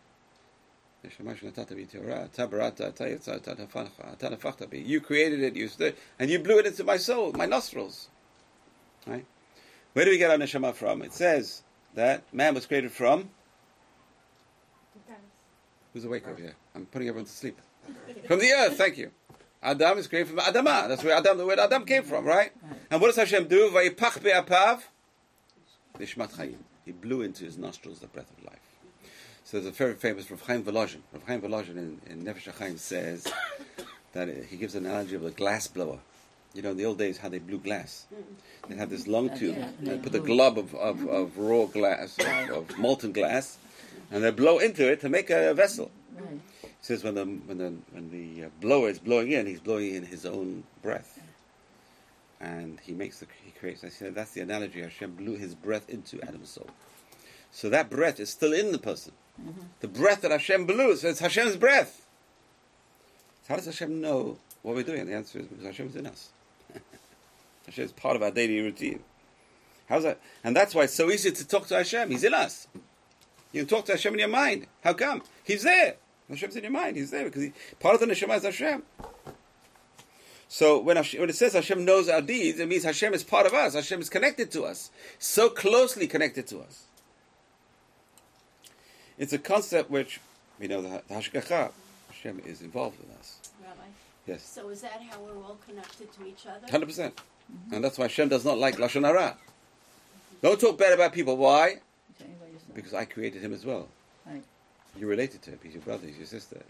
You 4.72 5.00
created 5.00 5.40
it, 5.42 5.55
you 5.55 5.68
stood, 5.68 5.96
and 6.18 6.31
you 6.31 6.38
blew 6.38 6.59
it 6.59 6.66
into 6.66 6.83
my 6.83 6.96
soul, 6.96 7.33
my 7.35 7.46
nostrils. 7.46 8.09
Right? 9.07 9.27
Where 9.92 10.07
do 10.07 10.11
we 10.11 10.18
get 10.18 10.31
our 10.31 10.38
neshama 10.38 10.74
from? 10.74 11.03
It 11.03 11.12
says 11.12 11.62
that 11.94 12.22
man 12.33 12.54
was 12.54 12.66
created 12.66 12.92
from. 12.92 13.30
Who's 15.92 16.04
awake 16.04 16.26
over 16.26 16.40
here? 16.40 16.57
I'm 16.74 16.87
putting 16.87 17.09
everyone 17.09 17.26
to 17.26 17.33
sleep. 17.33 17.57
From 18.26 18.40
the 18.40 18.50
earth, 18.50 18.76
thank 18.76 18.98
you. 18.98 19.12
Adam 19.62 19.96
is 19.96 20.09
created 20.09 20.28
from 20.28 20.38
Adama. 20.38 20.88
That's 20.88 21.02
where 21.02 21.16
Adam, 21.16 21.38
the 21.38 21.46
word 21.46 21.59
Adam 21.59 21.87
came 21.87 22.02
from, 22.02 22.26
right? 22.26 22.52
And 22.90 23.00
what 23.00 23.07
does 23.07 23.16
Hashem 23.16 23.48
do? 23.48 23.70
Vayipach 23.70 24.22
be'apav. 24.22 24.83
Nishmat 25.98 26.33
chayim. 26.33 26.59
He 26.85 26.92
blew 26.92 27.22
into 27.22 27.44
his 27.44 27.57
nostrils 27.57 28.00
the 28.00 28.07
breath 28.09 28.30
of 28.37 28.44
life. 28.44 28.59
So 29.44 29.59
there's 29.59 29.66
a 29.66 29.70
very 29.70 29.94
famous 29.94 30.30
Rav 30.30 30.42
Chaim 30.42 30.62
Volozhin. 30.62 31.00
Rav 31.12 31.22
Chaim 31.26 31.40
Volozhin 31.40 31.76
in, 31.76 32.00
in 32.07 32.24
Nefesh 32.24 32.52
HaChaim 32.52 32.78
says 32.78 33.26
that 34.12 34.28
he 34.50 34.57
gives 34.57 34.74
an 34.74 34.85
analogy 34.85 35.14
of 35.14 35.24
a 35.24 35.30
glass 35.30 35.66
blower. 35.66 36.00
You 36.55 36.62
know, 36.62 36.71
in 36.71 36.77
the 36.77 36.85
old 36.85 36.99
days, 36.99 37.19
how 37.19 37.29
they 37.29 37.40
blew 37.40 37.59
glass. 37.59 38.07
They 38.69 38.77
had 38.77 38.88
this 38.88 39.09
long 39.09 39.37
tube. 39.37 39.57
They 39.81 39.99
put 39.99 40.14
a 40.14 40.21
glob 40.21 40.57
of, 40.57 40.75
of, 40.77 41.07
of 41.09 41.37
raw 41.37 41.67
glass, 41.67 42.17
of, 42.19 42.51
of, 42.51 42.79
molten 42.79 43.12
glass, 43.12 43.59
and 44.11 44.23
they 44.23 44.31
blow 44.31 44.59
into 44.59 44.90
it 44.90 45.01
to 45.01 45.09
make 45.09 45.31
a 45.31 45.53
vessel. 45.53 45.90
He 46.62 46.69
says 46.81 47.03
when 47.03 47.14
the 47.14 47.25
when 47.25 47.59
the 47.59 47.75
when 47.90 48.11
the 48.11 48.45
uh, 48.45 48.49
blower 48.61 48.88
is 48.88 49.01
blowing 49.01 49.33
in, 49.33 49.47
he's 49.47 49.61
blowing 49.61 49.95
in 49.95 50.05
his 50.05 50.25
own 50.25 50.62
breath, 50.81 51.19
and 52.40 52.79
he 52.81 52.93
makes 52.93 53.19
the 53.19 53.27
he 53.45 53.51
creates. 53.51 53.83
I 53.83 53.88
said 53.88 54.14
that's 54.14 54.31
the 54.31 54.43
analogy. 54.43 54.81
Hashem 54.81 55.12
blew 55.14 55.37
His 55.37 55.55
breath 55.55 55.88
into 55.88 56.23
Adam's 56.23 56.51
soul, 56.51 56.71
so 57.51 57.69
that 57.71 57.90
breath 57.90 58.21
is 58.21 58.31
still 58.31 58.53
in 58.53 58.71
the 58.71 58.79
person. 58.79 59.12
Mm-hmm. 59.40 59.62
The 59.81 59.88
breath 59.88 60.21
that 60.21 60.31
Hashem 60.31 60.67
blew, 60.67 60.95
so 60.97 61.09
it's 61.09 61.19
Hashem's 61.19 61.57
breath. 61.57 62.07
So 63.43 63.49
how 63.49 63.57
does 63.57 63.67
Hashem 63.67 64.01
know 64.01 64.38
what 64.62 64.75
we're 64.75 64.85
doing? 64.85 65.07
The 65.07 65.14
answer 65.14 65.40
is 65.40 65.47
because 65.47 65.64
Hashem 65.64 65.88
is 65.88 65.97
in 65.97 66.07
us. 66.07 66.31
Hashem 67.66 67.85
is 67.85 67.92
part 67.92 68.16
of 68.16 68.22
our 68.22 68.31
daily 68.31 68.61
routine. 68.61 69.00
How's 69.88 70.03
that? 70.05 70.20
And 70.42 70.57
that's 70.57 70.74
why 70.74 70.85
it's 70.85 70.94
so 70.94 71.11
easy 71.11 71.31
to 71.31 71.46
talk 71.46 71.66
to 71.68 71.77
Hashem. 71.77 72.11
He's 72.11 72.24
in 72.24 72.35
us. 72.35 72.68
You 73.53 73.62
can 73.62 73.68
talk 73.68 73.85
to 73.87 73.92
Hashem 73.92 74.14
in 74.14 74.18
your 74.18 74.29
mind. 74.29 74.66
How 74.83 74.94
come? 74.94 75.22
He's 75.44 75.62
there. 75.62 75.96
Hashem's 76.29 76.57
in 76.57 76.62
your 76.62 76.72
mind. 76.72 76.96
He's 76.96 77.11
there 77.11 77.24
because 77.24 77.42
he, 77.42 77.53
part 77.81 77.94
of 77.94 78.00
the 78.00 78.07
neshama 78.07 78.37
is 78.37 78.44
Hashem. 78.44 78.83
So 80.48 80.79
when, 80.79 80.96
Hashem, 80.96 81.20
when 81.20 81.31
it 81.31 81.37
says 81.37 81.53
Hashem 81.53 81.85
knows 81.85 82.09
our 82.09 82.22
deeds, 82.22 82.59
it 82.61 82.68
means 82.68 82.85
Hashem 82.85 83.12
is 83.12 83.24
part 83.24 83.46
of 83.46 83.55
us. 83.55 83.74
Hashem 83.74 84.00
is 84.00 84.09
connected 84.09 84.50
to 84.53 84.64
us, 84.64 84.90
so 85.18 85.48
closely 85.48 86.07
connected 86.07 86.46
to 86.48 86.61
us. 86.61 86.85
It's 89.18 89.33
a 89.33 89.38
concept 89.38 89.90
which 89.90 90.20
we 90.59 90.66
know 90.66 90.81
the, 90.83 91.03
the 91.09 91.14
Hashgacha, 91.14 91.72
Hashem 92.09 92.40
is 92.44 92.62
involved 92.62 92.98
with 92.98 93.16
us. 93.18 93.38
Rabbi. 93.62 93.81
Yes. 94.27 94.42
So 94.42 94.68
is 94.70 94.81
that 94.83 95.03
how 95.11 95.20
we're 95.20 95.42
all 95.42 95.59
connected 95.66 96.12
to 96.14 96.27
each 96.27 96.46
other? 96.46 96.70
Hundred 96.70 96.87
percent. 96.87 97.20
And 97.72 97.83
that's 97.85 97.98
why 97.98 98.04
Hashem 98.04 98.28
does 98.28 98.44
not 98.44 98.59
like 98.59 98.76
lashon 98.76 99.04
hara. 99.04 99.37
Don't 100.42 100.61
talk 100.61 100.78
bad 100.78 100.92
about 100.92 101.12
people. 101.12 101.37
Why? 101.37 101.76
Because 102.74 102.92
I 102.92 103.04
created 103.04 103.42
him 103.42 103.52
as 103.52 103.64
well. 103.64 103.88
Right. 104.26 104.42
You're 104.98 105.09
related 105.09 105.42
to 105.42 105.50
him. 105.50 105.59
He's 105.62 105.74
your 105.74 105.83
brother. 105.83 106.07
He's 106.07 106.18
your 106.18 106.26
sister. 106.26 106.61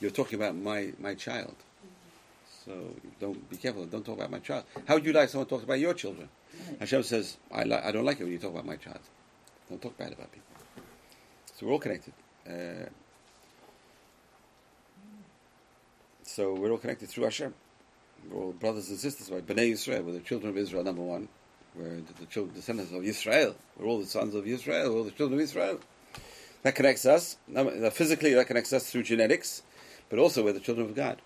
You, 0.00 0.08
are 0.08 0.10
talking 0.10 0.38
about 0.38 0.56
my, 0.56 0.92
my 0.98 1.14
child. 1.14 1.54
So 2.64 2.72
don't 3.20 3.48
be 3.48 3.56
careful. 3.56 3.84
Don't 3.86 4.04
talk 4.04 4.16
about 4.16 4.30
my 4.30 4.40
child. 4.40 4.64
How 4.86 4.94
would 4.94 5.04
you 5.04 5.12
like 5.12 5.28
someone 5.28 5.46
talks 5.46 5.64
about 5.64 5.78
your 5.78 5.94
children? 5.94 6.28
Right. 6.68 6.80
Hashem 6.80 7.02
says, 7.04 7.36
I, 7.52 7.64
li- 7.64 7.74
I 7.74 7.92
don't 7.92 8.04
like 8.04 8.20
it 8.20 8.24
when 8.24 8.32
you 8.32 8.38
talk 8.38 8.52
about 8.52 8.66
my 8.66 8.76
child. 8.76 9.00
Don't 9.68 9.80
talk 9.80 9.96
bad 9.96 10.12
about 10.12 10.32
people. 10.32 10.46
So 11.54 11.66
we're 11.66 11.72
all 11.72 11.78
connected. 11.78 12.12
Uh, 12.48 12.88
so 16.22 16.54
we're 16.54 16.70
all 16.70 16.78
connected 16.78 17.08
through 17.08 17.24
Hashem. 17.24 17.54
We're 18.30 18.42
all 18.42 18.52
brothers 18.52 18.88
and 18.90 18.98
sisters. 18.98 19.30
Right? 19.30 19.46
Bnei 19.46 19.72
Yisrael, 19.72 20.04
we're 20.04 20.12
the 20.12 20.20
children 20.20 20.50
of 20.50 20.58
Israel, 20.58 20.84
number 20.84 21.02
one. 21.02 21.28
We're 21.74 21.96
the, 21.96 22.12
the 22.20 22.26
children, 22.26 22.54
descendants 22.54 22.92
of 22.92 23.04
Israel. 23.04 23.54
We're 23.78 23.86
all 23.86 23.98
the 23.98 24.06
sons 24.06 24.34
of 24.34 24.46
Israel. 24.46 24.92
We're 24.92 24.98
all 24.98 25.04
the 25.04 25.10
children 25.10 25.38
of 25.38 25.44
Israel. 25.44 25.80
That 26.62 26.74
connects 26.74 27.06
us. 27.06 27.36
Uh, 27.54 27.90
physically, 27.90 28.34
that 28.34 28.46
connects 28.46 28.72
us 28.72 28.90
through 28.90 29.04
genetics, 29.04 29.62
but 30.08 30.18
also 30.18 30.44
we're 30.44 30.52
the 30.52 30.60
children 30.60 30.88
of 30.88 30.96
God. 30.96 31.20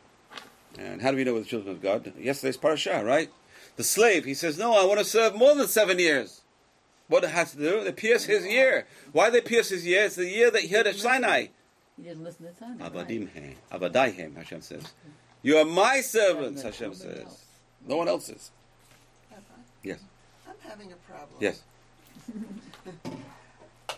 And 0.79 1.03
how 1.03 1.11
do 1.11 1.17
we 1.17 1.25
know 1.25 1.35
we're 1.35 1.41
the 1.41 1.47
children 1.47 1.75
of 1.75 1.83
God? 1.83 2.13
Yesterday's 2.19 2.57
parasha, 2.57 3.03
right? 3.05 3.31
The 3.77 3.85
slave, 3.85 4.25
he 4.25 4.35
says, 4.35 4.59
No, 4.59 4.75
I 4.75 4.85
want 4.85 4.99
to 4.99 5.05
serve 5.05 5.35
more 5.35 5.55
than 5.55 5.69
seven 5.69 5.99
years. 5.99 6.43
What 7.09 7.25
it 7.25 7.31
has 7.31 7.53
to 7.53 7.59
do? 7.59 7.83
They 7.83 7.93
pierce 7.93 8.25
his 8.25 8.47
year. 8.47 8.87
Why 9.13 9.31
they 9.31 9.41
pierce 9.41 9.71
his 9.71 9.85
year? 9.85 10.05
It's 10.05 10.17
the 10.17 10.29
year 10.29 10.51
that 10.51 10.63
he 10.63 10.69
heard 10.69 10.87
at 10.87 10.97
Sinai. 10.97 11.47
He 11.97 12.05
didn't 12.05 12.23
listen 12.23 12.47
to 12.47 12.55
Sinai. 12.55 12.89
Abadim 12.89 13.29
he, 13.35 13.57
abadaihem, 13.73 14.37
Hashem 14.37 14.61
says. 14.61 14.93
You 15.43 15.57
are 15.59 15.65
my 15.65 16.01
servants, 16.01 16.63
Hashem 16.63 16.95
says. 16.95 17.45
No 17.87 17.97
one 17.97 18.09
else's. 18.09 18.51
Yes. 19.83 19.99
I'm 20.47 20.55
having 20.69 20.93
a 20.93 20.97
problem. 20.97 21.39
Yes. 21.41 21.63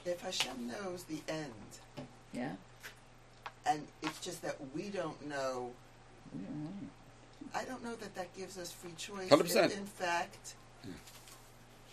if 0.05 0.21
Hashem 0.21 0.69
knows 0.69 1.05
the 1.05 1.21
end, 1.29 2.07
Yeah. 2.33 2.53
and 3.67 3.83
it's 4.03 4.21
just 4.21 4.43
that 4.43 4.57
we 4.75 4.89
don't 4.89 5.27
know, 5.29 5.73
We 6.33 6.41
don't 6.45 6.65
know. 6.65 6.71
I 7.55 7.65
don't 7.65 7.85
know 7.85 7.95
that 7.97 8.15
that 8.15 8.35
gives 8.37 8.57
us 8.57 8.71
free 8.73 8.93
choice. 8.97 9.29
100%. 9.29 9.67
If 9.67 9.77
in 9.77 9.87
fact, 9.87 10.55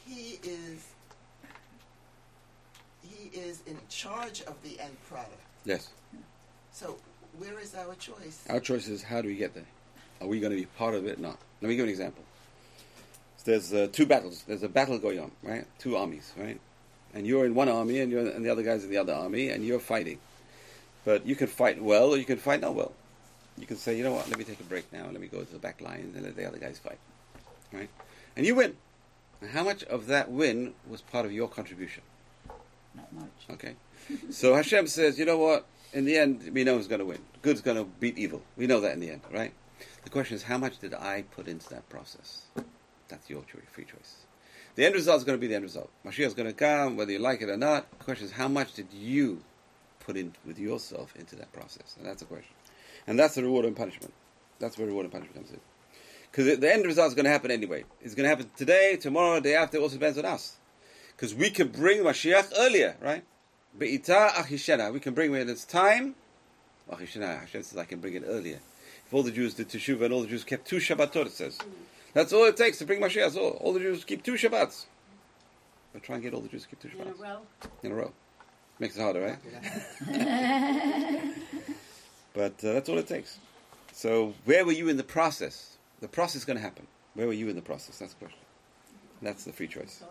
He 0.06 0.39
is 0.43 0.86
he 3.02 3.28
is 3.38 3.62
in 3.68 3.78
charge 3.89 4.41
of 4.43 4.62
the 4.64 4.80
end 4.80 4.95
product. 5.08 5.41
Yes. 5.66 5.89
So 6.72 6.97
where 7.40 7.60
is 7.60 7.74
our 7.76 7.96
choice? 7.96 8.44
Our 8.50 8.60
choice 8.60 8.88
is 8.88 9.02
how 9.02 9.22
do 9.22 9.30
we 9.30 9.36
get 9.36 9.54
there? 9.54 9.66
Are 10.22 10.28
we 10.28 10.40
going 10.40 10.52
to 10.52 10.58
be 10.58 10.66
part 10.66 10.94
of 10.94 11.06
it? 11.06 11.20
No. 11.20 11.36
Let 11.62 11.70
me 11.70 11.76
give 11.76 11.86
an 11.86 11.90
example. 11.90 12.24
So 13.38 13.52
there's 13.52 13.74
uh, 13.74 13.88
two 13.92 14.06
battles. 14.06 14.44
There's 14.46 14.64
a 14.64 14.70
battle 14.70 15.00
going 15.00 15.20
on, 15.20 15.32
right? 15.42 15.66
Two 15.80 15.96
armies, 15.96 16.34
right? 16.38 16.60
And 17.14 17.26
you're 17.26 17.46
in 17.46 17.56
one 17.56 17.70
army, 17.70 18.00
and 18.00 18.12
you're 18.12 18.28
and 18.28 18.46
the 18.46 18.50
other 18.50 18.64
guy's 18.64 18.84
in 18.84 18.90
the 18.90 18.98
other 18.98 19.14
army, 19.14 19.50
and 19.50 19.66
you're 19.66 19.80
fighting. 19.80 20.20
But 21.06 21.26
you 21.26 21.36
can 21.36 21.48
fight 21.48 21.82
well, 21.82 22.12
or 22.12 22.18
you 22.18 22.26
can 22.26 22.38
fight 22.38 22.62
not 22.62 22.76
well. 22.76 22.92
You 23.58 23.66
can 23.66 23.78
say, 23.78 23.98
you 23.98 24.04
know 24.04 24.14
what? 24.14 24.30
Let 24.30 24.38
me 24.38 24.44
take 24.44 24.60
a 24.60 24.64
break 24.64 24.92
now. 24.92 25.06
Let 25.06 25.20
me 25.20 25.28
go 25.28 25.42
to 25.42 25.52
the 25.52 25.60
back 25.60 25.82
line 25.82 26.14
and 26.16 26.24
let 26.24 26.36
the 26.36 26.46
other 26.46 26.58
guys 26.58 26.80
fight, 26.80 27.00
right? 27.74 27.90
And 28.36 28.46
you 28.46 28.56
win. 28.56 28.76
And 29.42 29.50
how 29.52 29.64
much 29.64 29.84
of 29.86 30.08
that 30.08 30.30
win 30.30 30.74
was 30.88 31.02
part 31.02 31.26
of 31.26 31.32
your 31.32 31.48
contribution? 31.48 32.04
Not 32.96 33.12
much. 33.14 33.30
Okay. 33.52 33.76
so 34.30 34.56
Hashem 34.56 34.88
says, 34.88 35.18
you 35.18 35.26
know 35.26 35.38
what? 35.38 35.66
In 35.94 36.06
the 36.06 36.18
end, 36.18 36.52
we 36.54 36.64
know 36.64 36.76
who's 36.76 36.88
going 36.88 37.00
to 37.00 37.06
win. 37.06 37.20
Good's 37.42 37.62
going 37.62 37.78
to 37.78 37.84
beat 37.84 38.18
evil. 38.18 38.42
We 38.58 38.68
know 38.68 38.80
that 38.82 38.94
in 38.94 39.00
the 39.00 39.10
end, 39.10 39.22
right? 39.32 39.54
The 40.04 40.10
question 40.10 40.36
is, 40.36 40.44
how 40.44 40.58
much 40.58 40.80
did 40.80 40.94
I 40.94 41.24
put 41.32 41.48
into 41.48 41.68
that 41.70 41.90
process? 41.90 42.44
That's 43.08 43.30
your 43.30 43.42
choice, 43.44 43.64
free 43.72 43.86
choice. 43.86 44.18
The 44.76 44.86
end 44.86 44.94
result 44.94 45.18
is 45.18 45.24
going 45.24 45.38
to 45.38 45.42
be 45.42 45.48
the 45.48 45.56
end 45.56 45.64
result. 45.64 45.90
Mashiach 46.06 46.28
is 46.28 46.34
going 46.34 46.48
to 46.48 46.54
come, 46.54 46.96
whether 46.96 47.12
you 47.12 47.20
like 47.20 47.42
it 47.42 47.50
or 47.50 47.58
not. 47.58 47.90
The 47.98 48.06
question 48.06 48.26
is, 48.26 48.32
how 48.32 48.48
much 48.48 48.74
did 48.74 48.94
you 48.94 49.42
put 50.00 50.16
in 50.16 50.34
with 50.46 50.60
yourself 50.60 51.16
into 51.16 51.36
that 51.38 51.52
process? 51.52 51.96
And 51.98 52.06
that's 52.06 52.20
the 52.20 52.28
question. 52.28 52.54
And 53.08 53.18
that's 53.18 53.36
the 53.36 53.44
reward 53.44 53.66
and 53.66 53.76
punishment. 53.76 54.14
That's 54.60 54.78
where 54.78 54.88
reward 54.88 55.06
and 55.06 55.12
punishment 55.12 55.36
comes 55.36 55.52
in. 55.52 55.60
Because 56.32 56.60
the 56.60 56.72
end 56.72 56.86
result 56.86 57.08
is 57.08 57.16
going 57.16 57.26
to 57.26 57.32
happen 57.32 57.50
anyway. 57.50 57.84
It's 58.02 58.14
going 58.14 58.26
to 58.26 58.30
happen 58.30 58.52
today, 58.56 58.98
tomorrow, 58.98 59.36
the 59.36 59.50
day 59.50 59.56
after. 59.56 59.78
It 59.78 59.82
also 59.82 59.96
depends 59.96 60.20
on 60.20 60.26
us. 60.26 60.58
Because 61.16 61.34
we 61.34 61.50
can 61.50 61.70
bring 61.70 62.00
Mashiach 62.04 62.52
earlier, 62.56 62.96
right? 63.02 63.24
Be'ita 63.78 64.32
achishena. 64.36 64.92
We 64.92 65.00
can 65.00 65.14
bring 65.14 65.30
it 65.30 65.32
when 65.32 65.50
it's 65.50 65.66
time. 65.66 66.16
Achishena. 66.92 67.40
Hashem 67.42 67.64
says, 67.64 67.78
I 67.78 67.86
can 67.86 68.00
bring 68.00 68.16
it 68.16 68.24
earlier. 68.26 68.60
If 69.06 69.14
all 69.14 69.24
the 69.24 69.32
Jews 69.32 69.54
did 69.54 69.70
Teshuvah 69.70 70.06
and 70.06 70.14
all 70.14 70.22
the 70.22 70.28
Jews 70.28 70.44
kept 70.44 70.68
two 70.68 70.78
Shabbatot, 70.78 71.28
it 71.28 71.32
says. 71.32 71.58
That's 72.14 72.34
all 72.34 72.46
it 72.46 72.58
takes 72.58 72.78
to 72.80 72.86
bring 72.86 73.00
Mashiach. 73.02 73.16
That's 73.24 73.36
all. 73.38 73.52
All 73.62 73.74
the 73.74 73.80
Jews 73.80 74.04
keep 74.04 74.24
two 74.24 74.34
Shabbats. 74.34 74.86
But 75.94 76.04
try 76.04 76.16
and 76.16 76.24
get 76.24 76.34
all 76.34 76.42
the 76.42 76.50
Jews 76.50 76.64
to 76.64 76.70
keep 76.70 76.80
two 76.80 76.90
In 76.90 77.08
a 77.08 77.12
Shabbats. 77.12 77.20
row. 77.20 77.40
In 77.84 77.92
a 77.92 77.96
row. 77.96 78.12
Makes 78.80 78.98
it 78.98 79.02
harder, 79.02 79.22
right? 79.22 79.38
But 82.34 82.64
uh, 82.64 82.74
that's 82.74 82.88
all 82.88 82.98
it 83.00 83.08
takes. 83.08 83.40
So, 83.92 84.34
where 84.46 84.64
were 84.64 84.72
you 84.72 84.88
in 84.88 84.98
the 84.98 85.04
process? 85.04 85.78
The 86.00 86.08
process 86.08 86.38
is 86.38 86.46
going 86.46 86.58
to 86.58 86.64
happen. 86.64 86.86
Where 87.16 87.28
were 87.28 87.34
you 87.34 87.50
in 87.50 87.56
the 87.56 87.62
process? 87.62 87.98
That's 87.98 88.14
the 88.14 88.20
question. 88.20 88.40
That's 89.22 89.44
the 89.44 89.52
free 89.52 89.68
choice. 89.68 90.04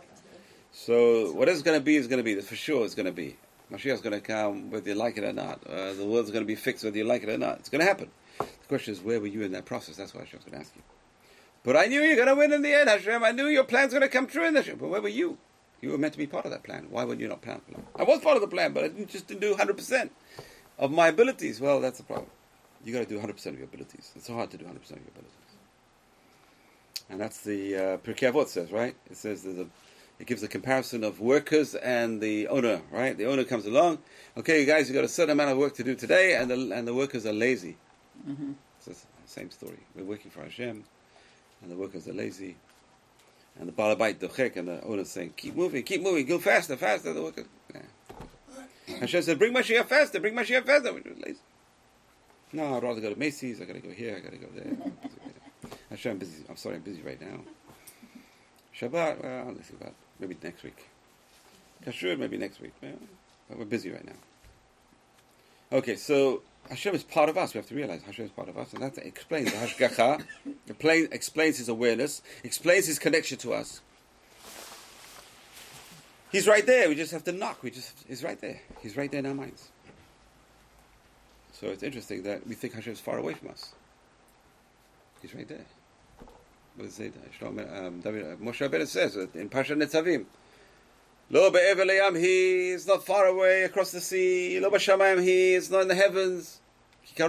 So, 0.72 1.32
what 1.32 1.48
is 1.48 1.62
going 1.62 1.78
to 1.78 1.84
be 1.84 1.96
is 1.96 2.06
going 2.08 2.18
to 2.18 2.24
be. 2.24 2.38
For 2.40 2.56
sure 2.56 2.84
it's 2.84 2.94
going 2.96 3.06
to 3.06 3.12
be. 3.12 3.36
Mashiach's 3.70 4.00
going 4.00 4.14
to 4.14 4.20
come 4.20 4.70
whether 4.70 4.88
you 4.88 4.94
like 4.94 5.18
it 5.18 5.24
or 5.24 5.32
not. 5.32 5.60
Uh, 5.66 5.92
the 5.92 6.06
world's 6.06 6.30
going 6.30 6.42
to 6.42 6.46
be 6.46 6.54
fixed 6.54 6.84
whether 6.84 6.96
you 6.96 7.04
like 7.04 7.22
it 7.22 7.28
or 7.28 7.38
not. 7.38 7.58
It's 7.58 7.68
going 7.68 7.80
to 7.80 7.86
happen. 7.86 8.10
The 8.38 8.46
question 8.68 8.92
is, 8.92 9.00
where 9.00 9.20
were 9.20 9.26
you 9.26 9.42
in 9.42 9.52
that 9.52 9.64
process? 9.64 9.96
That's 9.96 10.14
what 10.14 10.24
Hashem's 10.24 10.44
going 10.44 10.54
to 10.54 10.60
ask 10.60 10.74
you. 10.74 10.82
But 11.64 11.76
I 11.76 11.86
knew 11.86 12.00
you 12.00 12.10
were 12.10 12.24
going 12.24 12.28
to 12.28 12.34
win 12.34 12.52
in 12.52 12.62
the 12.62 12.72
end, 12.72 12.88
Hashem. 12.88 13.22
I 13.22 13.32
knew 13.32 13.46
your 13.46 13.64
plan's 13.64 13.92
going 13.92 14.02
to 14.02 14.08
come 14.08 14.26
true 14.26 14.46
in 14.46 14.54
the 14.54 14.60
Hashem. 14.60 14.78
But 14.78 14.88
where 14.88 15.02
were 15.02 15.08
you? 15.08 15.38
You 15.80 15.90
were 15.90 15.98
meant 15.98 16.12
to 16.14 16.18
be 16.18 16.26
part 16.26 16.44
of 16.44 16.50
that 16.50 16.62
plan. 16.62 16.86
Why 16.90 17.04
were 17.04 17.14
you 17.14 17.28
not 17.28 17.42
part 17.42 17.58
of 17.58 17.66
the 17.66 17.72
plan? 17.72 17.86
I 17.96 18.04
was 18.04 18.20
part 18.20 18.36
of 18.36 18.42
the 18.42 18.48
plan, 18.48 18.72
but 18.72 18.84
I 18.84 18.88
didn't, 18.88 19.08
just 19.08 19.26
didn't 19.26 19.40
do 19.40 19.54
100% 19.54 20.10
of 20.78 20.90
my 20.90 21.08
abilities. 21.08 21.60
Well, 21.60 21.80
that's 21.80 21.98
the 21.98 22.04
problem. 22.04 22.30
You 22.84 22.92
got 22.92 23.00
to 23.00 23.06
do 23.06 23.18
100% 23.18 23.46
of 23.46 23.54
your 23.56 23.64
abilities. 23.64 24.12
It's 24.16 24.26
so 24.26 24.34
hard 24.34 24.50
to 24.52 24.56
do 24.56 24.64
100% 24.64 24.70
of 24.72 24.90
your 24.90 24.98
abilities. 25.14 25.34
And 27.10 27.20
that's 27.20 27.40
the 27.40 27.76
uh, 27.76 27.96
Pirkei 27.98 28.32
Avot 28.32 28.48
says, 28.48 28.70
right? 28.70 28.94
It 29.10 29.16
says 29.16 29.42
there's 29.42 29.58
a, 29.58 29.66
it 30.20 30.26
gives 30.26 30.42
a 30.42 30.48
comparison 30.48 31.04
of 31.04 31.20
workers 31.20 31.74
and 31.76 32.20
the 32.20 32.48
owner, 32.48 32.80
right? 32.90 33.16
The 33.16 33.26
owner 33.26 33.44
comes 33.44 33.66
along, 33.66 33.98
okay, 34.36 34.60
you 34.60 34.66
guys, 34.66 34.88
you 34.88 34.94
got 34.94 35.04
a 35.04 35.08
certain 35.08 35.30
amount 35.30 35.50
of 35.50 35.58
work 35.58 35.74
to 35.74 35.84
do 35.84 35.94
today, 35.94 36.34
and 36.34 36.50
the 36.50 36.74
and 36.74 36.88
the 36.88 36.94
workers 36.94 37.24
are 37.24 37.32
lazy. 37.32 37.76
Mm-hmm. 38.28 38.52
So 38.80 38.90
it's 38.90 39.02
the 39.02 39.30
same 39.30 39.50
story. 39.50 39.78
We're 39.94 40.04
working 40.04 40.30
for 40.30 40.42
Hashem, 40.42 40.84
and 41.62 41.70
the 41.70 41.76
workers 41.76 42.08
are 42.08 42.12
lazy. 42.12 42.56
And 43.58 43.68
the 43.68 43.72
balabait 43.72 44.18
dochek, 44.18 44.56
and 44.56 44.68
the 44.68 44.82
owner's 44.84 45.10
saying, 45.10 45.34
keep 45.36 45.56
moving, 45.56 45.82
keep 45.82 46.02
moving, 46.02 46.26
go 46.26 46.38
faster, 46.38 46.76
faster. 46.76 47.12
The 47.12 47.22
workers, 47.22 47.46
yeah. 47.74 48.96
Hashem 49.00 49.22
said, 49.22 49.38
bring 49.38 49.52
my 49.52 49.62
Mashiach 49.62 49.86
faster, 49.86 50.20
bring 50.20 50.34
my 50.34 50.44
Mashiach 50.44 50.64
faster. 50.64 50.92
We're 50.92 51.02
lazy. 51.24 51.40
No, 52.52 52.76
I'd 52.76 52.82
rather 52.82 53.00
go 53.00 53.12
to 53.12 53.18
Macy's. 53.18 53.60
I 53.60 53.64
got 53.64 53.74
to 53.74 53.80
go 53.80 53.90
here. 53.90 54.16
I 54.16 54.20
got 54.20 54.32
to 54.32 54.38
go 54.38 54.46
there. 54.54 54.76
Hashem, 55.90 56.12
I'm 56.12 56.18
busy. 56.18 56.44
I'm 56.48 56.56
sorry, 56.56 56.76
I'm 56.76 56.82
busy 56.82 57.02
right 57.02 57.20
now. 57.20 57.40
Shabbat, 58.78 59.22
well, 59.22 59.52
let's 59.54 59.68
see 59.68 59.74
about 59.78 59.94
maybe 60.18 60.36
next 60.42 60.62
week. 60.62 60.88
Kashrut, 61.84 62.18
maybe 62.18 62.36
next 62.36 62.60
week. 62.60 62.72
But 62.80 63.58
we're 63.58 63.64
busy 63.64 63.90
right 63.90 64.04
now. 64.04 64.16
Okay, 65.70 65.96
so 65.96 66.42
Hashem 66.70 66.94
is 66.94 67.02
part 67.02 67.28
of 67.28 67.36
us. 67.36 67.54
We 67.54 67.58
have 67.58 67.68
to 67.68 67.74
realize 67.74 68.02
Hashem 68.02 68.26
is 68.26 68.30
part 68.30 68.48
of 68.48 68.56
us, 68.58 68.72
and 68.72 68.82
that 68.82 68.98
explains 68.98 69.52
the 69.52 69.58
Hashgacha. 69.58 70.24
It 70.66 71.12
explains 71.12 71.58
His 71.58 71.68
awareness, 71.68 72.22
explains 72.42 72.86
His 72.86 72.98
connection 72.98 73.38
to 73.38 73.52
us. 73.52 73.80
He's 76.30 76.46
right 76.46 76.66
there. 76.66 76.88
We 76.88 76.94
just 76.94 77.12
have 77.12 77.24
to 77.24 77.32
knock. 77.32 77.62
We 77.62 77.70
just 77.70 78.04
He's 78.06 78.22
right 78.22 78.40
there. 78.40 78.60
He's 78.80 78.96
right 78.96 79.10
there 79.10 79.20
in 79.20 79.26
our 79.26 79.34
minds. 79.34 79.68
So 81.52 81.68
it's 81.68 81.82
interesting 81.82 82.22
that 82.22 82.46
we 82.46 82.54
think 82.54 82.74
Hashem 82.74 82.92
is 82.92 83.00
far 83.00 83.18
away 83.18 83.34
from 83.34 83.48
us. 83.48 83.72
He's 85.20 85.34
right 85.34 85.48
there. 85.48 85.64
Does 86.78 87.00
it 87.00 87.12
Moshe 87.40 88.68
Rabbeinu 88.68 88.86
says 88.86 89.16
it 89.16 89.34
in 89.34 89.48
Pasha 89.48 89.74
Netzavim. 89.74 90.26
Lo 91.30 91.50
be'ever 91.50 91.84
le'yam, 91.84 92.18
he 92.18 92.70
is 92.70 92.86
not 92.86 93.04
far 93.04 93.26
away 93.26 93.64
across 93.64 93.90
the 93.90 94.00
sea. 94.00 94.58
Lo 94.60 94.70
b'shamayim, 94.70 95.22
he 95.22 95.54
is 95.54 95.70
not 95.70 95.82
in 95.82 95.88
the 95.88 95.94
heavens. 95.94 96.60
It's 97.10 97.20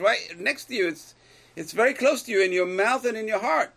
right 0.00 0.18
next 0.38 0.64
to 0.64 0.74
you. 0.74 0.88
It's, 0.88 1.14
it's 1.54 1.72
very 1.72 1.94
close 1.94 2.22
to 2.22 2.32
you 2.32 2.42
in 2.42 2.52
your 2.52 2.66
mouth 2.66 3.04
and 3.04 3.16
in 3.16 3.28
your 3.28 3.40
heart. 3.40 3.72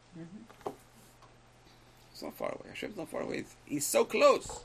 It's 2.11 2.23
not 2.23 2.33
far 2.35 2.49
away. 2.49 2.69
Hashem's 2.69 2.97
not 2.97 3.09
far 3.09 3.21
away. 3.21 3.39
It's, 3.39 3.55
he's 3.65 3.85
so 3.85 4.05
close. 4.05 4.63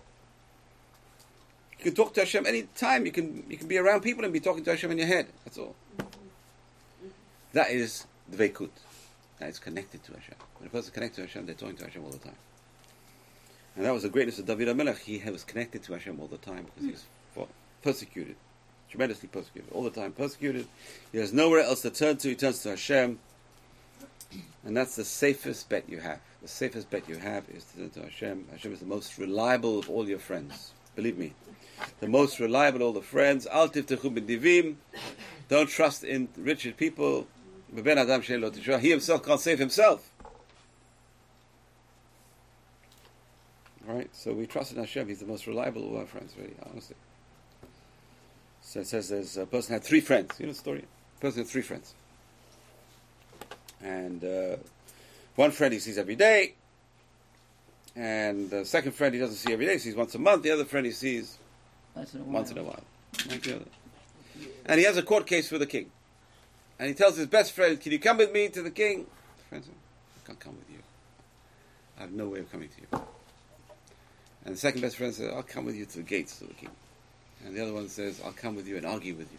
You 1.79 1.85
can 1.85 1.95
talk 1.95 2.15
to 2.15 2.21
Hashem 2.21 2.47
any 2.47 2.63
time. 2.75 3.05
You 3.05 3.13
can 3.13 3.45
you 3.49 3.57
can 3.57 3.69
be 3.69 3.79
around 3.79 4.01
people 4.03 4.25
and 4.25 4.33
be 4.33 4.41
talking 4.41 4.65
to 4.65 4.71
Hashem 4.71 4.91
in 4.91 4.99
your 4.99 5.07
head. 5.07 5.27
That's 5.45 5.59
all. 5.59 5.75
That 7.53 7.71
is 7.71 8.07
dveikut. 8.33 8.71
That 9.39 9.51
is 9.51 9.59
connected 9.59 10.03
to 10.05 10.13
Hashem. 10.13 10.35
When 10.59 10.69
a 10.69 10.71
person 10.71 10.89
is 10.89 10.95
connected 10.95 11.17
to 11.17 11.27
Hashem, 11.27 11.47
they're 11.47 11.55
talking 11.55 11.77
to 11.77 11.85
Hashem 11.85 12.03
all 12.03 12.11
the 12.11 12.19
time. 12.19 12.37
And 13.77 13.85
that 13.85 13.93
was 13.93 14.05
the 14.05 14.09
greatness 14.09 14.39
of 14.39 14.47
David 14.47 14.69
HaMelech. 14.69 14.99
He 14.99 15.19
was 15.31 15.45
connected 15.45 15.83
to 15.83 15.93
Hashem 15.93 16.19
all 16.19 16.27
the 16.27 16.39
time 16.39 16.65
because 16.65 16.83
he 16.83 16.93
was 16.93 17.05
persecuted, 17.83 18.37
tremendously 18.91 19.29
persecuted, 19.29 19.71
all 19.73 19.83
the 19.83 19.91
time 19.91 20.13
persecuted. 20.13 20.67
He 21.13 21.19
has 21.19 21.33
nowhere 21.35 21.61
else 21.61 21.83
to 21.83 21.91
turn 21.91 22.17
to. 22.19 22.29
He 22.29 22.35
turns 22.35 22.63
to 22.63 22.71
Hashem. 22.71 23.19
And 24.65 24.77
that's 24.77 24.97
the 24.97 25.05
safest 25.05 25.69
bet 25.69 25.85
you 25.89 26.01
have. 26.01 26.21
The 26.41 26.49
safest 26.49 26.89
bet 26.91 27.07
you 27.09 27.17
have 27.17 27.45
is 27.51 27.65
to 27.65 27.77
turn 27.77 27.91
to 27.91 28.03
Hashem. 28.03 28.47
Hashem 28.51 28.73
is 28.73 28.81
the 28.81 28.87
most 28.87 29.19
reliable 29.19 29.79
of 29.79 29.91
all 29.91 30.09
your 30.09 30.19
friends. 30.19 30.73
Believe 30.95 31.19
me. 31.19 31.35
The 32.01 32.09
most 32.09 32.41
reliable 32.41 32.81
of 32.81 32.87
all 32.87 32.93
the 32.95 33.03
friends. 33.03 33.47
Al 33.47 33.69
tiftechu 33.69 34.19
b'divim. 34.19 34.77
Don't 35.51 35.69
trust 35.69 36.03
in 36.03 36.29
rich 36.39 36.67
people. 36.79 37.27
B'ben 37.75 37.97
adam 37.99 38.23
she'en 38.23 38.41
lo 38.41 38.51
teshua. 38.51 38.79
He 38.81 38.91
himself 38.91 39.25
can't 39.25 39.41
save 39.41 39.59
himself. 39.59 40.11
Right? 43.87 44.09
So 44.15 44.33
we 44.33 44.47
trust 44.47 44.73
in 44.73 44.79
Hashem. 44.79 45.09
He's 45.09 45.21
the 45.21 45.27
most 45.27 45.47
reliable 45.47 45.89
of 45.89 45.97
our 46.01 46.07
friends, 46.07 46.33
really, 46.37 46.55
honestly. 46.71 46.97
So 48.63 48.81
it 48.81 48.87
says 48.89 49.09
there's 49.09 49.37
a 49.37 49.47
person 49.47 49.75
had 49.75 49.85
three 49.85 50.01
friends. 50.01 50.33
You 50.41 50.47
know 50.47 50.53
the 50.53 50.59
story? 50.59 50.85
A 51.19 51.21
person 51.21 51.41
had 51.43 51.49
three 51.49 51.63
friends. 51.63 51.95
And 53.81 54.25
uh, 54.25 54.57
one 55.37 55.53
friend 55.53 55.73
he 55.73 55.79
sees 55.79 55.99
every 55.99 56.17
day. 56.17 56.55
And 57.95 58.51
the 58.51 58.65
second 58.65 58.93
friend 58.93 59.15
he 59.15 59.21
doesn't 59.21 59.37
see 59.37 59.53
every 59.53 59.67
day, 59.67 59.75
he 59.75 59.79
sees 59.79 59.95
once 59.95 60.15
a 60.15 60.19
month. 60.19 60.43
The 60.43 60.51
other 60.51 60.65
friend 60.65 60.85
he 60.85 60.93
sees 60.93 61.39
Once 61.95 62.13
in 62.15 62.21
a 62.21 62.25
while. 62.25 62.35
once 62.35 62.51
in 62.51 62.59
a 62.59 62.63
while. 62.63 62.83
Like 63.29 63.43
the 63.43 63.57
other. 63.57 63.65
And 64.67 64.81
he 64.81 64.85
has 64.85 64.97
a 64.97 65.03
court 65.03 65.27
case 65.27 65.49
for 65.49 65.59
the 65.59 65.67
king. 65.67 65.91
And 66.79 66.89
he 66.89 66.95
tells 66.95 67.17
his 67.17 67.27
best 67.27 67.53
friend, 67.53 67.81
Can 67.81 67.93
you 67.93 67.99
come 67.99 68.19
with 68.19 68.33
me 68.33 68.49
to 68.49 68.63
the 68.63 68.71
king? 68.71 69.07
The 69.39 69.45
friend 69.45 69.65
says, 69.65 69.75
I 70.23 70.27
can't 70.27 70.41
come 70.41 70.57
with 70.57 70.71
you. 70.71 70.83
I 71.99 72.03
have 72.03 72.13
no 72.13 72.29
way 72.29 72.41
of 72.41 72.53
coming 72.53 72.69
to 72.69 72.81
you. 72.81 73.07
And 74.45 74.55
the 74.55 74.59
second 74.59 74.81
best 74.81 74.97
friend 74.97 75.15
says, 75.15 75.31
I'll 75.35 75.43
come 75.43 75.65
with 75.65 75.75
you 75.75 75.87
to 75.87 75.97
the 75.97 76.03
gates 76.03 76.41
of 76.41 76.49
the 76.49 76.55
king. 76.55 76.71
And 77.45 77.57
the 77.57 77.63
other 77.63 77.73
one 77.73 77.89
says, 77.89 78.21
I'll 78.25 78.33
come 78.33 78.55
with 78.55 78.69
you 78.69 78.77
and 78.77 78.87
argue 78.87 79.15
with 79.15 79.29
you. 79.33 79.39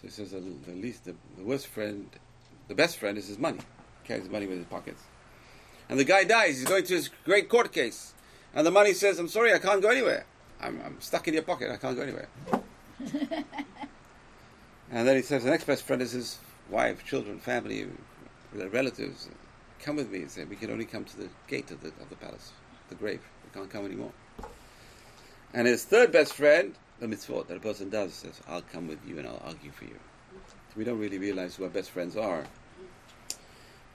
So 0.00 0.02
he 0.02 0.08
says, 0.08 0.30
the, 0.30 0.40
the 0.70 0.76
least, 0.76 1.04
the, 1.04 1.14
the 1.36 1.44
worst 1.44 1.66
friend, 1.66 2.08
the 2.68 2.74
best 2.74 2.98
friend 2.98 3.18
is 3.18 3.26
his 3.26 3.38
money. 3.38 3.58
He 4.02 4.08
carries 4.08 4.22
his 4.24 4.32
money 4.32 4.46
with 4.46 4.58
his 4.58 4.66
pockets. 4.66 5.02
And 5.88 5.98
the 5.98 6.04
guy 6.04 6.24
dies. 6.24 6.58
He's 6.58 6.68
going 6.68 6.84
to 6.84 6.94
his 6.94 7.10
great 7.24 7.48
court 7.48 7.72
case. 7.72 8.14
And 8.54 8.66
the 8.66 8.70
money 8.70 8.92
says, 8.94 9.18
I'm 9.18 9.28
sorry, 9.28 9.52
I 9.52 9.58
can't 9.58 9.82
go 9.82 9.88
anywhere. 9.88 10.24
I'm, 10.60 10.80
I'm 10.84 11.00
stuck 11.00 11.26
in 11.28 11.34
your 11.34 11.42
pocket. 11.42 11.70
I 11.70 11.76
can't 11.76 11.96
go 11.96 12.02
anywhere. 12.02 12.28
and 14.90 15.06
then 15.06 15.16
he 15.16 15.22
says, 15.22 15.44
the 15.44 15.50
next 15.50 15.64
best 15.64 15.84
friend 15.84 16.02
is 16.02 16.12
his 16.12 16.38
wife, 16.68 17.04
children, 17.04 17.38
family, 17.38 17.86
relatives. 18.52 19.28
Come 19.80 19.96
with 19.96 20.10
me. 20.10 20.20
He 20.20 20.28
said, 20.28 20.50
we 20.50 20.56
can 20.56 20.70
only 20.70 20.84
come 20.84 21.04
to 21.04 21.16
the 21.16 21.28
gate 21.48 21.70
of 21.70 21.80
the, 21.80 21.88
of 21.88 22.10
the 22.10 22.16
palace, 22.16 22.52
the 22.88 22.94
grave, 22.94 23.20
I 23.50 23.56
can't 23.56 23.70
come 23.70 23.86
anymore. 23.86 24.12
And 25.54 25.66
his 25.66 25.84
third 25.84 26.12
best 26.12 26.34
friend, 26.34 26.74
the 27.00 27.06
mitzvot 27.06 27.48
that 27.48 27.56
a 27.56 27.60
person 27.60 27.88
does, 27.88 28.14
says, 28.14 28.40
I'll 28.48 28.62
come 28.62 28.88
with 28.88 28.98
you 29.06 29.18
and 29.18 29.26
I'll 29.26 29.42
argue 29.44 29.70
for 29.70 29.84
you. 29.84 29.98
We 30.76 30.84
don't 30.84 30.98
really 30.98 31.18
realize 31.18 31.56
who 31.56 31.64
our 31.64 31.70
best 31.70 31.90
friends 31.90 32.16
are. 32.16 32.44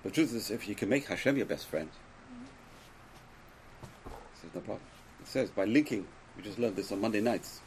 But 0.03 0.13
truth 0.13 0.33
is, 0.33 0.51
if 0.51 0.67
you 0.67 0.75
can 0.75 0.89
make 0.89 1.07
Hashem 1.07 1.37
your 1.37 1.45
best 1.45 1.67
friend, 1.67 1.89
there's 4.41 4.53
no 4.53 4.61
problem. 4.61 4.85
It 5.21 5.27
says, 5.27 5.49
by 5.49 5.65
linking, 5.65 6.05
we 6.35 6.43
just 6.43 6.59
learned 6.59 6.75
this 6.75 6.91
on 6.91 7.01
Monday 7.01 7.21
nights. 7.21 7.61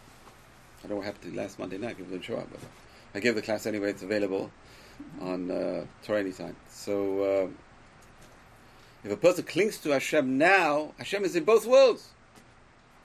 I 0.78 0.82
don't 0.82 0.90
know 0.90 0.96
what 0.96 1.06
happened 1.06 1.32
to 1.32 1.38
last 1.38 1.58
Monday 1.58 1.78
night, 1.78 1.96
people 1.96 2.12
didn't 2.12 2.24
show 2.24 2.36
up, 2.36 2.48
but 2.50 2.60
I 3.14 3.20
give 3.20 3.34
the 3.34 3.42
class 3.42 3.66
anyway, 3.66 3.90
it's 3.90 4.02
available 4.02 4.50
on 5.20 5.50
uh, 5.50 5.84
Torah 6.02 6.20
anytime. 6.20 6.56
So, 6.68 7.44
um, 7.44 7.56
if 9.04 9.12
a 9.12 9.16
person 9.16 9.44
clings 9.44 9.78
to 9.78 9.90
Hashem 9.90 10.38
now, 10.38 10.92
Hashem 10.98 11.24
is 11.24 11.36
in 11.36 11.44
both 11.44 11.66
worlds. 11.66 12.08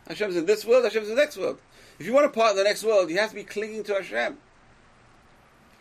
Hashem 0.08 0.32
is 0.32 0.38
in 0.38 0.46
this 0.46 0.66
world, 0.66 0.84
Hashem 0.84 1.04
is 1.04 1.10
in 1.10 1.16
the 1.16 1.22
next 1.22 1.38
world. 1.38 1.60
If 2.00 2.06
you 2.06 2.14
want 2.14 2.26
a 2.26 2.30
part 2.30 2.52
of 2.52 2.58
the 2.58 2.64
next 2.64 2.84
world, 2.84 3.10
you 3.10 3.18
have 3.20 3.30
to 3.30 3.36
be 3.36 3.44
clinging 3.44 3.84
to 3.84 3.94
Hashem. 3.94 4.38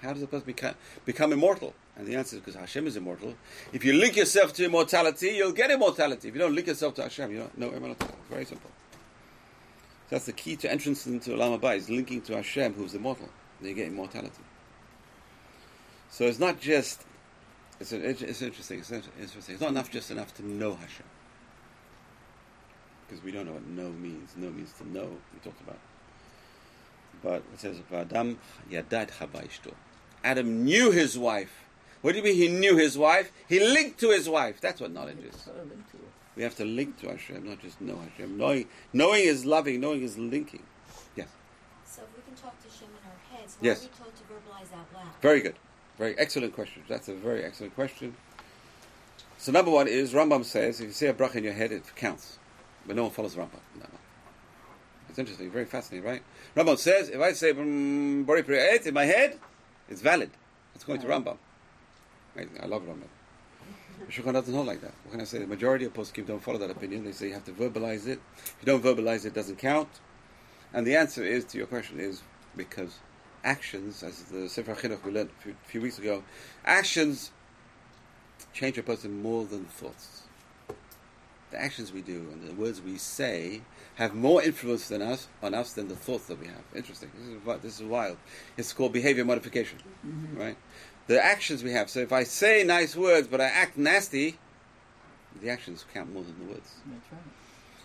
How 0.02 0.12
does 0.12 0.22
a 0.22 0.26
person 0.26 0.46
become, 0.46 0.74
become 1.04 1.32
immortal? 1.32 1.74
And 1.96 2.06
the 2.06 2.16
answer 2.16 2.36
is 2.36 2.40
because 2.40 2.54
Hashem 2.54 2.86
is 2.86 2.96
immortal. 2.96 3.34
If 3.72 3.84
you 3.84 3.92
link 3.94 4.16
yourself 4.16 4.52
to 4.54 4.64
immortality, 4.64 5.28
you'll 5.28 5.52
get 5.52 5.70
immortality. 5.70 6.28
If 6.28 6.34
you 6.34 6.40
don't 6.40 6.54
link 6.54 6.66
yourself 6.66 6.94
to 6.94 7.02
Hashem, 7.02 7.30
you 7.30 7.38
don't 7.38 7.58
know 7.58 7.70
immortality. 7.72 8.14
Very 8.30 8.44
simple. 8.44 8.70
So 10.08 10.16
that's 10.16 10.26
the 10.26 10.32
key 10.32 10.56
to 10.56 10.70
entrance 10.70 11.06
into 11.06 11.30
Olam 11.30 11.58
Haba, 11.58 11.76
is 11.76 11.90
linking 11.90 12.20
to 12.22 12.36
Hashem, 12.36 12.74
who's 12.74 12.94
immortal. 12.94 13.28
Then 13.62 13.70
you 13.70 13.74
get 13.76 13.88
immortality. 13.88 14.42
So 16.10 16.24
it's 16.24 16.38
not 16.38 16.60
just, 16.60 17.02
it's, 17.80 17.92
it's 17.92 18.42
interesting, 18.42 18.80
it's 18.80 18.90
interesting. 18.90 19.54
It's 19.54 19.60
not 19.60 19.70
enough 19.70 19.90
just 19.90 20.10
enough 20.10 20.34
to 20.34 20.46
know 20.46 20.74
Hashem. 20.74 21.06
Because 23.08 23.24
we 23.24 23.30
don't 23.30 23.46
know 23.46 23.52
what 23.52 23.66
know 23.66 23.90
means. 23.90 24.36
Know 24.36 24.50
means 24.50 24.72
to 24.74 24.88
know, 24.88 25.08
we 25.32 25.38
talked 25.42 25.60
about. 25.60 25.78
But 27.22 27.42
it 27.54 27.60
says, 27.60 27.78
Adam 27.92 28.38
yadat 28.70 29.12
chava 29.12 29.48
Adam 30.24 30.64
knew 30.64 30.90
his 30.90 31.18
wife. 31.18 31.64
What 32.00 32.12
do 32.12 32.18
you 32.18 32.24
mean 32.24 32.34
he 32.34 32.48
knew 32.48 32.76
his 32.76 32.98
wife? 32.98 33.30
He 33.48 33.60
linked 33.60 34.00
to 34.00 34.10
his 34.10 34.28
wife. 34.28 34.60
That's 34.60 34.80
what 34.80 34.90
knowledge 34.90 35.18
is. 35.18 35.40
Servant 35.40 35.88
to 35.90 35.96
it. 35.98 36.12
We 36.34 36.42
have 36.42 36.56
to 36.56 36.64
link 36.64 36.98
to 37.00 37.08
Hashem, 37.08 37.46
not 37.48 37.60
just 37.60 37.80
know 37.80 37.98
Hashem. 37.98 38.36
Knowing, 38.36 38.66
knowing 38.92 39.24
is 39.24 39.44
loving, 39.44 39.80
knowing 39.80 40.02
is 40.02 40.18
linking. 40.18 40.62
Yes. 41.14 41.28
So 41.86 42.02
if 42.02 42.16
we 42.16 42.22
can 42.22 42.42
talk 42.42 42.60
to 42.62 42.70
Shem 42.70 42.88
in 43.60 43.68
our 43.68 43.74
heads, 43.74 43.88
why 43.88 43.88
Yes. 43.88 43.88
told 43.98 44.14
to 44.16 44.22
verbalize 44.24 44.72
out 44.78 44.86
loud? 44.94 45.20
Very 45.20 45.40
good. 45.40 45.56
Very 45.98 46.18
excellent 46.18 46.54
question. 46.54 46.82
That's 46.88 47.08
a 47.08 47.14
very 47.14 47.44
excellent 47.44 47.74
question. 47.74 48.16
So 49.38 49.52
number 49.52 49.70
one 49.70 49.88
is 49.88 50.12
Rambam 50.12 50.44
says 50.44 50.80
if 50.80 50.86
you 50.86 50.92
say 50.92 51.08
a 51.08 51.14
bracha 51.14 51.36
in 51.36 51.44
your 51.44 51.52
head, 51.52 51.72
it 51.72 51.84
counts, 51.96 52.38
but 52.86 52.96
no 52.96 53.02
one 53.02 53.12
follows 53.12 53.34
Rambam. 53.34 53.60
No. 53.78 53.86
It's 55.08 55.18
interesting, 55.18 55.50
very 55.50 55.64
fascinating, 55.64 56.08
right? 56.08 56.22
Rambam 56.56 56.78
says 56.78 57.08
if 57.08 57.20
I 57.20 57.32
say 57.32 57.52
mm, 57.52 58.24
Bori 58.24 58.42
Pri 58.42 58.78
in 58.84 58.94
my 58.94 59.04
head, 59.04 59.38
it's 59.88 60.00
valid. 60.00 60.30
It's 60.74 60.84
going 60.84 61.00
to 61.00 61.06
Rambam. 61.06 61.36
Amazing. 62.34 62.58
I 62.62 62.66
love 62.66 62.82
Rambam. 62.82 63.08
Shulchan 64.08 64.32
doesn't 64.32 64.54
hold 64.54 64.66
like 64.66 64.80
that. 64.80 64.92
What 65.04 65.12
can 65.12 65.20
I 65.20 65.24
say? 65.24 65.38
The 65.38 65.46
majority 65.46 65.84
of 65.84 65.92
poskim 65.92 66.26
don't 66.26 66.42
follow 66.42 66.58
that 66.58 66.70
opinion. 66.70 67.04
They 67.04 67.12
say 67.12 67.28
you 67.28 67.34
have 67.34 67.44
to 67.44 67.52
verbalize 67.52 68.06
it. 68.06 68.20
If 68.36 68.56
you 68.60 68.66
don't 68.66 68.82
verbalize 68.82 69.24
it, 69.24 69.28
it 69.28 69.34
doesn't 69.34 69.58
count. 69.58 69.88
And 70.72 70.86
the 70.86 70.96
answer 70.96 71.22
is 71.22 71.44
to 71.46 71.58
your 71.58 71.66
question 71.66 72.00
is 72.00 72.22
because 72.56 72.98
actions, 73.44 74.02
as 74.02 74.22
the 74.24 74.48
Sefer 74.48 74.74
Chinuch 74.74 75.04
we 75.04 75.12
learned 75.12 75.30
a 75.38 75.42
few, 75.42 75.56
few 75.64 75.80
weeks 75.80 75.98
ago, 75.98 76.22
actions 76.64 77.30
change 78.52 78.78
a 78.78 78.82
person 78.82 79.22
more 79.22 79.44
than 79.44 79.64
thoughts. 79.64 80.22
The 81.50 81.60
actions 81.60 81.92
we 81.92 82.00
do 82.00 82.28
and 82.32 82.48
the 82.48 82.54
words 82.54 82.80
we 82.80 82.96
say 82.96 83.62
have 83.96 84.14
more 84.14 84.42
influence 84.42 84.88
than 84.88 85.02
us 85.02 85.28
on 85.42 85.52
us 85.52 85.74
than 85.74 85.88
the 85.88 85.96
thoughts 85.96 86.26
that 86.26 86.40
we 86.40 86.46
have. 86.46 86.62
Interesting. 86.74 87.10
This 87.14 87.28
is 87.28 87.62
this 87.62 87.80
is 87.80 87.86
wild. 87.86 88.16
It's 88.56 88.72
called 88.72 88.92
behavior 88.92 89.24
modification, 89.24 89.78
mm-hmm. 90.06 90.38
right? 90.38 90.56
The 91.08 91.22
actions 91.22 91.62
we 91.62 91.72
have. 91.72 91.90
So 91.90 92.00
if 92.00 92.12
I 92.12 92.24
say 92.24 92.64
nice 92.64 92.96
words 92.96 93.28
but 93.28 93.40
I 93.40 93.46
act 93.46 93.76
nasty, 93.76 94.38
the 95.42 95.50
actions 95.50 95.84
count 95.92 96.12
more 96.12 96.22
than 96.22 96.38
the 96.38 96.54
words. 96.54 96.70
That's 96.86 97.12
right. 97.12 97.20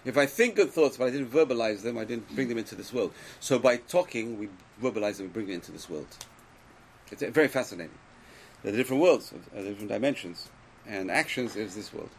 If 0.06 0.18
I 0.18 0.26
think 0.26 0.56
good 0.56 0.72
thoughts, 0.72 0.98
but 0.98 1.08
I 1.08 1.10
didn't 1.10 1.32
verbalize 1.32 1.82
them, 1.82 1.98
I 1.98 2.06
didn't 2.06 2.34
bring 2.36 2.48
them 2.48 2.58
into 2.58 2.76
this 2.76 2.93
world. 2.93 3.14
So 3.39 3.60
by 3.60 3.78
talking, 3.78 4.39
we 4.39 4.50
verbalize 4.82 5.18
them, 5.18 5.28
we 5.28 5.34
bring 5.34 5.50
it 5.50 5.54
into 5.54 5.72
this 5.72 5.89
world. 5.89 6.08
It's 7.12 7.24
very 7.24 7.48
fascinating. 7.48 7.98
There 8.64 8.74
are 8.74 8.78
different 8.78 9.02
worlds, 9.02 9.34
uh, 9.34 9.62
different 9.62 9.89
dimensions, 9.89 10.50
and 10.86 11.12
actions 11.12 11.56
is 11.56 11.76
this 11.76 11.93
world. 11.93 12.10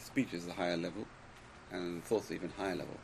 Speech 0.00 0.32
is 0.32 0.46
the 0.46 0.52
higher 0.52 0.76
level, 0.76 1.06
and 1.70 2.02
thoughts 2.04 2.30
are 2.30 2.34
even 2.34 2.50
higher 2.56 2.74
level. 2.74 2.96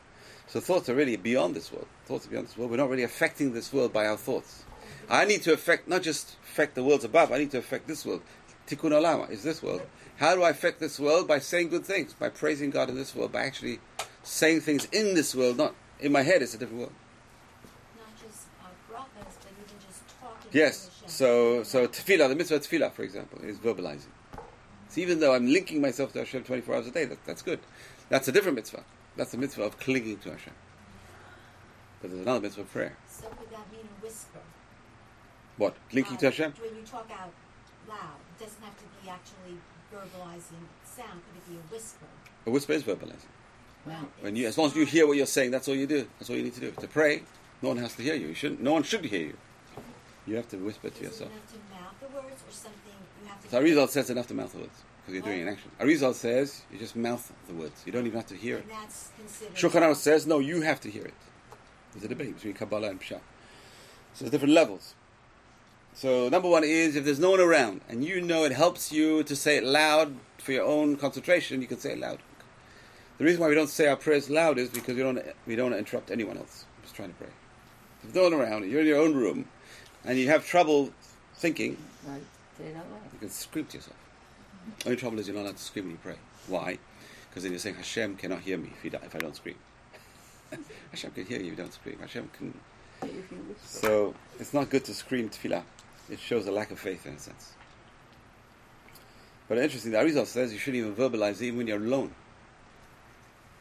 So 0.49 0.61
thoughts 0.61 0.89
are 0.89 0.95
really 0.95 1.17
beyond 1.17 1.55
this 1.55 1.73
world. 1.73 1.89
Thoughts 2.07 2.27
are 2.27 2.31
beyond 2.31 2.49
this 2.49 2.57
world. 2.57 2.71
We're 2.71 2.77
not 2.77 2.89
really 2.89 3.03
affecting 3.03 3.53
this 3.53 3.73
world 3.73 3.93
by 3.93 4.07
our 4.07 4.17
thoughts. 4.17 4.65
I 5.11 5.25
need 5.25 5.43
to 5.43 5.53
affect 5.53 5.89
not 5.89 6.03
just 6.03 6.37
affect 6.45 6.75
the 6.75 6.85
worlds 6.85 7.05
above. 7.05 7.33
I 7.33 7.39
need 7.39 7.51
to 7.53 7.59
affect 7.59 7.87
this 7.87 8.05
world. 8.07 8.23
Tikkun 8.67 8.93
olama 8.93 9.31
is 9.31 9.43
this 9.43 9.63
world. 9.63 9.83
How 10.19 10.35
do 10.35 10.43
I 10.43 10.51
affect 10.51 10.81
this 10.81 10.99
world? 10.99 11.29
By 11.29 11.39
saying 11.39 11.69
good 11.69 11.85
things, 11.85 12.15
by 12.15 12.31
praising 12.31 12.71
God 12.71 12.89
in 12.89 12.95
this 12.95 13.15
world, 13.15 13.33
by 13.33 13.43
actually 13.43 13.81
saying 14.23 14.61
things 14.61 14.87
in 14.87 15.15
this 15.15 15.35
world, 15.35 15.59
not 15.59 15.75
in 16.01 16.13
my 16.13 16.23
head. 16.23 16.43
It's 16.43 16.55
a 16.55 16.59
different 16.59 16.81
world. 16.81 16.93
Not 17.97 18.09
just 18.21 18.47
uh, 18.63 18.67
brachas, 18.91 19.35
but 19.43 19.53
even 19.53 19.87
just 19.87 20.03
talking 20.21 20.51
Yes. 20.53 20.91
So, 21.07 21.63
so 21.63 21.87
tefillah, 21.87 22.29
the 22.29 22.35
mitzvah 22.35 22.57
of 22.57 22.63
tefillah, 22.63 22.93
for 22.93 23.03
example, 23.03 23.41
is 23.43 23.59
verbalizing. 23.59 24.13
So 24.89 25.01
even 25.01 25.21
though 25.21 25.35
I'm 25.35 25.47
linking 25.47 25.83
myself 25.83 26.13
to 26.15 26.21
Hashem 26.21 26.45
24 26.45 26.75
hours 26.75 26.87
a 26.87 26.91
day, 26.91 27.05
that, 27.05 27.25
that's 27.27 27.43
good. 27.43 27.61
That's 28.09 28.27
a 28.29 28.33
different 28.33 28.57
mitzvah. 28.57 28.85
That's 29.17 29.33
the 29.33 29.39
mitzvah 29.39 29.65
of 29.65 29.79
clinging 29.79 30.19
to 30.19 30.31
Hashem. 30.31 30.55
But 32.01 32.11
there's 32.11 32.23
another 32.23 32.41
mitzvah 32.41 32.63
of 32.63 32.73
prayer. 32.73 32.97
So 33.09 33.27
would 33.39 33.51
that 33.51 33.71
mean 33.71 33.83
a 33.83 34.05
whisper? 34.05 34.41
What? 35.59 35.77
Linking 35.93 36.17
Uh, 36.17 36.21
to 36.21 36.27
Hashem? 36.27 36.55
When 36.61 36.77
you 36.77 36.83
talk 36.83 37.11
out 37.11 37.33
loud, 37.89 38.17
it 38.39 38.45
doesn't 38.45 38.63
have 38.63 38.77
to 38.77 38.85
be 39.03 39.11
actually 39.11 39.59
verbalizing 39.93 40.65
sound. 40.85 41.21
Could 41.27 41.37
it 41.37 41.49
be 41.51 41.57
a 41.57 41.73
whisper? 41.73 42.07
A 42.47 42.51
whisper 42.51 42.73
is 42.73 42.83
verbalizing. 42.83 43.33
Well, 43.87 44.09
When 44.21 44.35
you, 44.35 44.47
as 44.49 44.59
long 44.59 44.69
as 44.69 44.77
you 44.77 44.85
hear 44.85 45.07
what 45.07 45.17
you're 45.17 45.27
saying, 45.27 45.53
that's 45.53 45.69
all 45.69 45.75
you 45.75 45.87
do. 45.87 46.07
That's 46.19 46.29
all 46.29 46.37
you 46.37 46.43
need 46.43 46.55
to 46.55 46.61
do. 46.61 46.71
To 46.73 46.89
pray, 46.89 47.23
no 47.63 47.69
one 47.69 47.79
has 47.79 47.95
to 47.95 48.03
hear 48.03 48.15
you. 48.15 48.29
you 48.29 48.35
shouldn't, 48.35 48.61
no 48.61 48.73
one 48.73 48.83
should 48.83 49.05
hear 49.05 49.27
you. 49.29 49.37
You 50.27 50.37
have 50.37 50.49
to 50.49 50.57
whisper 50.57 50.91
to 50.91 51.03
yourself. 51.05 51.31
it 51.31 51.49
to 51.53 51.59
mouth 51.73 51.95
the 52.01 52.07
words, 52.09 52.43
or 52.43 52.53
something 52.53 52.97
you? 53.23 53.51
So 53.51 53.63
Arizal 53.63 53.89
says 53.89 54.11
enough 54.11 54.27
to 54.29 54.35
mouth 54.35 54.53
the 54.53 54.59
words 54.59 54.83
because 55.01 55.15
you're 55.15 55.23
doing 55.23 55.43
an 55.43 55.49
action. 55.49 55.71
Arizal 55.81 56.15
says 56.15 56.63
you 56.73 56.79
just 56.79 56.97
mouth 56.97 57.33
the 57.47 57.55
words. 57.55 57.83
You 57.87 57.93
don't 57.93 58.07
even 58.07 58.19
have 58.19 58.29
to 58.29 58.35
hear 58.35 58.57
it. 58.59 58.67
And. 58.69 59.55
Shulchan 59.55 59.83
Aruch 59.83 59.97
says 59.97 60.27
no, 60.27 60.41
you 60.41 60.63
have 60.63 60.81
to 60.81 60.91
hear 60.91 61.05
it. 61.05 61.15
There's 61.93 62.05
a 62.05 62.09
debate 62.09 62.35
between 62.35 62.55
Kabbalah 62.55 62.91
and 62.91 63.01
Pshat. 63.01 63.21
So 64.15 64.25
there's 64.25 64.33
different 64.33 64.55
levels. 64.55 64.95
So 65.97 66.29
number 66.29 66.47
one 66.47 66.63
is 66.63 66.95
if 66.95 67.07
there's 67.07 67.19
no 67.19 67.31
one 67.31 67.41
around 67.41 67.81
and 67.89 68.05
you 68.05 68.21
know 68.21 68.45
it 68.45 68.53
helps 68.53 68.93
you 68.93 69.23
to 69.23 69.35
say 69.35 69.57
it 69.57 69.65
loud 69.65 70.15
for 70.37 70.53
your 70.53 70.65
own 70.67 70.97
concentration, 70.97 71.63
you 71.63 71.67
can 71.67 71.79
say 71.79 71.93
it 71.93 71.99
loud. 71.99 72.19
The 73.17 73.25
reason 73.25 73.41
why 73.41 73.49
we 73.49 73.55
don't 73.55 73.71
say 73.71 73.87
our 73.89 73.97
prayers 73.97 74.29
loud 74.29 74.59
is 74.59 74.69
because 74.69 74.95
we 74.95 75.03
don't 75.03 75.19
we 75.47 75.57
don't 75.57 75.71
want 75.71 75.75
to 75.77 75.79
interrupt 75.79 76.11
anyone 76.11 76.37
else. 76.37 76.67
I'm 76.77 76.83
just 76.83 76.95
trying 76.95 77.09
to 77.09 77.15
pray. 77.15 77.29
If 77.29 78.13
there's 78.13 78.31
no 78.31 78.37
one 78.37 78.47
around, 78.47 78.71
you're 78.71 78.83
in 78.83 78.87
your 78.87 79.01
own 79.01 79.15
room, 79.15 79.49
and 80.05 80.19
you 80.19 80.29
have 80.29 80.47
trouble 80.47 80.93
thinking, 81.37 81.79
right. 82.07 82.21
Say 82.59 82.65
it 82.65 82.77
out 82.77 82.85
loud. 82.91 83.01
you 83.15 83.19
can 83.19 83.31
scream 83.31 83.65
to 83.65 83.79
yourself. 83.79 83.97
Only 84.85 84.99
trouble 84.99 85.19
is 85.19 85.29
you're 85.29 85.35
not 85.37 85.45
allowed 85.45 85.57
to 85.57 85.63
scream 85.63 85.87
when 85.87 85.93
you 85.93 86.01
pray. 86.03 86.17
Why? 86.47 86.79
Because 87.31 87.45
then 87.45 87.53
you're 87.53 87.59
saying 87.59 87.77
Hashem 87.77 88.17
cannot 88.17 88.41
hear 88.41 88.59
me 88.59 88.71
if, 88.85 88.93
if 88.93 89.17
I 89.17 89.19
don't 89.19 89.35
scream. 89.35 89.57
Hashem 90.91 91.13
can 91.13 91.25
hear 91.25 91.39
you 91.39 91.45
if 91.45 91.51
you 91.53 91.57
don't 91.57 91.73
scream. 91.73 91.99
Hashem 92.01 92.29
can. 92.37 92.53
Say 93.01 93.09
if 93.09 93.33
you 93.33 93.39
whisper. 93.49 93.67
So 93.67 94.15
it's 94.39 94.53
not 94.53 94.69
good 94.69 94.85
to 94.85 94.93
scream 94.93 95.31
tefillah. 95.31 95.63
It 96.11 96.21
shows 96.21 96.47
a 96.47 96.53
lack 96.53 96.71
of 96.71 96.79
faith 96.79 97.07
in 97.07 97.15
a 97.15 97.19
sense. 97.19 97.53
But 99.49 99.59
interesting, 99.59 99.93
the 99.93 99.99
Arizal 99.99 100.27
says 100.27 100.53
you 100.53 100.59
shouldn't 100.59 100.83
even 100.83 100.95
verbalize 100.95 101.41
even 101.43 101.59
when 101.59 101.67
you're 101.67 101.79
alone. 101.79 102.13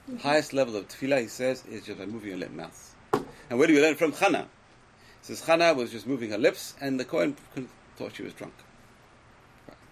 The 0.07 0.17
highest 0.19 0.53
level 0.53 0.75
of 0.75 0.87
tefillah, 0.87 1.21
he 1.21 1.27
says, 1.27 1.63
is 1.65 1.85
just 1.85 1.97
by 1.97 2.05
moving 2.05 2.29
your 2.29 2.37
lip 2.37 2.51
mouth. 2.51 2.95
And 3.49 3.57
where 3.59 3.67
do 3.67 3.73
you 3.73 3.81
learn 3.81 3.95
from 3.95 4.11
Chana? 4.11 4.43
It 4.43 4.47
says 5.21 5.41
Chana 5.41 5.75
was 5.75 5.91
just 5.91 6.05
moving 6.05 6.29
her 6.31 6.37
lips, 6.37 6.75
and 6.79 6.99
the 6.99 7.05
Kohen 7.05 7.35
thought 7.95 8.15
she 8.15 8.23
was 8.23 8.33
drunk. 8.33 8.53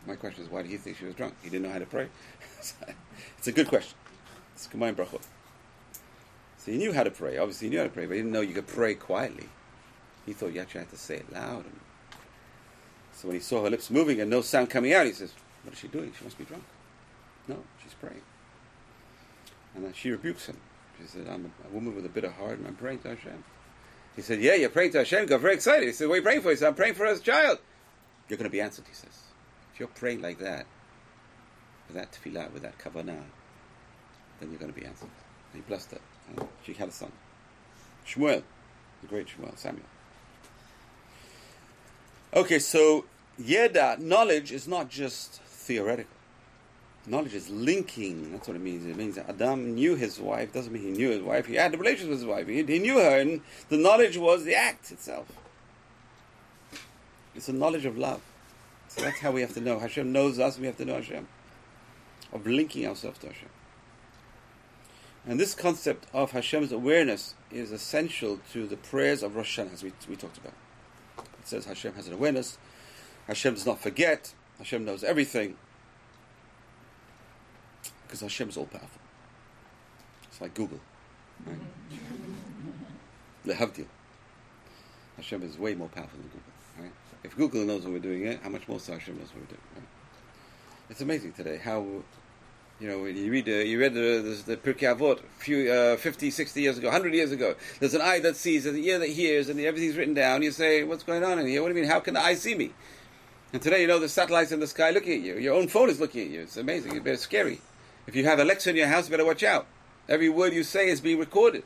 My 0.05 0.15
question 0.15 0.43
is, 0.43 0.49
why 0.49 0.61
did 0.61 0.71
he 0.71 0.77
think 0.77 0.97
she 0.97 1.05
was 1.05 1.15
drunk? 1.15 1.33
He 1.41 1.49
didn't 1.49 1.63
know 1.63 1.71
how 1.71 1.79
to 1.79 1.85
pray. 1.85 2.09
it's 3.37 3.47
a 3.47 3.51
good 3.51 3.67
question. 3.67 3.97
It's 4.53 4.67
Kamayim 4.67 4.95
Brachot. 4.95 5.21
So 6.57 6.71
he 6.71 6.77
knew 6.77 6.93
how 6.93 7.03
to 7.03 7.11
pray. 7.11 7.37
Obviously, 7.37 7.67
he 7.67 7.71
knew 7.71 7.79
how 7.79 7.85
to 7.85 7.89
pray, 7.89 8.05
but 8.05 8.13
he 8.13 8.19
didn't 8.19 8.31
know 8.31 8.41
you 8.41 8.53
could 8.53 8.67
pray 8.67 8.95
quietly. 8.95 9.49
He 10.25 10.33
thought 10.33 10.53
you 10.53 10.61
actually 10.61 10.81
had 10.81 10.89
to 10.91 10.97
say 10.97 11.15
it 11.17 11.31
loud. 11.31 11.65
And 11.65 11.79
so 13.23 13.29
when 13.29 13.37
he 13.37 13.41
saw 13.41 13.63
her 13.63 13.69
lips 13.69 13.89
moving 13.89 14.19
and 14.19 14.29
no 14.29 14.41
sound 14.41 14.69
coming 14.69 14.91
out, 14.91 15.05
he 15.05 15.13
says, 15.13 15.31
"What 15.63 15.71
is 15.71 15.79
she 15.79 15.87
doing? 15.87 16.11
She 16.17 16.25
must 16.25 16.37
be 16.37 16.43
drunk." 16.43 16.65
No, 17.47 17.63
she's 17.81 17.93
praying. 17.93 18.21
And 19.73 19.85
then 19.85 19.93
she 19.93 20.11
rebukes 20.11 20.47
him. 20.47 20.57
She 20.99 21.07
said, 21.07 21.29
"I'm 21.29 21.45
a, 21.45 21.69
a 21.69 21.71
woman 21.71 21.95
with 21.95 22.05
a 22.05 22.09
bitter 22.09 22.29
heart, 22.29 22.57
and 22.57 22.67
I'm 22.67 22.75
praying 22.75 22.99
to 22.99 23.15
Hashem." 23.15 23.45
He 24.17 24.21
said, 24.21 24.41
"Yeah, 24.41 24.55
you're 24.55 24.69
praying 24.69 24.91
to 24.91 24.97
Hashem." 24.97 25.27
Got 25.27 25.39
very 25.39 25.53
excited. 25.53 25.87
He 25.87 25.93
said, 25.93 26.09
"What 26.09 26.15
are 26.15 26.17
you 26.17 26.21
praying 26.21 26.41
for?" 26.41 26.49
He 26.49 26.57
said, 26.57 26.67
"I'm 26.67 26.75
praying 26.75 26.95
for 26.95 27.05
his 27.05 27.21
child." 27.21 27.59
You're 28.27 28.35
going 28.35 28.49
to 28.49 28.51
be 28.51 28.59
answered. 28.59 28.83
He 28.89 28.93
says, 28.93 29.17
"If 29.73 29.79
you're 29.79 29.87
praying 29.87 30.21
like 30.21 30.39
that, 30.39 30.65
with 31.87 31.95
that 31.95 32.11
tefillah, 32.11 32.51
with 32.51 32.63
that 32.63 32.77
kavanah, 32.77 33.23
then 34.41 34.49
you're 34.49 34.59
going 34.59 34.73
to 34.73 34.77
be 34.77 34.85
answered. 34.85 35.09
And 35.53 35.61
he 35.63 35.67
blessed 35.69 35.91
her. 35.91 35.99
And 36.27 36.45
she 36.65 36.73
had 36.73 36.89
a 36.89 36.91
son. 36.91 37.13
Shmuel, 38.05 38.43
the 39.01 39.07
great 39.07 39.27
Shmuel, 39.27 39.57
Samuel. 39.57 39.85
Okay, 42.33 42.59
so 42.59 43.05
Yeda, 43.39 43.99
knowledge 43.99 44.51
is 44.51 44.67
not 44.67 44.89
just 44.89 45.41
theoretical. 45.41 46.11
Knowledge 47.05 47.33
is 47.33 47.49
linking. 47.49 48.31
That's 48.31 48.47
what 48.47 48.55
it 48.55 48.61
means. 48.61 48.85
It 48.85 48.95
means 48.95 49.15
that 49.15 49.29
Adam 49.29 49.75
knew 49.75 49.95
his 49.95 50.19
wife. 50.19 50.53
Doesn't 50.53 50.71
mean 50.71 50.83
he 50.83 50.91
knew 50.91 51.09
his 51.09 51.21
wife. 51.21 51.47
He 51.47 51.55
had 51.55 51.73
a 51.73 51.77
relationship 51.77 52.11
with 52.11 52.19
his 52.19 52.27
wife. 52.27 52.47
He, 52.47 52.63
he 52.63 52.79
knew 52.79 52.99
her, 52.99 53.19
and 53.19 53.41
the 53.69 53.77
knowledge 53.77 54.17
was 54.17 54.45
the 54.45 54.55
act 54.55 54.91
itself. 54.91 55.27
It's 57.35 57.49
a 57.49 57.53
knowledge 57.53 57.85
of 57.85 57.97
love. 57.97 58.21
So 58.87 59.01
that's 59.01 59.19
how 59.19 59.31
we 59.31 59.41
have 59.41 59.53
to 59.55 59.61
know. 59.61 59.79
Hashem 59.79 60.11
knows 60.11 60.39
us. 60.39 60.57
We 60.57 60.67
have 60.67 60.77
to 60.77 60.85
know 60.85 60.95
Hashem. 60.95 61.27
Of 62.31 62.47
linking 62.47 62.87
ourselves 62.87 63.19
to 63.19 63.27
Hashem. 63.27 63.49
And 65.25 65.39
this 65.39 65.55
concept 65.55 66.05
of 66.13 66.31
Hashem's 66.31 66.71
awareness 66.71 67.33
is 67.51 67.71
essential 67.71 68.39
to 68.51 68.67
the 68.67 68.75
prayers 68.75 69.23
of 69.23 69.35
Rosh 69.35 69.57
Hashanah, 69.57 69.73
as 69.73 69.83
we, 69.83 69.93
we 70.07 70.15
talked 70.15 70.37
about. 70.37 70.53
It 71.17 71.47
says 71.47 71.65
Hashem 71.65 71.93
has 71.95 72.07
an 72.07 72.13
awareness. 72.13 72.57
Hashem 73.27 73.53
does 73.53 73.65
not 73.65 73.79
forget. 73.79 74.33
Hashem 74.57 74.85
knows 74.85 75.03
everything. 75.03 75.55
Because 78.05 78.21
Hashem 78.21 78.49
is 78.49 78.57
all 78.57 78.65
powerful. 78.65 79.01
It's 80.29 80.41
like 80.41 80.53
Google. 80.53 80.79
Right? 81.45 81.57
Lehavdil. 83.45 83.87
Hashem 85.17 85.43
is 85.43 85.57
way 85.57 85.75
more 85.75 85.89
powerful 85.89 86.19
than 86.19 86.27
Google. 86.27 86.41
Right? 86.79 86.91
If 87.23 87.37
Google 87.37 87.65
knows 87.65 87.83
what 87.83 87.93
we're 87.93 87.99
doing, 87.99 88.27
eh, 88.27 88.37
how 88.43 88.49
much 88.49 88.67
more 88.67 88.79
so 88.79 88.93
Hashem 88.93 89.17
knows 89.17 89.27
what 89.27 89.41
we're 89.41 89.47
doing. 89.47 89.61
Right? 89.75 89.87
It's 90.89 91.01
amazing 91.01 91.33
today 91.33 91.57
how, 91.57 91.85
you 92.79 92.87
know, 92.87 93.05
you 93.05 93.31
read, 93.31 93.47
uh, 93.47 93.51
you 93.51 93.79
read 93.79 93.93
the, 93.93 94.43
the, 94.45 94.55
the 94.55 94.57
Pirkei 94.57 94.95
Avot 94.95 95.21
few, 95.37 95.71
uh, 95.71 95.97
50, 95.97 96.29
60 96.29 96.61
years 96.61 96.77
ago, 96.77 96.87
100 96.87 97.13
years 97.13 97.31
ago. 97.31 97.55
There's 97.79 97.93
an 97.93 98.01
eye 98.01 98.19
that 98.19 98.35
sees, 98.35 98.65
there's 98.65 98.75
an 98.75 98.83
ear 98.83 98.99
that 98.99 99.09
hears, 99.09 99.49
and 99.49 99.59
everything's 99.59 99.95
written 99.95 100.13
down. 100.13 100.41
You 100.41 100.51
say, 100.51 100.83
what's 100.83 101.03
going 101.03 101.23
on 101.23 101.39
in 101.39 101.47
here? 101.47 101.61
What 101.61 101.69
do 101.69 101.75
you 101.75 101.81
mean, 101.81 101.89
how 101.89 101.99
can 101.99 102.15
the 102.15 102.21
eye 102.21 102.35
see 102.35 102.55
me? 102.55 102.73
And 103.53 103.61
today, 103.61 103.81
you 103.81 103.87
know, 103.87 103.99
the 103.99 104.09
satellites 104.09 104.51
in 104.51 104.59
the 104.59 104.67
sky 104.67 104.89
looking 104.89 105.13
at 105.13 105.21
you. 105.21 105.37
Your 105.37 105.53
own 105.53 105.67
phone 105.67 105.91
is 105.91 105.99
looking 105.99 106.21
at 106.23 106.29
you. 106.31 106.41
It's 106.41 106.57
amazing. 106.57 106.95
It's 106.95 107.03
very 107.03 107.17
scary. 107.17 107.61
If 108.07 108.15
you 108.15 108.25
have 108.25 108.39
Alexa 108.39 108.71
in 108.71 108.75
your 108.75 108.87
house, 108.87 109.05
you 109.05 109.11
better 109.11 109.25
watch 109.25 109.43
out. 109.43 109.67
Every 110.09 110.27
word 110.27 110.53
you 110.53 110.63
say 110.63 110.89
is 110.89 110.99
being 110.99 111.19
recorded. 111.19 111.63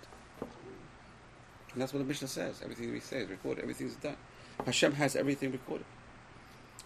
And 1.72 1.82
that's 1.82 1.94
what 1.94 2.00
the 2.00 2.06
Mishnah 2.06 2.28
says. 2.28 2.62
Everything 2.62 2.92
we 2.92 3.00
say 3.00 3.20
is 3.20 3.30
recorded. 3.30 3.62
Everything's 3.62 3.96
done. 3.96 4.18
Hashem 4.66 4.94
has 4.94 5.16
everything 5.16 5.54
recorded. 5.54 5.86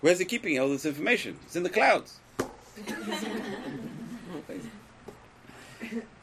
Where's 0.01 0.19
he 0.19 0.25
keeping 0.25 0.59
all 0.59 0.69
this 0.69 0.85
information? 0.85 1.39
It's 1.45 1.55
in 1.55 1.63
the 1.63 1.69
clouds. 1.69 2.19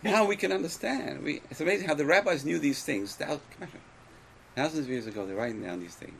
now 0.05 0.25
we 0.25 0.37
can 0.37 0.53
understand. 0.53 1.25
We, 1.25 1.43
it's 1.51 1.61
amazing 1.61 1.89
how 1.89 1.95
the 1.95 2.07
rabbis 2.07 2.45
knew 2.45 2.61
these 2.61 2.85
things. 2.85 3.17
Thousands 3.17 4.85
of 4.85 4.89
years 4.89 5.07
ago, 5.09 5.27
they're 5.27 5.37
writing 5.37 5.63
down 5.63 5.81
these 5.81 5.97
things. 5.97 6.15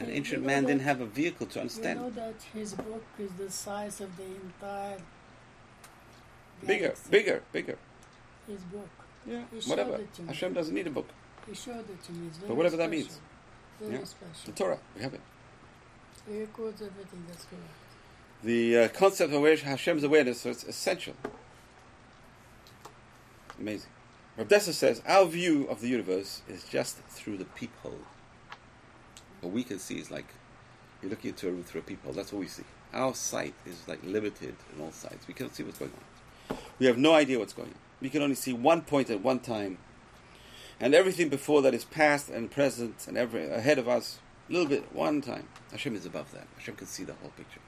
Yeah, 0.00 0.06
ancient 0.08 0.44
man 0.44 0.64
didn't 0.64 0.82
have 0.82 1.00
a 1.00 1.06
vehicle 1.06 1.46
to 1.46 1.54
You 1.56 1.60
understand. 1.62 2.00
know 2.00 2.10
that 2.10 2.34
his 2.54 2.74
book 2.74 3.04
is 3.18 3.30
the 3.32 3.50
size 3.50 4.00
of 4.00 4.16
the 4.16 4.24
entire 4.24 4.98
Bigger, 6.66 6.94
bigger, 7.10 7.42
bigger. 7.52 7.76
His 8.46 8.60
book. 8.62 8.88
Yeah, 9.26 9.42
whatever. 9.66 9.96
it 9.96 10.14
to 10.14 10.22
me. 10.22 10.28
Hashem 10.28 10.52
doesn't 10.52 10.74
need 10.74 10.86
a 10.86 10.90
book. 10.90 11.08
He 11.46 11.54
showed 11.54 11.88
it 11.90 12.02
to 12.04 12.12
me. 12.12 12.30
But 12.46 12.54
whatever 12.56 12.76
that 12.76 12.90
means. 12.90 13.18
Very 13.80 13.94
Yeah. 13.94 14.04
The. 14.46 14.52
Torah, 14.52 14.78
we 14.96 15.02
have 15.02 15.14
it. 15.14 15.20
He 16.28 16.40
records 16.40 16.80
everything 16.82 17.24
that's 17.28 17.44
correct. 17.44 17.64
The 18.44 18.78
uh, 18.78 18.88
concept 18.88 19.32
of 19.32 19.38
aware- 19.38 19.56
Hashem's 19.56 20.04
awareness 20.04 20.40
so 20.40 20.50
it's 20.50 20.64
essential. 20.64 21.14
Amazing. 23.58 23.90
Rav 24.36 24.48
Dessler 24.48 24.72
says 24.72 25.02
our 25.06 25.26
view 25.26 25.66
of 25.68 25.80
the 25.80 25.88
universe 25.88 26.42
is 26.48 26.64
just 26.64 26.96
through 27.08 27.36
the 27.38 27.44
peephole. 27.44 27.98
What 29.42 29.52
we 29.52 29.64
can 29.64 29.78
see 29.78 29.98
is 29.98 30.10
like 30.10 30.26
you're 31.02 31.10
looking 31.10 31.30
into 31.30 31.48
a 31.48 31.50
room 31.50 31.64
through 31.64 31.80
a 31.80 31.84
peephole. 31.84 32.12
That's 32.12 32.32
what 32.32 32.38
we 32.38 32.46
see. 32.46 32.62
Our 32.94 33.14
sight 33.14 33.54
is 33.66 33.86
like 33.86 33.98
limited 34.04 34.54
in 34.74 34.82
all 34.82 34.92
sides. 34.92 35.26
We 35.28 35.34
cannot 35.34 35.54
see 35.54 35.64
what's 35.64 35.78
going 35.78 35.92
on. 35.92 36.56
We 36.78 36.86
have 36.86 36.96
no 36.96 37.12
idea 37.12 37.38
what's 37.38 37.52
going 37.52 37.70
on. 37.70 37.78
We 38.00 38.08
can 38.08 38.22
only 38.22 38.34
see 38.34 38.52
one 38.52 38.82
point 38.82 39.10
at 39.10 39.22
one 39.22 39.40
time, 39.40 39.78
and 40.80 40.94
everything 40.94 41.28
before 41.28 41.62
that 41.62 41.74
is 41.74 41.84
past 41.84 42.28
and 42.28 42.50
present 42.50 43.06
and 43.06 43.16
every 43.16 43.48
ahead 43.50 43.78
of 43.78 43.88
us. 43.88 44.20
A 44.48 44.52
little 44.52 44.68
bit, 44.68 44.94
one 44.94 45.20
time. 45.20 45.48
Hashem 45.70 45.94
is 45.94 46.04
above 46.04 46.32
that. 46.32 46.46
Hashem 46.56 46.76
can 46.76 46.86
see 46.86 47.04
the 47.04 47.14
whole 47.14 47.30
picture. 47.30 47.60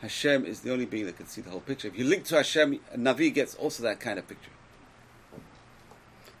Hashem 0.00 0.44
is 0.44 0.60
the 0.60 0.72
only 0.72 0.86
being 0.86 1.06
that 1.06 1.16
can 1.16 1.26
see 1.26 1.40
the 1.40 1.50
whole 1.50 1.60
picture. 1.60 1.88
If 1.88 1.98
you 1.98 2.04
link 2.04 2.24
to 2.24 2.36
Hashem, 2.36 2.80
Navi 2.96 3.32
gets 3.32 3.54
also 3.54 3.82
that 3.84 4.00
kind 4.00 4.18
of 4.18 4.26
picture. 4.26 4.50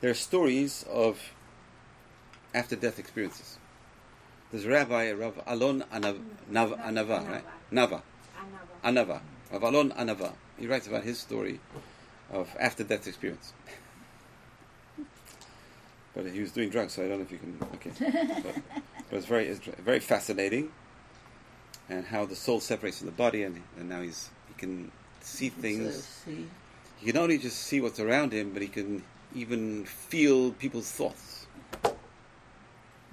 There 0.00 0.10
are 0.10 0.14
stories 0.14 0.84
of 0.90 1.18
after 2.52 2.76
death 2.76 2.98
experiences. 2.98 3.58
There's 4.54 4.66
Rabbi 4.66 5.10
Rav 5.10 5.42
Alon 5.48 5.82
Anav, 5.92 6.16
Nav, 6.48 6.70
Anava, 6.78 7.28
right? 7.28 7.44
Nava. 7.72 8.02
Anava. 8.84 9.20
Rav 9.50 9.62
Alon 9.64 9.90
Anava. 9.90 10.32
He 10.56 10.68
writes 10.68 10.86
about 10.86 11.02
his 11.02 11.18
story 11.18 11.58
of 12.30 12.54
after 12.60 12.84
death 12.84 13.08
experience. 13.08 13.52
but 16.14 16.26
he 16.26 16.40
was 16.40 16.52
doing 16.52 16.70
drugs, 16.70 16.92
so 16.92 17.04
I 17.04 17.08
don't 17.08 17.18
know 17.18 17.24
if 17.24 17.32
you 17.32 17.38
can. 17.38 17.58
Okay. 17.74 17.90
But, 18.44 18.54
but 19.10 19.16
it's 19.16 19.26
very, 19.26 19.48
it's 19.48 19.58
very 19.58 19.98
fascinating 19.98 20.70
and 21.88 22.04
how 22.06 22.24
the 22.24 22.36
soul 22.36 22.60
separates 22.60 22.98
from 22.98 23.06
the 23.06 23.12
body, 23.12 23.42
and, 23.42 23.60
and 23.76 23.88
now 23.88 24.02
he's 24.02 24.30
he 24.46 24.54
can 24.54 24.92
see 25.20 25.48
things. 25.48 26.04
See, 26.24 26.46
He 26.98 27.06
can 27.06 27.16
not 27.16 27.22
only 27.24 27.38
just 27.38 27.58
see 27.58 27.80
what's 27.80 27.98
around 27.98 28.32
him, 28.32 28.52
but 28.52 28.62
he 28.62 28.68
can 28.68 29.02
even 29.34 29.84
feel 29.84 30.52
people's 30.52 30.92
thoughts, 30.92 31.48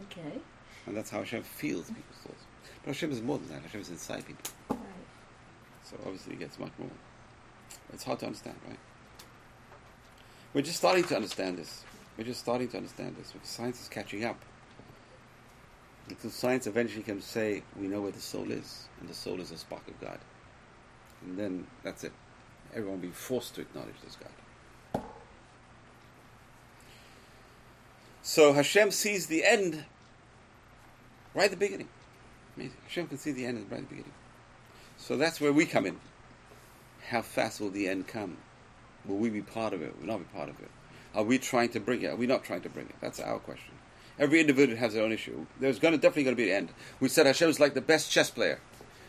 okay. 0.03 0.39
And 0.85 0.95
that's 0.95 1.09
how 1.09 1.19
Hashem 1.19 1.43
feels 1.43 1.87
people's 1.87 2.17
thoughts. 2.23 2.43
But 2.83 2.93
Hashem 2.93 3.11
is 3.11 3.21
more 3.21 3.37
than 3.37 3.49
that. 3.49 3.61
Hashem 3.61 3.81
is 3.81 3.89
inside 3.89 4.25
people, 4.25 4.51
Right. 4.69 4.79
so 5.83 5.97
obviously 6.05 6.33
it 6.33 6.39
gets 6.39 6.59
much 6.59 6.71
more. 6.79 6.89
It's 7.93 8.03
hard 8.03 8.19
to 8.19 8.25
understand, 8.25 8.57
right? 8.67 8.79
We're 10.53 10.61
just 10.61 10.77
starting 10.77 11.03
to 11.05 11.15
understand 11.15 11.57
this. 11.57 11.83
We're 12.17 12.25
just 12.25 12.39
starting 12.39 12.67
to 12.69 12.77
understand 12.77 13.15
this 13.17 13.31
because 13.31 13.49
science 13.49 13.81
is 13.81 13.87
catching 13.87 14.25
up. 14.25 14.37
Until 16.09 16.29
science 16.29 16.67
eventually 16.67 17.03
can 17.03 17.21
say 17.21 17.63
we 17.79 17.87
know 17.87 18.01
where 18.01 18.11
the 18.11 18.19
soul 18.19 18.51
is, 18.51 18.87
and 18.99 19.07
the 19.07 19.13
soul 19.13 19.39
is 19.39 19.51
a 19.51 19.57
spark 19.57 19.87
of 19.87 19.99
God, 20.01 20.19
and 21.23 21.37
then 21.37 21.67
that's 21.83 22.03
it. 22.03 22.11
Everyone 22.73 22.99
will 22.99 23.07
be 23.07 23.13
forced 23.13 23.55
to 23.55 23.61
acknowledge 23.61 23.95
this 24.03 24.17
God. 24.17 25.03
So 28.23 28.53
Hashem 28.53 28.91
sees 28.91 29.27
the 29.27 29.43
end 29.45 29.85
right 31.33 31.45
at 31.45 31.51
the 31.51 31.57
beginning. 31.57 31.89
Amazing. 32.55 32.77
Hashem 32.83 33.07
can 33.07 33.17
see 33.17 33.31
the 33.31 33.45
end 33.45 33.57
right 33.69 33.79
at 33.79 33.89
the 33.89 33.95
beginning. 33.95 34.13
So 34.97 35.17
that's 35.17 35.41
where 35.41 35.53
we 35.53 35.65
come 35.65 35.85
in. 35.85 35.99
How 37.09 37.21
fast 37.21 37.59
will 37.59 37.69
the 37.69 37.87
end 37.87 38.07
come? 38.07 38.37
Will 39.05 39.17
we 39.17 39.29
be 39.29 39.41
part 39.41 39.73
of 39.73 39.81
it? 39.81 39.99
Will 39.99 40.07
not 40.07 40.19
be 40.19 40.25
part 40.25 40.49
of 40.49 40.59
it? 40.59 40.69
Are 41.15 41.23
we 41.23 41.37
trying 41.39 41.69
to 41.69 41.79
bring 41.79 42.03
it? 42.03 42.07
Are 42.07 42.15
we 42.15 42.27
not 42.27 42.43
trying 42.43 42.61
to 42.61 42.69
bring 42.69 42.85
it? 42.85 42.95
That's 43.01 43.19
our 43.19 43.39
question. 43.39 43.73
Every 44.19 44.39
individual 44.39 44.77
has 44.77 44.93
their 44.93 45.03
own 45.03 45.11
issue. 45.11 45.45
There's 45.59 45.79
going 45.79 45.93
to 45.93 45.97
definitely 45.97 46.25
going 46.25 46.35
to 46.35 46.43
be 46.43 46.51
an 46.51 46.57
end. 46.57 46.69
We 46.99 47.09
said 47.09 47.25
Hashem 47.25 47.49
is 47.49 47.59
like 47.59 47.73
the 47.73 47.81
best 47.81 48.11
chess 48.11 48.29
player. 48.29 48.59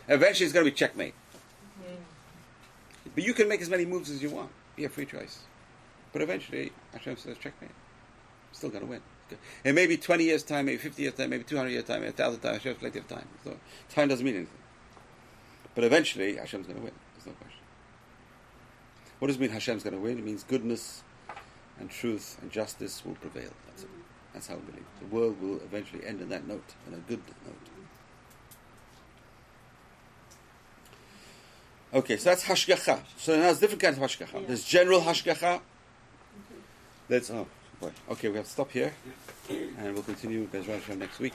Eventually, 0.09 0.47
it's 0.47 0.55
going 0.55 0.65
to 0.65 0.71
be 0.71 0.75
checkmate. 0.75 1.15
But 3.15 3.25
you 3.25 3.35
can 3.35 3.49
make 3.49 3.61
as 3.61 3.69
many 3.69 3.85
moves 3.85 4.11
as 4.11 4.23
you 4.23 4.31
want. 4.31 4.51
You 4.77 4.85
have 4.85 4.93
free 4.93 5.05
choice. 5.05 5.41
But 6.13 6.23
eventually, 6.23 6.73
Hashem 6.93 7.19
says 7.19 7.37
checkmate. 7.39 7.71
Still 8.53 8.71
going 8.71 8.85
to 8.85 8.91
win. 8.91 9.01
And 9.65 9.75
maybe 9.75 9.97
20 9.97 10.25
years' 10.25 10.43
time, 10.43 10.67
maybe 10.67 10.79
50 10.79 11.03
years' 11.03 11.15
time, 11.15 11.31
maybe 11.31 11.45
200 11.45 11.71
years' 11.71 11.85
time, 11.85 12.01
maybe 12.01 12.13
1,000 12.13 12.41
times. 12.41 12.57
Hashem 12.59 12.73
has 12.73 12.81
plenty 12.81 12.99
of 12.99 13.09
time. 13.09 13.29
So 13.45 13.57
time 13.91 14.09
doesn't 14.09 14.25
mean 14.25 14.37
anything. 14.37 14.59
But 15.75 15.85
eventually, 15.85 16.37
Hashem's 16.37 16.67
going 16.67 16.79
to 16.79 16.85
win. 16.85 16.95
There's 17.15 17.27
no 17.27 17.33
question. 17.33 17.61
What 19.19 19.29
does 19.29 19.37
it 19.37 19.41
mean 19.41 19.51
Hashem's 19.51 19.83
going 19.83 19.95
to 19.95 20.01
win? 20.01 20.19
It 20.19 20.25
means 20.25 20.45
goodness 20.45 21.03
and 21.79 21.91
truth 21.91 22.39
and 22.43 22.51
justice 22.51 23.05
will 23.05 23.15
prevail. 23.15 23.51
That's 23.67 23.85
it. 23.85 23.89
That's 24.33 24.47
how 24.49 24.57
we 24.57 24.63
believe. 24.63 24.85
The 25.01 25.07
world 25.07 25.41
will 25.41 25.57
eventually 25.57 26.05
end 26.07 26.21
on 26.21 26.29
that 26.31 26.47
note, 26.47 26.75
on 26.87 26.95
a 26.95 26.99
good 26.99 27.21
note. 27.47 27.57
Okay, 31.95 32.17
so 32.17 32.31
that's 32.31 32.45
hashgacha. 32.45 33.01
So 33.19 33.37
now 33.37 33.43
there's 33.43 33.61
different 33.61 33.83
kinds 33.83 33.99
of 33.99 34.03
hashgacha. 34.03 34.47
There's 34.47 34.65
general 34.65 35.01
hashgacha. 35.01 35.61
Mm-hmm. 35.61 36.61
Let's 37.11 37.31
oh 37.31 37.47
Okay, 38.11 38.29
we 38.29 38.37
have 38.37 38.47
to 38.47 38.51
stop 38.51 38.71
here, 38.71 38.93
and 39.49 39.95
we'll 39.95 40.03
continue 40.03 40.47
Hashem 40.75 40.99
next 40.99 41.19
week. 41.19 41.35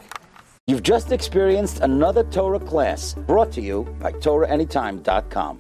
You've 0.68 0.84
just 0.84 1.14
experienced 1.14 1.80
another 1.80 2.24
Torah 2.26 2.60
class 2.60 3.14
brought 3.14 3.54
to 3.54 3.62
you 3.62 3.84
by 4.02 4.12
TorahAnytime.com. 4.12 5.56